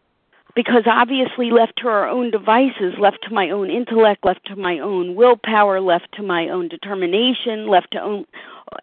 Because 0.55 0.83
obviously 0.85 1.51
left 1.51 1.73
to 1.79 1.89
our 1.89 2.07
own 2.07 2.31
devices 2.31 2.93
left 2.97 3.23
to 3.23 3.33
my 3.33 3.49
own 3.49 3.69
intellect 3.69 4.23
left 4.23 4.45
to 4.45 4.55
my 4.55 4.79
own 4.79 5.15
willpower 5.15 5.81
left 5.81 6.11
to 6.13 6.23
my 6.23 6.47
own 6.47 6.69
determination 6.69 7.67
left 7.67 7.91
to 7.91 8.01
own 8.01 8.25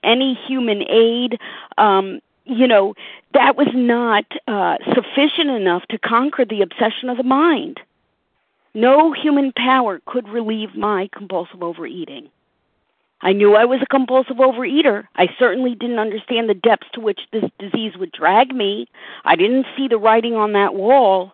any 0.04 0.38
human 0.46 0.82
aid 0.88 1.38
um 1.76 2.20
you 2.44 2.66
know 2.68 2.94
that 3.34 3.56
was 3.56 3.68
not 3.74 4.24
uh 4.46 4.76
sufficient 4.94 5.50
enough 5.50 5.84
to 5.88 5.98
conquer 5.98 6.44
the 6.44 6.62
obsession 6.62 7.08
of 7.08 7.16
the 7.16 7.24
mind. 7.24 7.80
No 8.74 9.12
human 9.12 9.52
power 9.52 10.00
could 10.06 10.28
relieve 10.28 10.76
my 10.76 11.08
compulsive 11.12 11.62
overeating 11.62 12.30
I 13.22 13.32
knew 13.32 13.54
I 13.54 13.64
was 13.64 13.80
a 13.82 13.86
compulsive 13.86 14.36
overeater. 14.36 15.04
I 15.16 15.28
certainly 15.38 15.74
didn't 15.74 15.98
understand 15.98 16.48
the 16.48 16.54
depths 16.54 16.88
to 16.92 17.00
which 17.00 17.20
this 17.32 17.44
disease 17.58 17.96
would 17.96 18.12
drag 18.12 18.54
me. 18.54 18.88
I 19.24 19.36
didn't 19.36 19.66
see 19.76 19.88
the 19.88 19.98
writing 19.98 20.34
on 20.34 20.52
that 20.52 20.74
wall. 20.74 21.32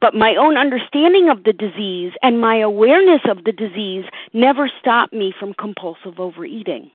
But 0.00 0.14
my 0.14 0.34
own 0.36 0.56
understanding 0.56 1.28
of 1.28 1.44
the 1.44 1.52
disease 1.52 2.12
and 2.22 2.40
my 2.40 2.56
awareness 2.56 3.20
of 3.28 3.44
the 3.44 3.52
disease 3.52 4.04
never 4.32 4.70
stopped 4.80 5.12
me 5.12 5.32
from 5.38 5.54
compulsive 5.54 6.18
overeating. 6.18 6.90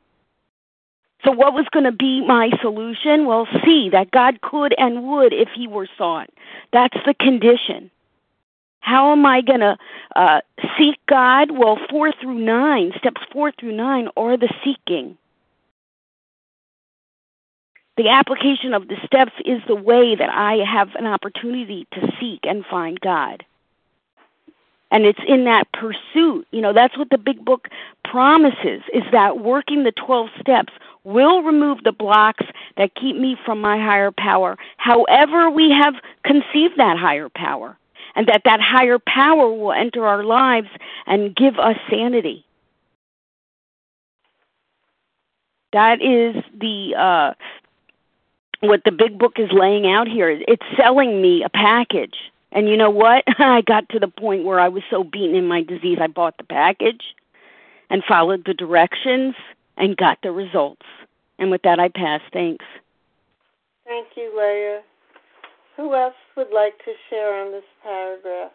So, 1.24 1.32
what 1.32 1.54
was 1.54 1.66
going 1.72 1.86
to 1.86 1.92
be 1.92 2.26
my 2.26 2.52
solution? 2.62 3.26
Well, 3.26 3.48
see 3.64 3.90
that 3.90 4.12
God 4.12 4.42
could 4.42 4.76
and 4.78 5.08
would 5.08 5.34
if 5.34 5.50
He 5.56 5.68
were 5.68 5.88
sought. 5.98 6.30
That's 6.72 6.98
the 7.06 7.16
condition. 7.16 7.90
How 8.86 9.12
am 9.12 9.26
I 9.26 9.42
going 9.42 9.62
to 9.62 9.78
uh, 10.16 10.42
seek 10.78 11.00
God? 11.08 11.50
Well, 11.52 11.78
four 11.90 12.12
through 12.22 12.40
nine, 12.40 12.92
steps 13.00 13.22
four 13.34 13.52
through 13.52 13.76
nine, 13.76 14.10
are 14.16 14.38
the 14.38 14.54
seeking. 14.64 15.18
the 17.98 18.10
application 18.10 18.74
of 18.74 18.88
the 18.88 18.98
steps 19.06 19.32
is 19.46 19.62
the 19.68 19.76
way 19.76 20.16
that 20.16 20.30
I 20.30 20.58
have 20.66 20.90
an 20.96 21.06
opportunity 21.06 21.88
to 21.94 22.12
seek 22.20 22.42
and 22.44 22.66
find 22.66 23.00
God. 23.00 23.46
And 24.92 25.06
it's 25.06 25.20
in 25.28 25.46
that 25.46 25.68
pursuit. 25.74 26.48
You 26.52 26.62
know, 26.62 26.74
that's 26.74 26.98
what 26.98 27.10
the 27.10 27.18
big 27.18 27.44
book 27.44 27.68
promises 28.04 28.82
is 28.94 29.04
that 29.12 29.40
working 29.40 29.84
the 29.84 29.92
12 29.94 30.30
steps 30.40 30.74
will 31.04 31.42
remove 31.42 31.84
the 31.84 31.92
blocks 31.92 32.46
that 32.78 32.96
keep 32.96 33.16
me 33.16 33.38
from 33.46 33.62
my 33.62 33.78
higher 33.78 34.12
power, 34.12 34.58
however 34.78 35.50
we 35.50 35.72
have 35.72 35.96
conceived 36.24 36.78
that 36.78 36.98
higher 36.98 37.30
power. 37.30 37.78
And 38.16 38.28
that 38.28 38.44
that 38.46 38.62
higher 38.62 38.98
power 39.00 39.52
will 39.52 39.74
enter 39.74 40.06
our 40.06 40.24
lives 40.24 40.70
and 41.06 41.36
give 41.36 41.60
us 41.60 41.76
sanity. 41.90 42.46
That 45.74 46.02
is 46.02 46.42
the 46.58 46.96
uh, 46.96 47.34
what 48.62 48.84
the 48.86 48.92
big 48.92 49.20
book 49.20 49.34
is 49.38 49.50
laying 49.52 49.86
out 49.92 50.08
here. 50.08 50.30
It's 50.30 50.64
selling 50.78 51.22
me 51.22 51.44
a 51.44 51.50
package. 51.50 52.16
And 52.52 52.70
you 52.70 52.78
know 52.78 52.90
what? 52.90 53.26
I 53.40 53.62
got 53.62 53.90
to 53.90 54.00
the 54.00 54.08
point 54.08 54.46
where 54.46 54.60
I 54.60 54.70
was 54.70 54.84
so 54.90 55.04
beaten 55.04 55.36
in 55.36 55.48
my 55.48 55.62
disease, 55.62 55.98
I 56.02 56.08
bought 56.08 56.38
the 56.38 56.46
package 56.46 57.04
and 57.90 58.04
followed 58.08 58.46
the 58.46 58.54
directions 58.54 59.36
and 59.78 59.98
got 59.98 60.20
the 60.24 60.32
results. 60.32 60.86
And 61.38 61.52
with 61.52 61.64
that, 61.64 61.80
I 61.80 61.90
pass. 61.90 62.22
Thanks. 62.32 62.66
Thank 63.86 64.08
you, 64.16 64.34
Leah. 64.36 64.82
Who 65.78 65.94
else 65.94 66.14
would 66.38 66.52
like 66.54 66.78
to 66.86 66.94
share 67.10 67.46
on 67.46 67.52
this 67.52 67.64
paragraph? 67.84 68.52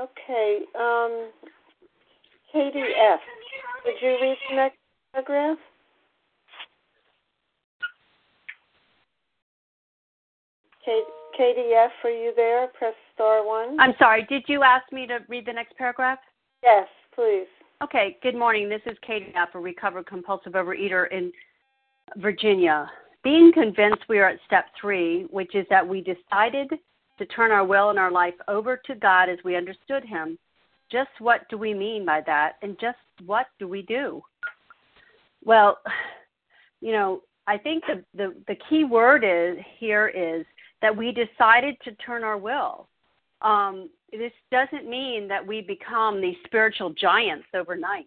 Okay, 0.00 0.60
um, 0.78 1.30
Katie 2.52 2.80
F. 2.80 3.20
Would 3.84 3.94
you 4.00 4.16
read 4.20 4.36
the 4.50 4.56
next 4.56 4.78
paragraph? 5.12 5.58
Kate, 10.84 11.04
Katie 11.36 11.74
F., 11.74 11.92
are 12.02 12.10
you 12.10 12.32
there? 12.34 12.66
Press 12.68 12.94
star 13.14 13.46
one. 13.46 13.78
I'm 13.78 13.94
sorry, 13.98 14.26
did 14.28 14.44
you 14.48 14.62
ask 14.62 14.90
me 14.92 15.06
to 15.06 15.18
read 15.28 15.46
the 15.46 15.52
next 15.52 15.76
paragraph? 15.76 16.18
Yes, 16.64 16.88
please. 17.14 17.46
Okay, 17.82 18.16
good 18.22 18.36
morning. 18.36 18.68
This 18.68 18.80
is 18.86 18.96
Katie 19.04 19.32
F., 19.34 19.48
a 19.54 19.58
recovered 19.58 20.06
compulsive 20.06 20.52
overeater 20.52 21.10
in 21.10 21.32
Virginia. 22.18 22.88
Being 23.24 23.50
convinced 23.52 24.04
we 24.08 24.20
are 24.20 24.28
at 24.28 24.38
step 24.46 24.66
three, 24.80 25.26
which 25.30 25.56
is 25.56 25.66
that 25.68 25.86
we 25.86 26.00
decided 26.00 26.70
to 27.18 27.26
turn 27.26 27.50
our 27.50 27.64
will 27.64 27.90
and 27.90 27.98
our 27.98 28.12
life 28.12 28.34
over 28.46 28.80
to 28.86 28.94
God 28.94 29.28
as 29.28 29.38
we 29.44 29.56
understood 29.56 30.04
Him. 30.04 30.38
Just 30.92 31.10
what 31.18 31.48
do 31.48 31.58
we 31.58 31.74
mean 31.74 32.06
by 32.06 32.20
that? 32.24 32.52
And 32.62 32.78
just 32.80 32.98
what 33.26 33.46
do 33.58 33.66
we 33.66 33.82
do? 33.82 34.22
Well, 35.44 35.78
you 36.80 36.92
know, 36.92 37.22
I 37.48 37.58
think 37.58 37.82
the, 37.88 38.04
the, 38.14 38.32
the 38.46 38.56
key 38.70 38.84
word 38.84 39.24
is 39.24 39.60
here 39.80 40.06
is 40.06 40.46
that 40.82 40.96
we 40.96 41.10
decided 41.10 41.74
to 41.82 41.92
turn 41.96 42.22
our 42.22 42.38
will. 42.38 42.86
Um, 43.40 43.90
this 44.12 44.32
doesn't 44.50 44.88
mean 44.88 45.26
that 45.28 45.46
we 45.46 45.62
become 45.62 46.20
these 46.20 46.36
spiritual 46.44 46.90
giants 46.90 47.46
overnight. 47.54 48.06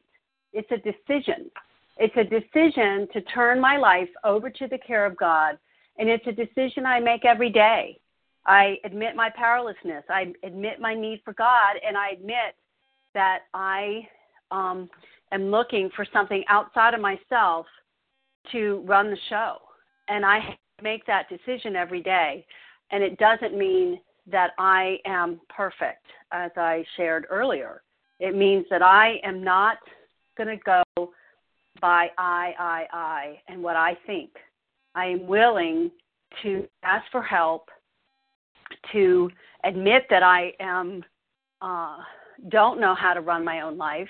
It's 0.53 0.71
a 0.71 0.77
decision. 0.77 1.49
It's 1.97 2.15
a 2.15 2.23
decision 2.23 3.07
to 3.13 3.21
turn 3.33 3.59
my 3.59 3.77
life 3.77 4.09
over 4.23 4.49
to 4.49 4.67
the 4.67 4.77
care 4.77 5.05
of 5.05 5.17
God, 5.17 5.57
and 5.97 6.09
it's 6.09 6.27
a 6.27 6.31
decision 6.31 6.85
I 6.85 6.99
make 6.99 7.25
every 7.25 7.49
day. 7.49 7.99
I 8.45 8.77
admit 8.83 9.15
my 9.15 9.29
powerlessness. 9.29 10.03
I 10.09 10.33
admit 10.43 10.79
my 10.79 10.93
need 10.93 11.21
for 11.25 11.33
God, 11.33 11.77
and 11.85 11.97
I 11.97 12.09
admit 12.09 12.55
that 13.13 13.39
I 13.53 14.07
um, 14.51 14.89
am 15.31 15.49
looking 15.49 15.89
for 15.95 16.05
something 16.13 16.43
outside 16.47 16.93
of 16.93 17.01
myself 17.01 17.65
to 18.51 18.83
run 18.85 19.09
the 19.09 19.17
show. 19.29 19.57
And 20.07 20.25
I 20.25 20.57
make 20.81 21.05
that 21.07 21.27
decision 21.29 21.75
every 21.75 22.03
day. 22.03 22.45
And 22.91 23.03
it 23.03 23.17
doesn't 23.17 23.57
mean 23.57 23.99
that 24.31 24.51
I 24.57 24.97
am 25.05 25.39
perfect, 25.49 26.05
as 26.31 26.51
I 26.57 26.83
shared 26.97 27.27
earlier. 27.29 27.83
It 28.19 28.35
means 28.35 28.65
that 28.69 28.81
I 28.81 29.19
am 29.23 29.43
not 29.43 29.77
going 30.37 30.57
to 30.57 30.63
go 30.63 31.11
by 31.81 32.09
I, 32.17 32.53
I, 32.57 32.87
I, 32.91 33.39
and 33.47 33.61
what 33.61 33.75
I 33.75 33.97
think. 34.07 34.31
I 34.95 35.05
am 35.07 35.27
willing 35.27 35.91
to 36.41 36.67
ask 36.83 37.05
for 37.11 37.21
help, 37.21 37.69
to 38.91 39.29
admit 39.63 40.03
that 40.09 40.23
I 40.23 40.53
am 40.59 41.03
uh, 41.61 41.97
don't 42.49 42.79
know 42.79 42.95
how 42.95 43.13
to 43.13 43.21
run 43.21 43.43
my 43.43 43.61
own 43.61 43.77
life, 43.77 44.09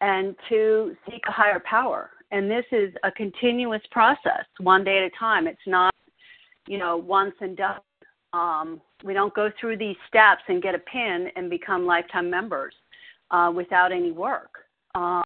and 0.00 0.34
to 0.48 0.96
seek 1.08 1.22
a 1.28 1.32
higher 1.32 1.60
power. 1.60 2.10
And 2.30 2.50
this 2.50 2.64
is 2.72 2.92
a 3.02 3.10
continuous 3.10 3.82
process, 3.90 4.44
one 4.58 4.84
day 4.84 4.98
at 4.98 5.04
a 5.04 5.10
time. 5.18 5.46
It's 5.46 5.58
not, 5.66 5.94
you 6.66 6.78
know, 6.78 6.96
once 6.96 7.34
and 7.40 7.56
done. 7.56 7.80
Um, 8.32 8.80
we 9.04 9.14
don't 9.14 9.34
go 9.34 9.50
through 9.58 9.78
these 9.78 9.96
steps 10.08 10.42
and 10.48 10.62
get 10.62 10.74
a 10.74 10.78
pin 10.78 11.28
and 11.36 11.50
become 11.50 11.84
lifetime 11.84 12.30
members 12.30 12.74
uh, 13.30 13.50
without 13.54 13.92
any 13.92 14.12
work. 14.12 14.50
Um, 14.94 15.24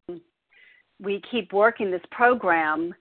we 1.03 1.23
keep 1.31 1.53
working 1.53 1.91
this 1.91 2.03
program, 2.11 2.95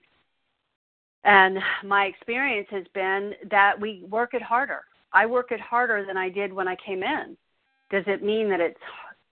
and 1.24 1.58
my 1.84 2.04
experience 2.04 2.68
has 2.70 2.84
been 2.94 3.32
that 3.50 3.80
we 3.80 4.04
work 4.10 4.34
it 4.34 4.42
harder. 4.42 4.82
I 5.12 5.26
work 5.26 5.52
it 5.52 5.60
harder 5.60 6.04
than 6.06 6.16
I 6.16 6.28
did 6.28 6.52
when 6.52 6.68
I 6.68 6.76
came 6.84 7.02
in. 7.02 7.36
Does 7.90 8.04
it 8.06 8.22
mean 8.22 8.50
that 8.50 8.60
it's 8.60 8.80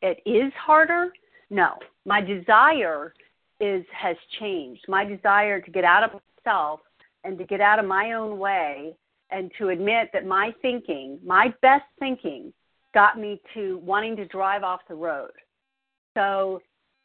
it 0.01 0.23
is 0.29 0.53
harder? 0.55 1.13
No. 1.51 1.79
My 2.05 2.21
desire 2.21 3.15
is 3.61 3.85
has 3.93 4.17
changed. 4.39 4.85
My 4.89 5.05
desire 5.05 5.61
to 5.61 5.71
get 5.71 5.85
out 5.85 6.05
of 6.05 6.21
myself 6.45 6.81
and 7.25 7.37
to 7.39 7.45
get 7.45 7.61
out 7.61 7.79
of 7.79 7.85
my 7.85 8.13
own 8.13 8.39
way 8.39 8.95
and 9.33 9.51
to 9.59 9.71
admit 9.71 10.11
that 10.13 10.27
my 10.27 10.55
thinking, 10.63 11.19
my 11.25 11.53
best 11.63 11.85
thinking, 11.99 12.53
got 12.95 13.19
me 13.19 13.41
to 13.55 13.79
wanting 13.79 14.15
to 14.17 14.27
drive 14.27 14.63
off 14.63 14.81
the 14.89 14.95
road. 14.95 15.31
So 16.15 16.61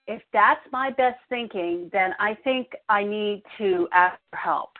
if 0.08 0.22
that's 0.34 0.62
my 0.72 0.92
best 0.92 1.20
thinking, 1.30 1.90
then 1.94 2.14
I 2.20 2.36
think 2.44 2.68
I 2.90 3.04
need 3.04 3.44
to 3.58 3.88
ask 3.94 4.18
for 4.30 4.38
help. 4.38 4.72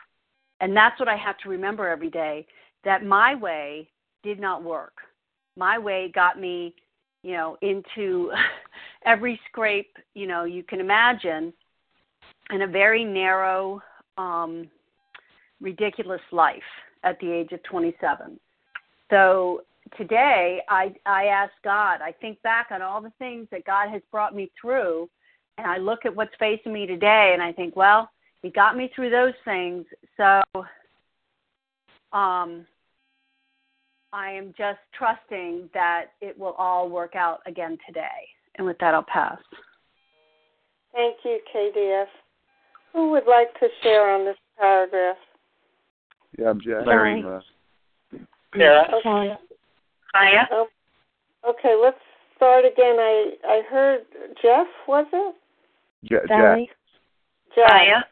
And 0.60 0.76
that's 0.76 0.98
what 0.98 1.08
I 1.08 1.16
have 1.16 1.38
to 1.38 1.48
remember 1.48 1.88
every 1.88 2.10
day 2.10 2.46
that 2.84 3.04
my 3.04 3.34
way 3.34 3.88
did 4.22 4.38
not 4.38 4.62
work. 4.62 4.94
My 5.56 5.78
way 5.78 6.10
got 6.14 6.38
me, 6.38 6.74
you 7.22 7.32
know, 7.32 7.56
into 7.62 8.30
every 9.04 9.40
scrape, 9.48 9.96
you 10.14 10.26
know, 10.26 10.44
you 10.44 10.62
can 10.62 10.80
imagine 10.80 11.52
in 12.50 12.62
a 12.62 12.66
very 12.66 13.04
narrow, 13.04 13.80
um, 14.16 14.68
ridiculous 15.60 16.20
life 16.32 16.62
at 17.08 17.18
the 17.20 17.30
age 17.30 17.52
of 17.52 17.62
27. 17.64 18.38
So 19.10 19.62
today 19.96 20.60
I 20.68 20.94
I 21.06 21.26
ask 21.26 21.52
God, 21.64 22.00
I 22.02 22.12
think 22.12 22.40
back 22.42 22.68
on 22.70 22.82
all 22.82 23.00
the 23.00 23.12
things 23.18 23.48
that 23.50 23.64
God 23.64 23.88
has 23.90 24.02
brought 24.12 24.34
me 24.34 24.50
through 24.60 25.08
and 25.56 25.66
I 25.66 25.78
look 25.78 26.00
at 26.04 26.14
what's 26.14 26.34
facing 26.38 26.72
me 26.72 26.86
today 26.86 27.30
and 27.32 27.42
I 27.42 27.52
think, 27.52 27.74
well, 27.74 28.10
he 28.42 28.50
got 28.50 28.76
me 28.76 28.90
through 28.94 29.10
those 29.10 29.34
things. 29.44 29.86
So 30.16 30.42
um 32.12 32.66
I 34.12 34.30
am 34.30 34.54
just 34.56 34.80
trusting 34.96 35.68
that 35.74 36.06
it 36.20 36.38
will 36.38 36.54
all 36.58 36.88
work 36.88 37.14
out 37.14 37.40
again 37.46 37.78
today. 37.86 38.28
And 38.56 38.66
with 38.66 38.78
that 38.78 38.94
I'll 38.94 39.02
pass. 39.02 39.38
Thank 40.92 41.16
you, 41.24 41.38
Katie 41.52 41.92
F. 41.92 42.08
Who 42.92 43.10
would 43.10 43.26
like 43.26 43.52
to 43.60 43.68
share 43.82 44.10
on 44.10 44.24
this 44.24 44.36
paragraph? 44.58 45.16
Yeah, 46.36 46.50
I'm 46.50 46.60
Jack. 46.60 46.86
Larry. 46.86 47.24
Uh, 47.24 47.40
Yeah. 48.56 48.82
Okay. 48.94 49.36
Hiya. 50.14 50.48
Oh, 50.50 50.66
okay, 51.48 51.76
let's 51.80 51.98
start 52.36 52.64
again. 52.64 52.96
I 52.98 53.32
I 53.46 53.62
heard 53.70 54.00
Jeff, 54.42 54.66
was 54.86 55.06
it? 55.12 55.34
Ja- 56.02 56.26
Jack. 56.28 56.58
Jack. 57.54 57.70
Hiya. 57.70 58.04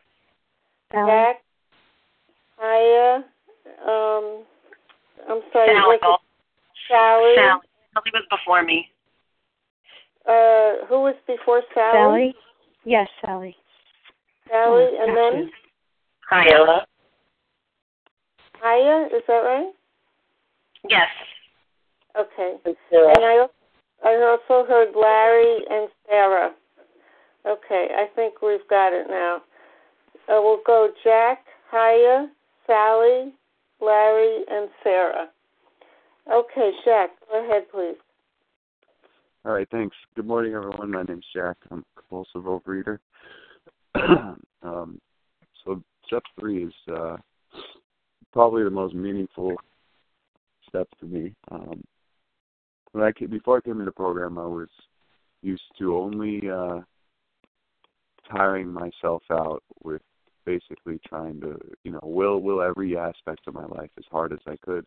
Jack. 0.92 1.36
Hiya. 2.60 3.24
Um, 3.86 4.44
I'm 5.28 5.40
sorry. 5.52 5.68
Sally. 5.68 5.98
was 6.02 6.20
Sally. 6.88 7.34
Sally. 7.36 7.60
Sally 7.94 8.10
was 8.12 8.26
before 8.30 8.62
me. 8.62 8.88
Uh, 10.26 10.84
who 10.88 11.00
was 11.02 11.14
before 11.26 11.62
Sally? 11.72 11.92
Sally? 11.94 12.34
Yes, 12.84 13.08
Sally. 13.24 13.56
Sally, 14.48 14.86
Oh, 14.90 15.02
and 15.02 15.16
then 15.16 15.50
Hiya. 16.30 16.86
Hiya. 18.66 19.08
Is 19.16 19.22
that 19.28 19.34
right? 19.34 19.72
Yes. 20.88 21.08
Okay. 22.18 22.56
And 22.64 23.24
I 23.24 23.46
I 24.04 24.14
also 24.22 24.66
heard 24.66 24.88
Larry 24.94 25.58
and 25.70 25.88
Sarah. 26.08 26.52
Okay, 27.46 27.88
I 27.96 28.06
think 28.14 28.42
we've 28.42 28.66
got 28.68 28.92
it 28.92 29.06
now. 29.08 29.36
Uh, 30.28 30.40
we'll 30.42 30.62
go 30.66 30.88
Jack, 31.04 31.44
Hiya, 31.70 32.28
Sally, 32.66 33.32
Larry, 33.80 34.44
and 34.50 34.68
Sarah. 34.82 35.28
Okay, 36.32 36.70
Jack, 36.84 37.10
go 37.30 37.44
ahead, 37.44 37.70
please. 37.70 37.96
All 39.44 39.52
right, 39.52 39.68
thanks. 39.70 39.94
Good 40.16 40.26
morning, 40.26 40.54
everyone. 40.54 40.90
My 40.90 41.04
name's 41.04 41.24
Jack. 41.32 41.56
I'm 41.70 41.84
a 41.96 42.00
compulsive 42.00 42.42
overeater. 42.42 42.98
um, 44.62 45.00
so 45.64 45.80
step 46.08 46.24
three 46.38 46.64
is 46.64 46.74
uh, 46.92 47.16
probably 48.36 48.64
the 48.64 48.70
most 48.70 48.94
meaningful 48.94 49.54
step 50.68 50.86
to 51.00 51.06
me. 51.06 51.34
Um, 51.50 51.82
when 52.92 53.02
I 53.02 53.10
came, 53.10 53.30
before 53.30 53.56
I 53.56 53.60
came 53.62 53.80
into 53.80 53.86
the 53.86 53.92
program, 53.92 54.36
I 54.36 54.44
was 54.44 54.68
used 55.40 55.62
to 55.78 55.96
only 55.96 56.42
uh, 56.50 56.80
tiring 58.30 58.70
myself 58.70 59.22
out 59.30 59.62
with 59.82 60.02
basically 60.44 61.00
trying 61.08 61.40
to, 61.40 61.58
you 61.82 61.92
know, 61.92 62.00
will 62.02 62.42
will 62.42 62.60
every 62.60 62.94
aspect 62.94 63.40
of 63.46 63.54
my 63.54 63.64
life 63.64 63.88
as 63.96 64.04
hard 64.10 64.34
as 64.34 64.38
I 64.46 64.56
could. 64.62 64.84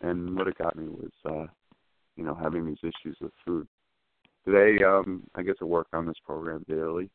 And 0.00 0.36
what 0.36 0.46
it 0.46 0.56
got 0.56 0.76
me 0.76 0.86
was, 0.86 1.10
uh, 1.28 1.52
you 2.14 2.22
know, 2.22 2.38
having 2.40 2.64
these 2.66 2.78
issues 2.84 3.16
with 3.20 3.32
food. 3.44 3.66
Today, 4.44 4.84
um, 4.84 5.24
I 5.34 5.42
get 5.42 5.58
to 5.58 5.66
work 5.66 5.88
on 5.92 6.06
this 6.06 6.20
program 6.24 6.64
daily, 6.68 7.10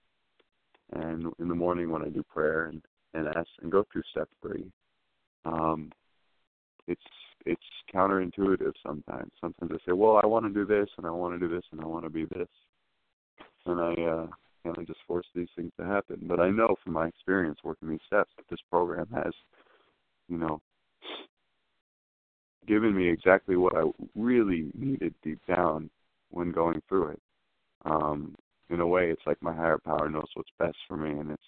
and 0.91 1.27
in 1.39 1.47
the 1.47 1.55
morning 1.55 1.89
when 1.89 2.01
I 2.01 2.09
do 2.09 2.23
prayer 2.23 2.65
and 2.65 2.81
and 3.13 3.29
ask 3.29 3.47
and 3.61 3.71
go 3.71 3.85
through 3.89 4.03
step 4.11 4.27
three, 4.41 4.69
um, 5.45 5.91
it's 6.87 7.01
it's 7.45 7.61
counterintuitive 7.93 8.73
sometimes. 8.85 9.31
Sometimes 9.39 9.71
I 9.73 9.77
say, 9.85 9.93
well, 9.93 10.19
I 10.23 10.27
want 10.27 10.45
to 10.45 10.53
do 10.53 10.65
this 10.65 10.89
and 10.97 11.07
I 11.07 11.11
want 11.11 11.33
to 11.33 11.39
do 11.39 11.53
this 11.53 11.63
and 11.71 11.81
I 11.81 11.85
want 11.85 12.03
to 12.03 12.09
be 12.09 12.25
this, 12.25 12.47
and 13.65 13.79
I 13.79 13.93
uh, 14.03 14.27
kind 14.63 14.77
of 14.77 14.87
just 14.87 14.99
force 15.07 15.25
these 15.33 15.47
things 15.55 15.71
to 15.79 15.85
happen. 15.85 16.19
But 16.23 16.39
I 16.39 16.49
know 16.49 16.75
from 16.83 16.93
my 16.93 17.07
experience 17.07 17.59
working 17.63 17.89
these 17.89 17.99
steps 18.07 18.31
that 18.37 18.45
this 18.49 18.59
program 18.69 19.07
has, 19.13 19.33
you 20.29 20.37
know, 20.37 20.61
given 22.67 22.95
me 22.95 23.09
exactly 23.09 23.55
what 23.55 23.75
I 23.75 23.89
really 24.15 24.71
needed 24.77 25.13
deep 25.23 25.39
down 25.47 25.89
when 26.29 26.51
going 26.51 26.81
through 26.87 27.09
it. 27.09 27.21
Um, 27.85 28.35
in 28.69 28.79
a 28.79 28.87
way, 28.87 29.09
it's 29.09 29.25
like 29.25 29.41
my 29.41 29.53
higher 29.53 29.79
power 29.79 30.09
knows 30.09 30.29
what's 30.35 30.49
best 30.59 30.77
for 30.87 30.95
me, 30.95 31.19
and 31.19 31.31
it's 31.31 31.43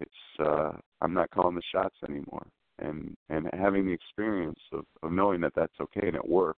it's 0.00 0.40
uh, 0.40 0.72
I'm 1.00 1.14
not 1.14 1.30
calling 1.30 1.54
the 1.54 1.62
shots 1.72 1.94
anymore. 2.08 2.46
And 2.78 3.16
and 3.28 3.48
having 3.52 3.86
the 3.86 3.92
experience 3.92 4.58
of, 4.72 4.84
of 5.02 5.12
knowing 5.12 5.40
that 5.42 5.54
that's 5.54 5.80
okay 5.80 6.08
and 6.08 6.16
it 6.16 6.28
works, 6.28 6.58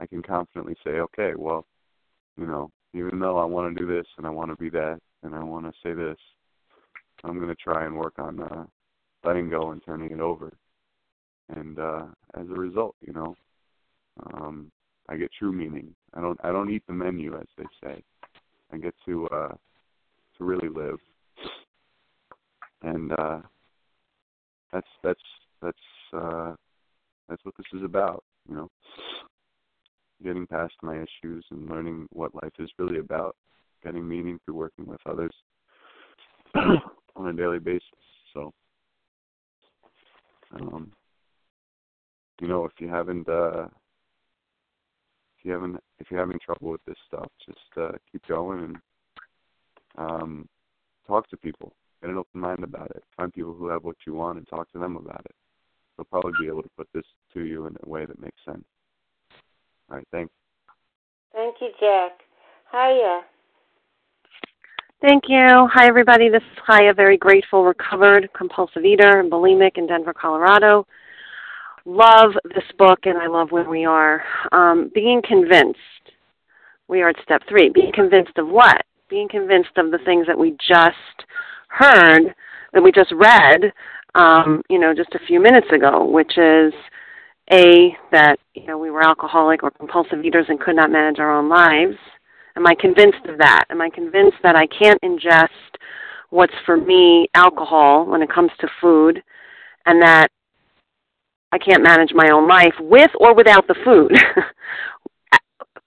I 0.00 0.06
can 0.06 0.22
confidently 0.22 0.76
say, 0.84 0.92
okay, 0.92 1.32
well, 1.36 1.66
you 2.36 2.46
know, 2.46 2.70
even 2.92 3.18
though 3.18 3.38
I 3.38 3.44
want 3.44 3.74
to 3.74 3.80
do 3.80 3.86
this 3.86 4.06
and 4.18 4.26
I 4.26 4.30
want 4.30 4.50
to 4.50 4.56
be 4.56 4.70
that 4.70 5.00
and 5.22 5.34
I 5.34 5.42
want 5.42 5.64
to 5.66 5.72
say 5.82 5.94
this, 5.94 6.18
I'm 7.24 7.36
going 7.38 7.48
to 7.48 7.54
try 7.54 7.86
and 7.86 7.96
work 7.96 8.18
on 8.18 8.40
uh, 8.40 8.64
letting 9.24 9.48
go 9.48 9.70
and 9.70 9.82
turning 9.84 10.10
it 10.10 10.20
over. 10.20 10.52
And 11.56 11.78
uh, 11.78 12.06
as 12.34 12.46
a 12.48 12.54
result, 12.54 12.94
you 13.00 13.12
know, 13.12 13.34
um, 14.34 14.70
I 15.08 15.16
get 15.16 15.30
true 15.38 15.52
meaning. 15.52 15.94
I 16.14 16.20
don't 16.20 16.38
I 16.42 16.52
don't 16.52 16.70
eat 16.70 16.82
the 16.86 16.92
menu, 16.92 17.36
as 17.36 17.46
they 17.58 17.64
say. 17.82 18.02
I 18.72 18.78
get 18.78 18.94
to 19.06 19.26
uh, 19.28 19.54
to 20.38 20.44
really 20.44 20.68
live. 20.68 20.98
And 22.82 23.12
uh, 23.12 23.40
that's 24.74 24.88
that's 25.02 25.20
that's 25.62 25.78
uh, 26.12 26.54
that's 27.28 27.42
what 27.44 27.54
this 27.56 27.66
is 27.72 27.82
about, 27.82 28.22
you 28.48 28.56
know 28.56 28.68
getting 30.22 30.46
past 30.46 30.74
my 30.82 30.96
issues 30.96 31.44
and 31.50 31.68
learning 31.68 32.06
what 32.10 32.34
life 32.34 32.52
is 32.58 32.70
really 32.78 32.98
about, 32.98 33.36
getting 33.82 34.06
meaning 34.08 34.38
through 34.44 34.54
working 34.54 34.86
with 34.86 35.00
others 35.06 35.32
on 36.54 37.28
a 37.28 37.32
daily 37.32 37.58
basis. 37.58 37.82
So, 38.32 38.52
um, 40.54 40.92
you 42.40 42.48
know, 42.48 42.64
if 42.64 42.72
you 42.78 42.88
haven't, 42.88 43.28
uh, 43.28 43.66
if 45.38 45.44
you 45.44 45.52
haven't, 45.52 45.78
if 45.98 46.10
you're 46.10 46.20
having 46.20 46.38
trouble 46.44 46.70
with 46.70 46.84
this 46.86 46.96
stuff, 47.06 47.28
just 47.44 47.58
uh, 47.76 47.92
keep 48.10 48.26
going 48.26 48.64
and 48.64 48.76
um, 49.98 50.48
talk 51.06 51.28
to 51.28 51.36
people. 51.36 51.72
Get 52.04 52.10
an 52.10 52.18
open 52.18 52.38
mind 52.42 52.62
about 52.62 52.90
it. 52.90 53.02
Find 53.16 53.32
people 53.32 53.54
who 53.54 53.68
have 53.68 53.82
what 53.82 53.96
you 54.06 54.12
want 54.12 54.36
and 54.36 54.46
talk 54.46 54.70
to 54.72 54.78
them 54.78 54.96
about 54.96 55.24
it. 55.24 55.34
They'll 55.96 56.04
probably 56.04 56.32
be 56.38 56.48
able 56.48 56.62
to 56.62 56.68
put 56.76 56.86
this 56.92 57.06
to 57.32 57.40
you 57.40 57.64
in 57.66 57.74
a 57.82 57.88
way 57.88 58.04
that 58.04 58.20
makes 58.20 58.36
sense. 58.44 58.62
All 59.90 59.96
right, 59.96 60.06
thanks. 60.12 60.30
Thank 61.32 61.56
you, 61.62 61.70
Jack. 61.80 62.20
Hiya. 62.70 63.22
Thank 65.00 65.24
you. 65.28 65.66
Hi, 65.72 65.86
everybody. 65.88 66.28
This 66.28 66.42
is 66.42 66.58
Hiya, 66.68 66.92
very 66.92 67.16
grateful, 67.16 67.64
recovered 67.64 68.28
compulsive 68.36 68.84
eater 68.84 69.20
and 69.20 69.32
bulimic 69.32 69.78
in 69.78 69.86
Denver, 69.86 70.12
Colorado. 70.12 70.86
Love 71.86 72.32
this 72.54 72.70
book, 72.76 72.98
and 73.04 73.16
I 73.16 73.28
love 73.28 73.50
where 73.50 73.70
we 73.70 73.86
are. 73.86 74.22
Um, 74.52 74.90
being 74.94 75.22
convinced. 75.26 75.78
We 76.86 77.00
are 77.00 77.08
at 77.08 77.16
step 77.22 77.40
three. 77.48 77.70
Being 77.70 77.92
convinced 77.94 78.36
of 78.36 78.46
what? 78.46 78.82
Being 79.08 79.30
convinced 79.30 79.78
of 79.78 79.90
the 79.90 80.00
things 80.04 80.26
that 80.26 80.38
we 80.38 80.50
just 80.68 81.24
heard, 81.74 82.34
that 82.72 82.82
we 82.82 82.92
just 82.92 83.12
read, 83.12 83.72
um, 84.14 84.62
you 84.68 84.78
know, 84.78 84.94
just 84.94 85.14
a 85.14 85.26
few 85.26 85.40
minutes 85.40 85.66
ago, 85.72 86.04
which 86.04 86.38
is 86.38 86.72
a, 87.52 87.96
that 88.10 88.38
you 88.54 88.66
know 88.66 88.78
we 88.78 88.90
were 88.90 89.02
alcoholic 89.02 89.62
or 89.62 89.70
compulsive 89.70 90.24
eaters 90.24 90.46
and 90.48 90.60
could 90.60 90.76
not 90.76 90.90
manage 90.90 91.18
our 91.18 91.36
own 91.36 91.48
lives. 91.48 91.96
Am 92.56 92.66
I 92.66 92.74
convinced 92.78 93.26
of 93.28 93.38
that? 93.38 93.64
Am 93.70 93.80
I 93.80 93.90
convinced 93.90 94.38
that 94.42 94.56
I 94.56 94.66
can't 94.66 95.00
ingest 95.02 95.48
what's 96.30 96.54
for 96.64 96.76
me 96.76 97.28
alcohol 97.34 98.06
when 98.06 98.22
it 98.22 98.32
comes 98.32 98.50
to 98.60 98.68
food, 98.80 99.22
and 99.86 100.00
that 100.02 100.28
I 101.52 101.58
can't 101.58 101.82
manage 101.82 102.12
my 102.14 102.30
own 102.32 102.48
life 102.48 102.74
with 102.80 103.10
or 103.20 103.34
without 103.34 103.66
the 103.66 103.76
food? 103.84 104.12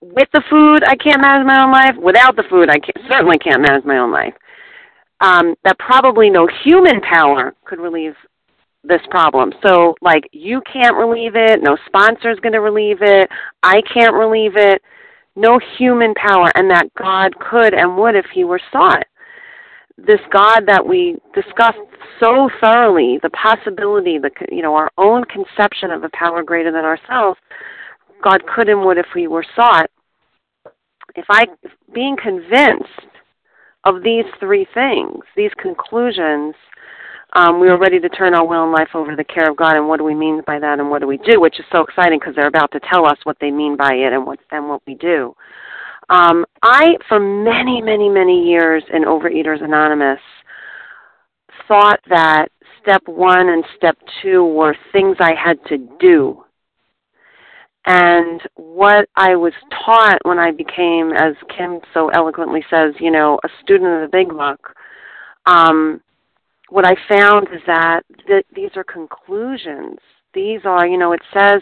with 0.01 0.29
the 0.33 0.43
food, 0.49 0.83
I 0.85 0.95
can't 0.95 1.21
manage 1.21 1.45
my 1.45 1.63
own 1.63 1.71
life. 1.71 1.95
Without 2.01 2.35
the 2.35 2.43
food, 2.49 2.69
I 2.69 2.79
can't, 2.79 3.11
certainly 3.11 3.37
can't 3.39 3.61
manage 3.61 3.85
my 3.85 3.97
own 3.97 4.11
life. 4.11 4.33
Um, 5.19 5.55
that 5.63 5.79
probably 5.79 6.29
no 6.29 6.47
human 6.63 7.01
power 7.01 7.55
could 7.65 7.79
relieve 7.79 8.13
this 8.83 9.01
problem. 9.09 9.51
So, 9.65 9.95
like, 10.01 10.29
you 10.31 10.61
can't 10.71 10.95
relieve 10.95 11.35
it, 11.35 11.61
no 11.61 11.77
sponsor's 11.87 12.39
going 12.39 12.53
to 12.53 12.61
relieve 12.61 13.01
it, 13.01 13.27
I 13.63 13.81
can't 13.93 14.13
relieve 14.13 14.55
it, 14.55 14.81
no 15.35 15.59
human 15.77 16.13
power, 16.15 16.51
and 16.55 16.69
that 16.69 16.93
God 16.95 17.33
could 17.39 17.73
and 17.73 17.97
would 17.97 18.15
if 18.15 18.25
He 18.33 18.43
were 18.43 18.61
sought. 18.71 19.05
This 19.97 20.19
God 20.31 20.61
that 20.67 20.85
we 20.85 21.17
discussed 21.33 21.77
so 22.19 22.49
thoroughly, 22.61 23.19
the 23.21 23.29
possibility, 23.31 24.17
the 24.17 24.29
you 24.51 24.61
know, 24.61 24.75
our 24.75 24.91
own 24.97 25.23
conception 25.25 25.91
of 25.91 26.03
a 26.03 26.09
power 26.13 26.43
greater 26.43 26.71
than 26.71 26.85
ourselves, 26.85 27.39
God 28.23 28.41
could 28.45 28.69
and 28.69 28.83
would 28.85 28.97
if 28.97 29.07
we 29.15 29.27
were 29.27 29.45
sought. 29.55 29.89
If 31.15 31.25
I, 31.29 31.45
being 31.93 32.15
convinced 32.21 33.07
of 33.87 34.03
these 34.03 34.25
three 34.39 34.67
things, 34.73 35.23
these 35.35 35.51
conclusions, 35.57 36.53
um, 37.33 37.59
we 37.59 37.67
were 37.67 37.77
ready 37.77 37.99
to 37.99 38.09
turn 38.09 38.33
our 38.33 38.45
will 38.45 38.63
and 38.63 38.71
life 38.71 38.89
over 38.93 39.11
to 39.11 39.15
the 39.15 39.23
care 39.23 39.49
of 39.49 39.57
God. 39.57 39.75
And 39.75 39.87
what 39.87 39.97
do 39.97 40.03
we 40.03 40.15
mean 40.15 40.41
by 40.45 40.59
that, 40.59 40.79
and 40.79 40.89
what 40.89 40.99
do 40.99 41.07
we 41.07 41.17
do? 41.17 41.39
Which 41.39 41.59
is 41.59 41.65
so 41.71 41.81
exciting 41.81 42.19
because 42.19 42.35
they're 42.35 42.47
about 42.47 42.71
to 42.71 42.79
tell 42.91 43.05
us 43.05 43.17
what 43.23 43.37
they 43.39 43.51
mean 43.51 43.77
by 43.77 43.93
it 43.93 44.13
and 44.13 44.25
what 44.25 44.39
and 44.51 44.67
what 44.67 44.81
we 44.85 44.95
do. 44.95 45.35
Um, 46.09 46.45
I, 46.61 46.95
for 47.07 47.19
many, 47.19 47.81
many, 47.81 48.09
many 48.09 48.49
years 48.49 48.83
in 48.93 49.03
Overeaters 49.03 49.63
Anonymous, 49.63 50.19
thought 51.67 51.99
that 52.09 52.47
step 52.81 53.01
one 53.05 53.49
and 53.49 53.63
step 53.75 53.97
two 54.21 54.45
were 54.45 54.75
things 54.93 55.17
I 55.19 55.33
had 55.33 55.57
to 55.65 55.77
do. 55.99 56.43
And 57.89 58.41
what 58.55 59.07
I 59.15 59.37
was 59.37 59.53
taught 59.85 60.19
when 60.23 60.37
I 60.37 60.51
became, 60.51 61.13
as 61.13 61.35
Kim 61.57 61.79
so 61.93 62.09
eloquently 62.09 62.61
says, 62.69 62.93
you 62.99 63.11
know, 63.11 63.39
a 63.45 63.49
student 63.63 64.03
of 64.03 64.11
the 64.11 64.17
Big 64.17 64.27
Book, 64.27 64.75
um, 65.45 66.01
what 66.69 66.85
I 66.85 66.95
found 67.07 67.47
is 67.47 67.61
that 67.65 68.01
th- 68.27 68.45
these 68.53 68.71
are 68.75 68.83
conclusions. 68.83 69.99
These 70.33 70.61
are, 70.65 70.85
you 70.85 70.97
know, 70.97 71.13
it 71.13 71.21
says 71.33 71.61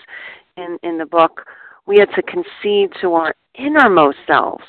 in, 0.57 0.79
in 0.81 0.97
the 0.97 1.05
book, 1.05 1.45
we 1.85 1.97
had 1.99 2.09
to 2.15 2.23
concede 2.23 2.89
to 3.01 3.13
our 3.13 3.35
innermost 3.53 4.17
selves 4.25 4.63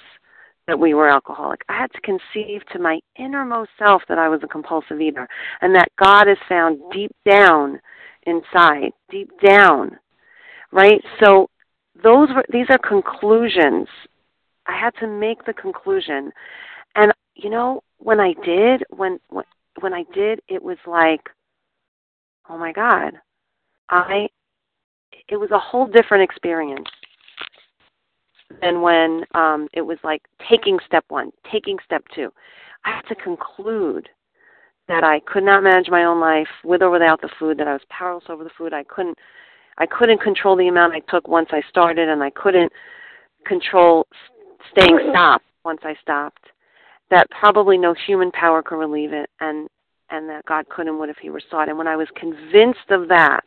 that 0.66 0.78
we 0.78 0.92
were 0.92 1.08
alcoholic. 1.08 1.62
I 1.70 1.78
had 1.78 1.92
to 1.92 2.00
conceive 2.02 2.66
to 2.72 2.78
my 2.78 3.00
innermost 3.18 3.70
self 3.78 4.02
that 4.10 4.18
I 4.18 4.28
was 4.28 4.40
a 4.42 4.48
compulsive 4.48 5.00
eater 5.00 5.26
and 5.62 5.74
that 5.74 5.88
God 5.98 6.28
is 6.28 6.36
found 6.50 6.80
deep 6.92 7.12
down 7.26 7.80
inside, 8.26 8.90
deep 9.10 9.30
down. 9.40 9.98
Right? 10.72 11.00
So 11.22 11.48
those 12.02 12.28
were 12.34 12.44
these 12.50 12.66
are 12.70 12.78
conclusions. 12.78 13.88
I 14.66 14.78
had 14.78 14.94
to 15.00 15.06
make 15.06 15.44
the 15.44 15.52
conclusion. 15.52 16.32
And 16.94 17.12
you 17.34 17.50
know, 17.50 17.82
when 17.98 18.20
I 18.20 18.34
did, 18.44 18.82
when, 18.90 19.18
when 19.28 19.44
when 19.80 19.92
I 19.92 20.04
did, 20.14 20.40
it 20.48 20.62
was 20.62 20.78
like, 20.86 21.20
oh 22.48 22.58
my 22.58 22.72
God, 22.72 23.12
I, 23.90 24.28
it 25.28 25.36
was 25.36 25.50
a 25.50 25.58
whole 25.58 25.86
different 25.86 26.24
experience 26.24 26.88
than 28.60 28.80
when 28.80 29.24
um, 29.34 29.68
it 29.72 29.82
was 29.82 29.98
like 30.02 30.22
taking 30.48 30.78
step 30.86 31.04
one, 31.08 31.30
taking 31.50 31.76
step 31.84 32.04
two. 32.14 32.32
I 32.84 32.96
had 32.96 33.02
to 33.08 33.14
conclude 33.16 34.08
that 34.88 35.02
I 35.02 35.20
could 35.20 35.42
not 35.42 35.62
manage 35.62 35.88
my 35.88 36.04
own 36.04 36.20
life 36.20 36.48
with 36.64 36.80
or 36.80 36.90
without 36.90 37.20
the 37.20 37.28
food, 37.38 37.58
that 37.58 37.66
I 37.66 37.72
was 37.72 37.82
powerless 37.90 38.24
over 38.28 38.44
the 38.44 38.50
food. 38.56 38.72
I 38.72 38.84
couldn't 38.84 39.18
I 39.78 39.86
couldn't 39.86 40.20
control 40.20 40.56
the 40.56 40.68
amount 40.68 40.94
I 40.94 41.00
took 41.00 41.28
once 41.28 41.48
I 41.52 41.62
started 41.68 42.08
and 42.08 42.22
I 42.22 42.30
couldn't 42.30 42.72
control 43.46 44.06
staying 44.70 44.96
mm-hmm. 44.96 45.10
stopped 45.10 45.44
once 45.64 45.80
I 45.84 45.94
stopped 46.00 46.46
that 47.10 47.30
probably 47.30 47.78
no 47.78 47.94
human 48.06 48.30
power 48.32 48.62
could 48.62 48.78
relieve 48.78 49.12
it, 49.12 49.30
and 49.40 49.68
and 50.10 50.28
that 50.28 50.44
God 50.46 50.68
could 50.68 50.86
and 50.86 50.98
would 50.98 51.08
if 51.08 51.16
He 51.20 51.30
were 51.30 51.42
sought. 51.50 51.68
And 51.68 51.78
when 51.78 51.88
I 51.88 51.96
was 51.96 52.08
convinced 52.16 52.90
of 52.90 53.08
that, 53.08 53.44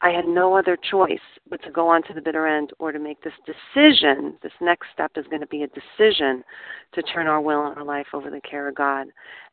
I 0.00 0.10
had 0.10 0.26
no 0.26 0.56
other 0.56 0.78
choice 0.90 1.18
but 1.48 1.62
to 1.64 1.70
go 1.70 1.88
on 1.88 2.02
to 2.04 2.14
the 2.14 2.20
bitter 2.20 2.46
end 2.46 2.70
or 2.78 2.92
to 2.92 2.98
make 2.98 3.20
this 3.22 3.32
decision. 3.44 4.36
This 4.42 4.52
next 4.60 4.86
step 4.92 5.12
is 5.16 5.26
going 5.26 5.40
to 5.40 5.46
be 5.48 5.64
a 5.64 5.68
decision 5.68 6.44
to 6.94 7.02
turn 7.02 7.26
our 7.26 7.40
will 7.40 7.66
and 7.66 7.76
our 7.76 7.84
life 7.84 8.06
over 8.12 8.30
the 8.30 8.40
care 8.40 8.68
of 8.68 8.76
God. 8.76 9.08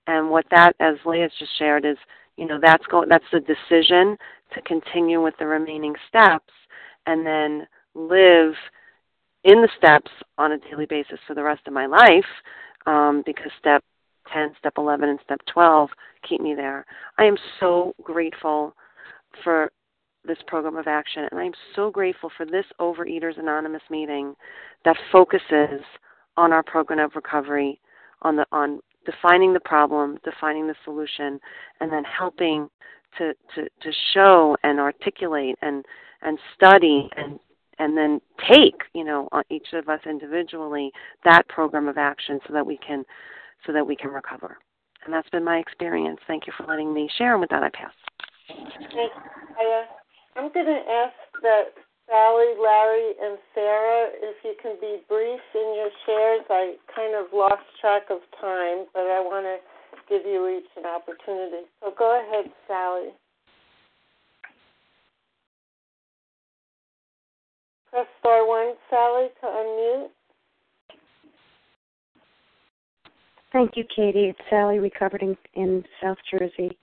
And 0.06 0.30
what 0.30 0.46
that, 0.52 0.74
as 0.80 0.96
Leah's 1.06 1.32
just 1.38 1.58
shared, 1.58 1.86
is 1.86 1.98
you 2.38 2.46
know 2.46 2.60
that's 2.62 2.86
go 2.88 3.04
that's 3.08 3.26
the 3.32 3.40
decision 3.40 4.18
to 4.54 4.62
continue 4.62 5.22
with 5.22 5.34
the 5.40 5.46
remaining 5.46 5.94
steps 6.08 6.54
and 7.06 7.26
then 7.26 7.68
live 7.96 8.54
in 9.44 9.62
the 9.62 9.70
steps 9.78 10.12
on 10.38 10.54
a 10.54 10.58
daily 10.60 10.86
basis 10.86 11.20
for 11.28 11.34
the 11.34 11.44
rest 11.44 11.62
of 11.68 11.74
my 11.74 11.86
life 11.86 12.26
um, 12.86 13.24
because 13.26 13.52
step 13.60 13.84
10, 14.34 14.54
step 14.60 14.74
11, 14.78 15.10
and 15.10 15.20
step 15.24 15.40
12 15.52 15.90
keep 16.28 16.42
me 16.42 16.54
there. 16.56 16.86
I 17.18 17.26
am 17.26 17.38
so 17.60 17.94
grateful 18.04 18.76
for 19.44 19.72
this 20.26 20.38
program 20.48 20.76
of 20.76 20.88
action, 20.88 21.26
and 21.32 21.40
I'm 21.40 21.54
so 21.76 21.90
grateful 21.90 22.30
for 22.36 22.46
this 22.46 22.66
Overeaters 22.80 23.40
Anonymous 23.40 23.84
meeting 23.90 24.36
that 24.84 24.98
focuses 25.12 25.82
on 26.36 26.52
our 26.52 26.64
program 26.64 27.00
of 27.00 27.16
recovery, 27.16 27.80
on 28.22 28.36
the 28.36 28.46
on 28.52 28.80
defining 29.08 29.54
the 29.54 29.60
problem, 29.60 30.20
defining 30.24 30.68
the 30.68 30.76
solution, 30.84 31.40
and 31.80 31.92
then 31.92 32.04
helping 32.04 32.70
to, 33.18 33.34
to, 33.56 33.64
to 33.82 33.92
show 34.14 34.56
and 34.64 34.80
articulate 34.80 35.56
and 35.62 35.84
and 36.22 36.38
study 36.56 37.10
and 37.16 37.40
and 37.80 37.96
then 37.96 38.20
take, 38.52 38.82
you 38.94 39.04
know, 39.04 39.30
each 39.50 39.68
of 39.74 39.88
us 39.88 40.00
individually 40.08 40.92
that 41.24 41.48
program 41.48 41.88
of 41.88 41.98
action 41.98 42.40
so 42.48 42.54
that 42.54 42.66
we 42.66 42.78
can 42.78 43.04
so 43.66 43.72
that 43.72 43.86
we 43.86 43.96
can 43.96 44.10
recover. 44.10 44.58
And 45.06 45.14
that's 45.14 45.30
been 45.30 45.44
my 45.44 45.58
experience. 45.58 46.20
Thank 46.28 46.48
you 46.48 46.54
for 46.58 46.66
letting 46.66 46.94
me 46.94 47.10
share. 47.18 47.34
And 47.34 47.42
with 47.42 47.50
that, 47.52 47.64
I 47.64 47.70
pass. 47.70 47.92
Thanks. 48.48 48.74
Uh, 48.76 50.40
I'm 50.40 50.52
going 50.54 50.66
to 50.66 50.82
ask 50.90 51.42
that 51.42 51.66
Sally, 52.08 52.56
Larry, 52.58 53.14
and 53.22 53.38
Sarah, 53.54 54.08
if 54.24 54.38
you 54.44 54.56
can 54.62 54.78
be 54.80 55.00
brief 55.10 55.42
in 55.54 55.76
your 55.76 55.90
shares. 56.06 56.46
I 56.50 56.76
kind 56.96 57.16
of 57.16 57.28
lost 57.34 57.64
track 57.82 58.04
of 58.10 58.20
time, 58.40 58.88
but 58.94 59.02
I 59.02 59.20
want 59.20 59.46
to 59.46 59.58
give 60.08 60.26
you 60.26 60.48
each 60.58 60.70
an 60.78 60.86
opportunity. 60.86 61.68
So 61.82 61.94
go 61.98 62.18
ahead, 62.18 62.52
Sally. 62.66 63.10
Press 67.92 68.08
star 68.20 68.48
one, 68.48 68.74
Sally, 68.90 69.28
to 69.42 69.48
unmute. 69.48 70.08
Thank 73.52 73.72
you, 73.76 73.84
Katie. 73.94 74.30
It's 74.30 74.40
Sally, 74.50 74.80
recovered 74.80 75.24
in, 75.24 75.36
in 75.56 75.84
South 76.02 76.18
Jersey. 76.32 76.78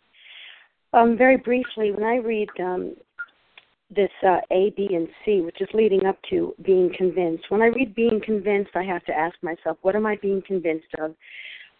Um, 0.92 1.16
very 1.16 1.36
briefly, 1.36 1.92
when 1.92 2.04
I 2.04 2.16
read 2.16 2.48
um, 2.60 2.94
this 3.90 4.10
uh, 4.26 4.38
A, 4.50 4.72
B, 4.76 4.88
and 4.92 5.08
C, 5.24 5.40
which 5.40 5.60
is 5.60 5.68
leading 5.74 6.06
up 6.06 6.18
to 6.30 6.54
being 6.62 6.92
convinced, 6.96 7.44
when 7.48 7.62
I 7.62 7.66
read 7.66 7.94
being 7.94 8.20
convinced, 8.24 8.70
I 8.74 8.82
have 8.84 9.04
to 9.04 9.12
ask 9.12 9.36
myself, 9.42 9.78
what 9.82 9.96
am 9.96 10.06
I 10.06 10.16
being 10.16 10.42
convinced 10.46 10.94
of? 10.98 11.14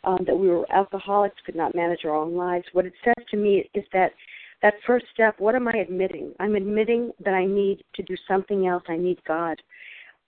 Um, 0.04 0.18
that 0.26 0.36
we 0.36 0.48
were 0.48 0.70
alcoholics, 0.70 1.36
could 1.46 1.56
not 1.56 1.74
manage 1.74 2.04
our 2.04 2.14
own 2.14 2.36
lives. 2.36 2.66
What 2.72 2.84
it 2.84 2.92
says 3.02 3.24
to 3.30 3.38
me 3.38 3.70
is 3.72 3.84
that 3.94 4.12
that 4.60 4.74
first 4.86 5.06
step, 5.12 5.34
what 5.38 5.54
am 5.54 5.66
I 5.66 5.72
admitting? 5.78 6.32
I'm 6.40 6.56
admitting 6.56 7.10
that 7.24 7.34
I 7.34 7.46
need 7.46 7.82
to 7.94 8.02
do 8.02 8.14
something 8.28 8.66
else. 8.66 8.82
I 8.88 8.96
need 8.96 9.18
God. 9.26 9.60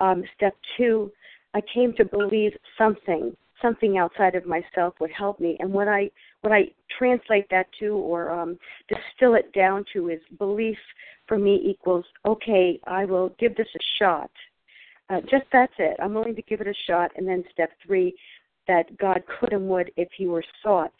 Um, 0.00 0.24
step 0.34 0.54
two, 0.76 1.10
I 1.54 1.60
came 1.72 1.94
to 1.94 2.04
believe 2.04 2.52
something, 2.76 3.36
something 3.62 3.98
outside 3.98 4.34
of 4.34 4.46
myself 4.46 4.94
would 5.00 5.10
help 5.10 5.40
me. 5.40 5.56
And 5.60 5.72
what 5.72 5.88
I 5.88 6.10
what 6.42 6.52
I 6.52 6.70
translate 6.98 7.46
that 7.50 7.66
to, 7.80 7.94
or 7.94 8.30
um, 8.30 8.58
distill 8.88 9.34
it 9.34 9.52
down 9.52 9.84
to, 9.92 10.10
is 10.10 10.20
belief 10.38 10.78
for 11.26 11.38
me 11.38 11.60
equals 11.64 12.04
okay. 12.24 12.78
I 12.86 13.04
will 13.04 13.34
give 13.38 13.56
this 13.56 13.68
a 13.74 13.84
shot. 13.98 14.30
Uh, 15.08 15.20
just 15.22 15.44
that's 15.52 15.72
it. 15.78 15.96
I'm 16.02 16.14
willing 16.14 16.36
to 16.36 16.42
give 16.42 16.60
it 16.60 16.66
a 16.66 16.74
shot. 16.86 17.10
And 17.16 17.26
then 17.26 17.44
step 17.52 17.70
three, 17.84 18.14
that 18.68 18.96
God 18.98 19.22
could 19.38 19.52
and 19.52 19.68
would 19.68 19.90
if 19.96 20.08
He 20.16 20.26
were 20.26 20.44
sought. 20.62 20.92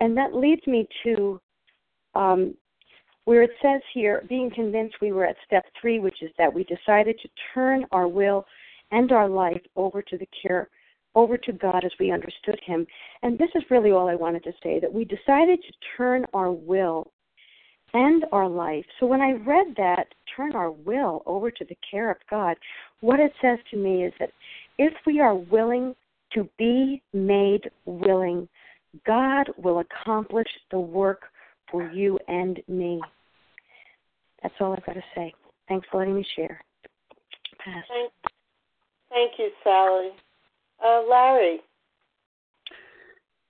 And 0.00 0.16
that 0.16 0.34
leads 0.34 0.66
me 0.66 0.88
to 1.04 1.40
um, 2.14 2.54
where 3.24 3.42
it 3.42 3.50
says 3.62 3.80
here, 3.92 4.24
being 4.28 4.50
convinced 4.50 4.96
we 5.00 5.12
were 5.12 5.24
at 5.24 5.36
step 5.46 5.64
three, 5.80 6.00
which 6.00 6.22
is 6.22 6.30
that 6.38 6.52
we 6.52 6.64
decided 6.64 7.18
to 7.20 7.28
turn 7.54 7.84
our 7.92 8.08
will 8.08 8.44
and 8.90 9.12
our 9.12 9.28
life 9.28 9.60
over 9.76 10.02
to 10.02 10.18
the 10.18 10.28
care, 10.42 10.68
over 11.14 11.36
to 11.36 11.52
God 11.52 11.84
as 11.84 11.92
we 11.98 12.12
understood 12.12 12.58
Him. 12.64 12.86
And 13.22 13.38
this 13.38 13.50
is 13.54 13.62
really 13.70 13.90
all 13.90 14.08
I 14.08 14.14
wanted 14.14 14.44
to 14.44 14.52
say 14.62 14.80
that 14.80 14.92
we 14.92 15.04
decided 15.04 15.60
to 15.62 15.72
turn 15.96 16.24
our 16.34 16.52
will 16.52 17.10
and 17.92 18.24
our 18.32 18.48
life. 18.48 18.84
So 18.98 19.06
when 19.06 19.20
I 19.20 19.32
read 19.32 19.74
that, 19.76 20.06
turn 20.36 20.54
our 20.54 20.70
will 20.70 21.22
over 21.26 21.50
to 21.50 21.64
the 21.64 21.76
care 21.88 22.10
of 22.10 22.18
God, 22.30 22.56
what 23.00 23.20
it 23.20 23.32
says 23.42 23.58
to 23.70 23.76
me 23.76 24.04
is 24.04 24.12
that 24.20 24.30
if 24.78 24.92
we 25.06 25.20
are 25.20 25.34
willing 25.34 25.94
to 26.34 26.48
be 26.58 27.02
made 27.12 27.70
willing, 27.86 28.48
God 29.06 29.50
will 29.56 29.80
accomplish 29.80 30.48
the 30.70 30.78
work 30.78 31.22
for 31.70 31.90
you 31.90 32.18
and 32.28 32.60
me. 32.68 33.00
That's 34.42 34.54
all 34.60 34.72
I've 34.72 34.86
got 34.86 34.94
to 34.94 35.04
say. 35.14 35.32
Thanks 35.68 35.86
for 35.90 35.98
letting 35.98 36.16
me 36.16 36.26
share. 36.36 36.60
Pass. 37.64 37.84
Thank, 37.88 38.12
thank 39.10 39.32
you, 39.38 39.50
Sally. 39.62 40.10
Uh, 40.84 41.02
Larry. 41.08 41.60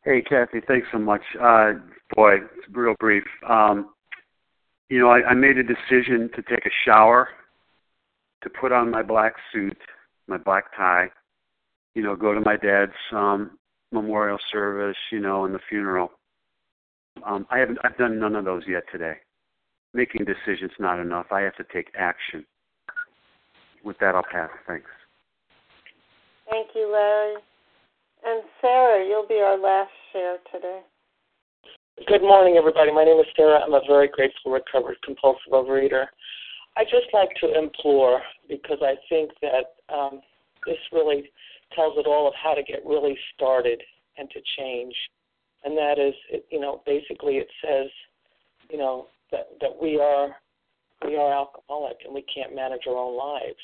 Hey, 0.04 0.22
Kathy. 0.22 0.60
Thanks 0.66 0.88
so 0.92 0.98
much. 0.98 1.22
Uh, 1.40 1.72
boy, 2.14 2.36
it's 2.36 2.68
real 2.72 2.94
brief. 2.98 3.24
Um, 3.48 3.90
you 4.88 4.98
know, 4.98 5.08
I, 5.08 5.22
I 5.28 5.34
made 5.34 5.58
a 5.58 5.62
decision 5.62 6.30
to 6.34 6.42
take 6.42 6.66
a 6.66 6.70
shower, 6.84 7.28
to 8.42 8.50
put 8.50 8.72
on 8.72 8.90
my 8.90 9.02
black 9.02 9.34
suit, 9.52 9.76
my 10.26 10.38
black 10.38 10.74
tie, 10.76 11.08
you 11.94 12.02
know, 12.02 12.16
go 12.16 12.32
to 12.32 12.40
my 12.40 12.56
dad's 12.56 12.92
um, 13.12 13.58
memorial 13.92 14.38
service, 14.50 14.96
you 15.12 15.20
know, 15.20 15.44
and 15.44 15.54
the 15.54 15.60
funeral. 15.68 16.10
Um, 17.26 17.46
I 17.50 17.58
haven't. 17.58 17.78
I've 17.84 17.98
done 17.98 18.18
none 18.18 18.36
of 18.36 18.44
those 18.44 18.62
yet 18.66 18.84
today. 18.90 19.14
Making 19.92 20.24
decisions 20.24 20.70
not 20.78 21.00
enough. 21.00 21.26
I 21.30 21.40
have 21.40 21.56
to 21.56 21.64
take 21.72 21.88
action. 21.98 22.46
With 23.84 23.98
that, 23.98 24.14
I'll 24.14 24.22
pass. 24.22 24.50
Thanks. 24.66 24.88
Thank 26.50 26.68
you, 26.74 26.90
Larry. 26.92 27.34
And 28.24 28.42
Sarah, 28.60 29.06
you'll 29.06 29.26
be 29.26 29.40
our 29.40 29.58
last 29.58 29.90
share 30.12 30.36
today. 30.52 30.80
Good 32.06 32.22
morning, 32.22 32.56
everybody. 32.56 32.92
My 32.92 33.04
name 33.04 33.18
is 33.18 33.26
Sarah. 33.36 33.60
I'm 33.60 33.72
a 33.72 33.80
very 33.86 34.08
grateful, 34.08 34.52
recovered 34.52 34.96
compulsive 35.04 35.52
overeater. 35.52 36.06
I 36.76 36.84
just 36.84 37.06
like 37.12 37.30
to 37.40 37.58
implore 37.58 38.20
because 38.48 38.78
I 38.82 38.94
think 39.08 39.30
that 39.42 39.94
um, 39.94 40.20
this 40.66 40.78
really 40.92 41.30
tells 41.74 41.96
it 41.98 42.06
all 42.06 42.26
of 42.26 42.34
how 42.42 42.54
to 42.54 42.62
get 42.62 42.84
really 42.84 43.16
started 43.34 43.80
and 44.18 44.28
to 44.30 44.40
change 44.58 44.94
and 45.64 45.76
that 45.76 45.98
is, 45.98 46.14
you 46.50 46.60
know, 46.60 46.82
basically 46.86 47.34
it 47.34 47.48
says, 47.62 47.88
you 48.70 48.78
know, 48.78 49.06
that 49.30 49.48
that 49.60 49.70
we 49.80 50.00
are 50.00 50.36
we 51.06 51.16
are 51.16 51.32
alcoholic 51.32 51.98
and 52.04 52.14
we 52.14 52.22
can't 52.22 52.54
manage 52.54 52.82
our 52.86 52.96
own 52.96 53.16
lives. 53.16 53.58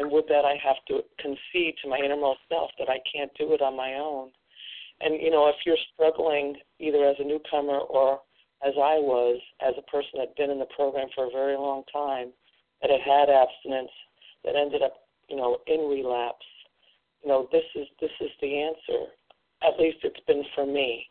And 0.00 0.10
with 0.10 0.24
that, 0.28 0.46
I 0.46 0.56
have 0.64 0.80
to 0.88 1.04
concede 1.20 1.74
to 1.82 1.88
my 1.90 1.98
innermost 1.98 2.40
self 2.48 2.70
that 2.78 2.88
I 2.88 3.04
can't 3.04 3.30
do 3.36 3.52
it 3.52 3.60
on 3.60 3.76
my 3.76 3.94
own. 4.00 4.30
And 5.02 5.20
you 5.20 5.30
know, 5.30 5.46
if 5.48 5.56
you're 5.66 5.76
struggling 5.92 6.56
either 6.78 7.04
as 7.04 7.16
a 7.20 7.24
newcomer 7.24 7.80
or 7.84 8.20
as 8.64 8.72
I 8.76 8.96
was, 8.96 9.38
as 9.60 9.74
a 9.76 9.90
person 9.90 10.12
that 10.16 10.28
had 10.28 10.36
been 10.36 10.50
in 10.50 10.58
the 10.58 10.72
program 10.74 11.08
for 11.14 11.26
a 11.26 11.30
very 11.30 11.54
long 11.54 11.82
time, 11.92 12.32
that 12.80 12.90
had 12.90 13.00
had 13.04 13.28
abstinence, 13.28 13.92
that 14.44 14.56
ended 14.56 14.80
up, 14.82 15.04
you 15.28 15.36
know, 15.36 15.58
in 15.66 15.80
relapse, 15.80 16.48
you 17.22 17.28
know, 17.28 17.46
this 17.52 17.64
is 17.76 17.86
this 18.00 18.16
is 18.22 18.30
the 18.40 18.56
answer. 18.56 19.04
At 19.62 19.78
least 19.78 19.98
it's 20.02 20.24
been 20.26 20.44
for 20.54 20.64
me 20.64 21.04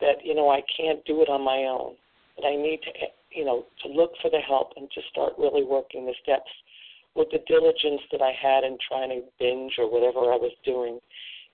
that 0.00 0.18
you 0.24 0.34
know 0.34 0.50
I 0.50 0.62
can't 0.76 1.04
do 1.04 1.22
it 1.22 1.28
on 1.28 1.44
my 1.44 1.70
own. 1.70 1.94
That 2.36 2.48
I 2.48 2.56
need 2.56 2.80
to 2.82 2.90
you 3.30 3.44
know 3.44 3.66
to 3.84 3.88
look 3.88 4.10
for 4.20 4.28
the 4.28 4.40
help 4.40 4.72
and 4.76 4.90
to 4.90 5.00
start 5.12 5.34
really 5.38 5.62
working 5.62 6.06
the 6.06 6.14
steps 6.20 6.50
with 7.14 7.28
the 7.30 7.40
diligence 7.46 8.02
that 8.10 8.22
I 8.22 8.32
had 8.32 8.64
in 8.64 8.76
trying 8.88 9.10
to 9.10 9.22
binge 9.38 9.74
or 9.78 9.90
whatever 9.90 10.32
I 10.32 10.36
was 10.36 10.52
doing. 10.64 10.98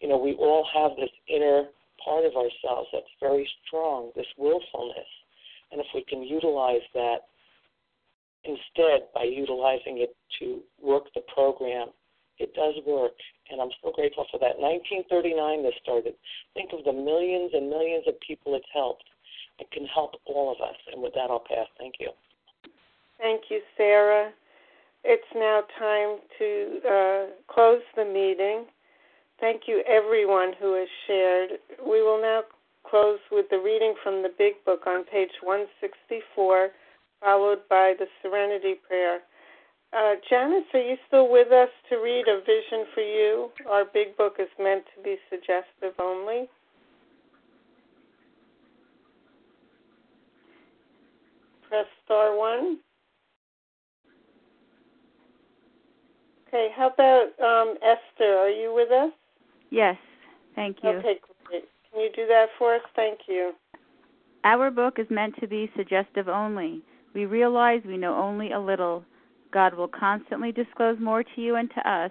You 0.00 0.08
know, 0.08 0.18
we 0.18 0.34
all 0.34 0.66
have 0.72 0.96
this 0.96 1.12
inner 1.28 1.68
part 2.02 2.24
of 2.24 2.32
ourselves 2.32 2.88
that's 2.92 3.12
very 3.20 3.48
strong, 3.66 4.10
this 4.16 4.26
willfulness. 4.38 5.08
And 5.70 5.80
if 5.80 5.86
we 5.94 6.04
can 6.08 6.22
utilize 6.22 6.82
that 6.94 7.28
instead 8.44 9.12
by 9.14 9.24
utilizing 9.24 9.98
it 9.98 10.16
to 10.40 10.60
work 10.82 11.04
the 11.14 11.20
program, 11.32 11.88
it 12.38 12.54
does 12.54 12.74
work, 12.86 13.12
and 13.50 13.60
I'm 13.60 13.68
so 13.84 13.92
grateful 13.92 14.24
for 14.32 14.40
that. 14.40 14.56
1939, 14.56 15.62
this 15.62 15.74
started. 15.82 16.14
Think 16.54 16.72
of 16.72 16.84
the 16.84 16.92
millions 16.92 17.52
and 17.52 17.68
millions 17.68 18.04
of 18.08 18.14
people 18.26 18.54
it's 18.56 18.64
helped. 18.72 19.04
It 19.58 19.70
can 19.70 19.84
help 19.84 20.12
all 20.24 20.50
of 20.50 20.56
us. 20.64 20.76
And 20.90 21.02
with 21.02 21.12
that, 21.12 21.28
I'll 21.28 21.44
pass. 21.44 21.68
Thank 21.76 21.96
you. 22.00 22.08
Thank 23.18 23.42
you, 23.50 23.60
Sarah. 23.76 24.32
It's 25.04 25.22
now 25.34 25.62
time 25.78 26.18
to 26.38 26.80
uh, 26.86 27.52
close 27.52 27.82
the 27.96 28.04
meeting. 28.04 28.66
Thank 29.40 29.62
you, 29.66 29.82
everyone 29.88 30.52
who 30.60 30.74
has 30.74 30.88
shared. 31.06 31.50
We 31.82 32.02
will 32.02 32.20
now 32.20 32.42
close 32.88 33.18
with 33.32 33.46
the 33.50 33.58
reading 33.58 33.94
from 34.02 34.22
the 34.22 34.30
Big 34.36 34.62
Book 34.66 34.82
on 34.86 35.04
page 35.04 35.30
164, 35.42 36.68
followed 37.20 37.60
by 37.70 37.94
the 37.98 38.06
Serenity 38.22 38.74
Prayer. 38.86 39.20
Uh, 39.92 40.14
Janice, 40.28 40.64
are 40.74 40.80
you 40.80 40.96
still 41.08 41.30
with 41.30 41.50
us 41.50 41.70
to 41.88 41.96
read 41.96 42.26
A 42.28 42.40
Vision 42.40 42.86
for 42.94 43.00
You? 43.00 43.50
Our 43.68 43.84
Big 43.92 44.16
Book 44.16 44.34
is 44.38 44.48
meant 44.58 44.84
to 44.96 45.02
be 45.02 45.16
suggestive 45.30 45.98
only. 45.98 46.48
Press 51.68 51.86
star 52.04 52.36
one. 52.36 52.78
Okay, 56.50 56.68
how 56.76 56.88
about 56.88 57.28
um, 57.40 57.76
Esther? 57.76 58.24
Are 58.24 58.50
you 58.50 58.74
with 58.74 58.90
us? 58.90 59.12
Yes, 59.70 59.96
thank 60.56 60.78
you. 60.82 60.88
Okay, 60.90 61.20
great. 61.44 61.64
Can 61.92 62.00
you 62.00 62.10
do 62.14 62.26
that 62.26 62.46
for 62.58 62.74
us? 62.74 62.80
Thank 62.96 63.20
you. 63.28 63.52
Our 64.42 64.72
book 64.72 64.98
is 64.98 65.06
meant 65.10 65.36
to 65.40 65.46
be 65.46 65.70
suggestive 65.76 66.28
only. 66.28 66.82
We 67.14 67.26
realize 67.26 67.82
we 67.86 67.96
know 67.96 68.16
only 68.16 68.50
a 68.50 68.58
little. 68.58 69.04
God 69.52 69.74
will 69.74 69.86
constantly 69.86 70.50
disclose 70.50 70.98
more 70.98 71.22
to 71.22 71.40
you 71.40 71.54
and 71.54 71.70
to 71.70 71.88
us. 71.88 72.10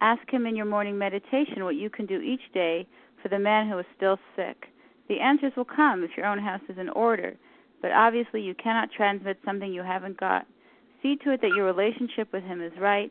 Ask 0.00 0.22
Him 0.32 0.46
in 0.46 0.54
your 0.54 0.66
morning 0.66 0.96
meditation 0.96 1.64
what 1.64 1.74
you 1.74 1.90
can 1.90 2.06
do 2.06 2.20
each 2.20 2.52
day 2.52 2.86
for 3.20 3.28
the 3.28 3.40
man 3.40 3.68
who 3.68 3.78
is 3.80 3.86
still 3.96 4.18
sick. 4.36 4.66
The 5.08 5.18
answers 5.18 5.52
will 5.56 5.64
come 5.64 6.04
if 6.04 6.16
your 6.16 6.26
own 6.26 6.38
house 6.38 6.62
is 6.68 6.78
in 6.78 6.90
order, 6.90 7.34
but 7.82 7.90
obviously 7.90 8.40
you 8.40 8.54
cannot 8.54 8.90
transmit 8.96 9.38
something 9.44 9.72
you 9.72 9.82
haven't 9.82 10.20
got. 10.20 10.46
See 11.02 11.16
to 11.24 11.32
it 11.32 11.40
that 11.40 11.54
your 11.56 11.66
relationship 11.66 12.32
with 12.32 12.44
Him 12.44 12.62
is 12.62 12.72
right, 12.78 13.10